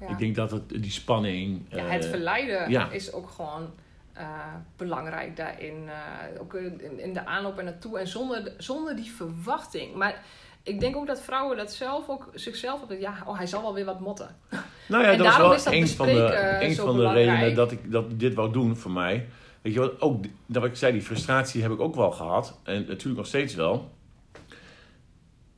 Ja. 0.00 0.08
Ik 0.08 0.18
denk 0.18 0.34
dat 0.34 0.50
het, 0.50 0.68
die 0.68 0.90
spanning... 0.90 1.62
Ja, 1.68 1.84
het 1.84 2.04
eh, 2.04 2.10
verleiden 2.10 2.70
ja. 2.70 2.90
is 2.90 3.12
ook 3.12 3.30
gewoon 3.30 3.70
eh, 4.12 4.54
belangrijk 4.76 5.36
daarin. 5.36 5.88
eh, 5.88 6.40
ook 6.40 6.54
in, 6.54 7.00
in 7.00 7.12
de 7.12 7.26
aanloop 7.26 7.58
er 7.58 7.64
naartoe. 7.64 7.98
En 7.98 8.08
zonder, 8.08 8.52
zonder 8.58 8.96
die 8.96 9.10
verwachting. 9.10 9.94
Maar 9.94 10.22
ik 10.62 10.80
denk 10.80 10.96
ook 10.96 11.06
dat 11.06 11.22
vrouwen 11.22 11.56
dat 11.56 11.72
zelf 11.72 12.08
ook 12.08 12.30
zichzelf 12.34 12.82
op 12.82 12.92
ja, 12.98 13.14
oh, 13.26 13.36
hij 13.36 13.46
zal 13.46 13.62
wel 13.62 13.74
weer 13.74 13.84
wat 13.84 14.00
motten. 14.00 14.36
Nou 14.88 15.02
ja, 15.02 15.10
En 15.10 15.18
dat 15.18 15.26
is 15.26 15.36
wel 15.36 15.54
is 15.54 15.64
dat 15.64 15.72
een 15.72 15.88
van 15.88 16.06
de, 16.06 16.58
een 16.60 16.74
van 16.74 16.96
de 16.96 17.12
redenen 17.12 17.54
dat 17.54 17.72
ik 17.72 17.92
dat 17.92 18.20
dit 18.20 18.34
wou 18.34 18.52
doen 18.52 18.76
voor 18.76 18.90
mij. 18.90 19.28
Weet 19.62 19.72
je 19.72 19.80
wat, 19.80 20.00
ook 20.00 20.24
dat 20.46 20.64
ik 20.64 20.76
zei, 20.76 20.92
die 20.92 21.02
frustratie 21.02 21.62
heb 21.62 21.70
ik 21.70 21.80
ook 21.80 21.94
wel 21.94 22.10
gehad. 22.10 22.58
En 22.62 22.86
natuurlijk 22.86 23.16
nog 23.16 23.26
steeds 23.26 23.54
wel. 23.54 23.90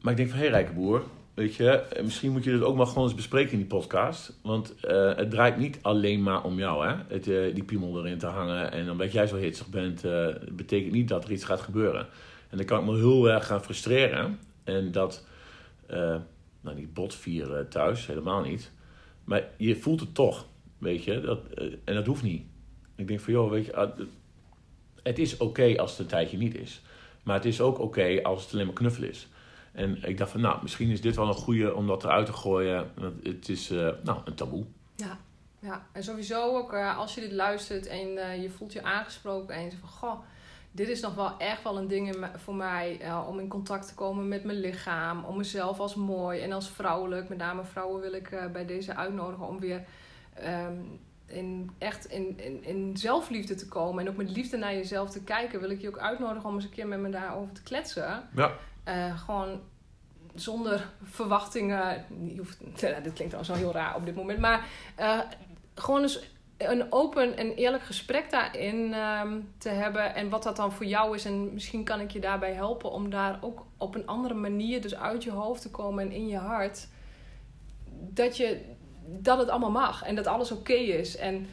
Maar 0.00 0.10
ik 0.10 0.16
denk 0.16 0.28
van, 0.28 0.38
hé 0.38 0.44
hey, 0.44 0.52
rijke 0.52 0.72
boer, 0.72 1.02
weet 1.34 1.54
je, 1.54 1.70
eh, 1.70 2.02
misschien 2.02 2.32
moet 2.32 2.44
je 2.44 2.50
dit 2.50 2.62
ook 2.62 2.76
maar 2.76 2.86
gewoon 2.86 3.04
eens 3.04 3.14
bespreken 3.14 3.52
in 3.52 3.58
die 3.58 3.66
podcast. 3.66 4.38
Want 4.42 4.74
eh, 4.80 5.16
het 5.16 5.30
draait 5.30 5.56
niet 5.56 5.78
alleen 5.82 6.22
maar 6.22 6.44
om 6.44 6.58
jou, 6.58 6.86
hè. 6.86 6.94
Het, 7.08 7.28
eh, 7.28 7.54
die 7.54 7.64
piemel 7.64 7.98
erin 7.98 8.18
te 8.18 8.26
hangen 8.26 8.72
en 8.72 8.90
omdat 8.90 9.12
jij 9.12 9.26
zo 9.26 9.36
hitsig 9.36 9.68
bent, 9.68 10.02
betekent 10.52 10.92
niet 10.92 11.08
dat 11.08 11.24
er 11.24 11.32
iets 11.32 11.44
gaat 11.44 11.60
gebeuren. 11.60 12.06
En 12.50 12.56
dan 12.56 12.66
kan 12.66 12.80
ik 12.80 12.86
me 12.86 12.96
heel 12.96 13.30
erg 13.30 13.46
gaan 13.46 13.62
frustreren. 13.62 14.38
En 14.64 14.92
dat, 14.92 15.26
nou 16.60 16.76
niet 16.76 16.94
botvieren 16.94 17.68
thuis, 17.68 18.06
helemaal 18.06 18.40
niet. 18.40 18.70
Maar 19.24 19.44
je 19.56 19.76
voelt 19.76 20.00
het 20.00 20.14
toch, 20.14 20.46
weet 20.78 21.04
je. 21.04 21.20
Dat, 21.20 21.40
en 21.84 21.94
dat 21.94 22.06
hoeft 22.06 22.22
niet. 22.22 22.42
Ik 22.96 23.08
denk 23.08 23.20
van, 23.20 23.32
joh, 23.32 23.50
weet 23.50 23.66
je... 23.66 23.76
ah, 23.76 23.98
het 25.02 25.18
is 25.18 25.36
oké 25.36 25.74
als 25.76 25.90
het 25.90 26.00
een 26.00 26.06
tijdje 26.06 26.36
niet 26.36 26.54
is. 26.54 26.80
Maar 27.22 27.34
het 27.34 27.44
is 27.44 27.60
ook 27.60 27.78
oké 27.78 28.22
als 28.22 28.44
het 28.44 28.52
alleen 28.52 28.66
maar 28.66 28.74
knuffel 28.74 29.04
is. 29.04 29.28
En 29.72 30.02
ik 30.02 30.18
dacht 30.18 30.30
van, 30.30 30.40
nou, 30.40 30.58
misschien 30.62 30.90
is 30.90 31.00
dit 31.00 31.16
wel 31.16 31.28
een 31.28 31.34
goede 31.34 31.74
om 31.74 31.86
dat 31.86 32.04
eruit 32.04 32.26
te 32.26 32.32
gooien. 32.32 32.90
Want 32.94 33.26
het 33.26 33.48
is, 33.48 33.70
eh, 33.70 33.88
nou, 34.02 34.20
een 34.24 34.34
taboe. 34.34 34.64
Ja, 34.96 35.18
ja. 35.58 35.86
en 35.92 36.04
sowieso 36.04 36.56
ook 36.56 36.72
eh, 36.72 36.98
als 36.98 37.14
je 37.14 37.20
dit 37.20 37.32
luistert 37.32 37.86
en 37.86 38.18
eh, 38.18 38.42
je 38.42 38.50
voelt 38.50 38.72
je 38.72 38.82
aangesproken 38.82 39.54
en 39.54 39.64
je 39.64 39.70
zegt 39.70 39.80
van 39.80 39.90
goh, 39.90 40.20
dit 40.70 40.88
is 40.88 41.00
nog 41.00 41.14
wel 41.14 41.38
echt 41.38 41.62
wel 41.62 41.78
een 41.78 41.88
ding 41.88 42.14
in 42.14 42.26
voor 42.36 42.54
mij 42.54 43.00
om 43.28 43.38
in 43.38 43.48
contact 43.48 43.88
te 43.88 43.94
komen 43.94 44.28
met 44.28 44.44
mijn 44.44 44.60
lichaam, 44.60 45.24
om 45.24 45.36
mezelf 45.36 45.80
als 45.80 45.94
mooi 45.94 46.40
en 46.40 46.52
als 46.52 46.70
vrouwelijk, 46.70 47.28
met 47.28 47.38
name 47.38 47.64
vrouwen 47.64 48.00
wil 48.00 48.12
ik 48.12 48.48
bij 48.52 48.66
deze 48.66 48.94
uitnodigen 48.94 49.46
om 49.46 49.60
weer 49.60 49.84
ehm, 50.34 50.76
in, 51.26 51.70
echt 51.78 52.04
in, 52.04 52.38
in, 52.38 52.64
in 52.64 52.96
zelfliefde 52.96 53.54
te 53.54 53.68
komen 53.68 54.04
en 54.04 54.10
ook 54.10 54.16
met 54.16 54.30
liefde 54.30 54.56
naar 54.56 54.74
jezelf 54.74 55.10
te 55.10 55.22
kijken, 55.22 55.60
wil 55.60 55.70
ik 55.70 55.80
je 55.80 55.88
ook 55.88 55.98
uitnodigen 55.98 56.48
om 56.48 56.54
eens 56.54 56.64
een 56.64 56.70
keer 56.70 56.88
met 56.88 56.98
me 56.98 57.08
daarover 57.08 57.52
te 57.52 57.62
kletsen. 57.62 58.28
Ja. 58.34 58.52
Eh, 58.84 59.18
gewoon 59.18 59.60
zonder 60.34 60.88
verwachtingen. 61.02 62.04
Je 62.24 62.38
hoeft, 62.38 62.58
ja, 62.80 63.00
dit 63.00 63.12
klinkt 63.12 63.34
al 63.34 63.44
zo 63.44 63.54
heel 63.54 63.72
raar 63.72 63.96
op 63.96 64.04
dit 64.04 64.14
moment. 64.14 64.38
Maar 64.38 64.66
eh, 64.94 65.18
gewoon 65.74 66.02
eens 66.02 66.20
een 66.56 66.92
open 66.92 67.36
en 67.36 67.54
eerlijk 67.54 67.82
gesprek 67.82 68.30
daarin 68.30 68.94
ehm, 68.94 69.40
te 69.58 69.68
hebben. 69.68 70.14
En 70.14 70.28
wat 70.28 70.42
dat 70.42 70.56
dan 70.56 70.72
voor 70.72 70.86
jou 70.86 71.14
is. 71.14 71.24
En 71.24 71.54
misschien 71.54 71.84
kan 71.84 72.00
ik 72.00 72.10
je 72.10 72.20
daarbij 72.20 72.52
helpen 72.52 72.90
om 72.90 73.10
daar 73.10 73.38
ook 73.40 73.66
op 73.76 73.94
een 73.94 74.06
andere 74.06 74.34
manier, 74.34 74.82
dus 74.82 74.96
uit 74.96 75.24
je 75.24 75.30
hoofd 75.30 75.62
te 75.62 75.70
komen 75.70 76.04
en 76.04 76.12
in 76.12 76.26
je 76.26 76.36
hart. 76.36 76.88
Dat, 77.90 78.36
je, 78.36 78.60
dat 79.06 79.38
het 79.38 79.48
allemaal 79.48 79.70
mag 79.70 80.02
en 80.02 80.14
dat 80.14 80.26
alles 80.26 80.50
oké 80.50 80.72
is. 80.72 81.16
En 81.16 81.46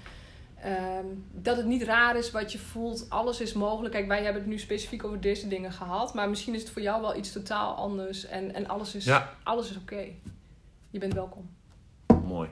ehm, 0.64 1.06
dat 1.32 1.58
het 1.58 1.66
niet 1.66 1.84
raar 1.84 2.16
is 2.18 2.32
wat 2.32 2.52
je 2.52 2.60
voelt. 2.60 3.06
Alles 3.10 3.42
is 3.42 3.54
mogelijk. 3.54 3.94
Kijk, 3.94 4.08
wij 4.08 4.24
hebben 4.24 4.42
het 4.42 4.52
nu 4.52 4.58
specifiek 4.60 5.04
over 5.04 5.22
deze 5.22 5.48
dingen 5.48 5.72
gehad. 5.72 6.14
Maar 6.14 6.30
misschien 6.30 6.54
is 6.56 6.62
het 6.62 6.70
voor 6.72 6.82
jou 6.82 7.02
wel 7.02 7.16
iets 7.16 7.32
totaal 7.32 7.76
anders. 7.76 8.26
En, 8.26 8.54
en 8.54 8.68
alles 8.68 8.96
is, 8.96 9.06
Ja. 9.06 9.34
alles 9.44 9.70
is 9.70 9.78
oké. 9.78 10.04
Je 10.90 11.00
bent 11.00 11.14
welkom. 11.14 11.50
Mooi. 12.26 12.50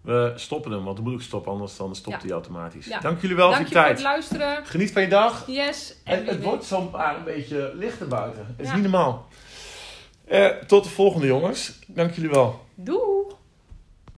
We 0.00 0.32
stoppen 0.36 0.72
hem, 0.72 0.84
want 0.84 0.96
dan 0.96 1.04
moet 1.04 1.14
ik 1.14 1.26
stoppen, 1.26 1.52
anders 1.52 1.76
dan 1.76 1.94
stopt 1.96 2.16
Ja. 2.16 2.22
hij 2.22 2.30
automatisch. 2.32 2.86
Ja. 2.86 2.98
Dank 3.00 3.20
jullie 3.20 3.36
wel 3.36 3.50
Dank 3.50 3.66
voor 3.66 3.68
je 3.70 3.74
je 3.74 3.80
voor 3.80 3.88
het 3.94 3.96
tijd. 4.02 4.12
luisteren. 4.12 4.66
Geniet 4.66 4.92
van 4.92 5.02
je 5.02 5.08
dag. 5.08 5.46
Yes. 5.46 5.94
En 6.04 6.26
het 6.26 6.42
wordt 6.42 6.64
zo'n 6.64 6.90
paar 6.90 7.16
een 7.16 7.24
beetje 7.24 7.72
lichter 7.74 8.08
buiten. 8.08 8.46
Het 8.46 8.60
is 8.60 8.66
Ja. 8.66 8.74
niet 8.74 8.82
normaal. 8.82 9.26
Eh, 10.24 10.46
tot 10.48 10.84
de 10.84 10.90
volgende 10.90 11.26
jongens. 11.26 11.78
Dank 11.86 12.12
jullie 12.14 12.30
wel. 12.30 12.60
Doei. 12.74 13.26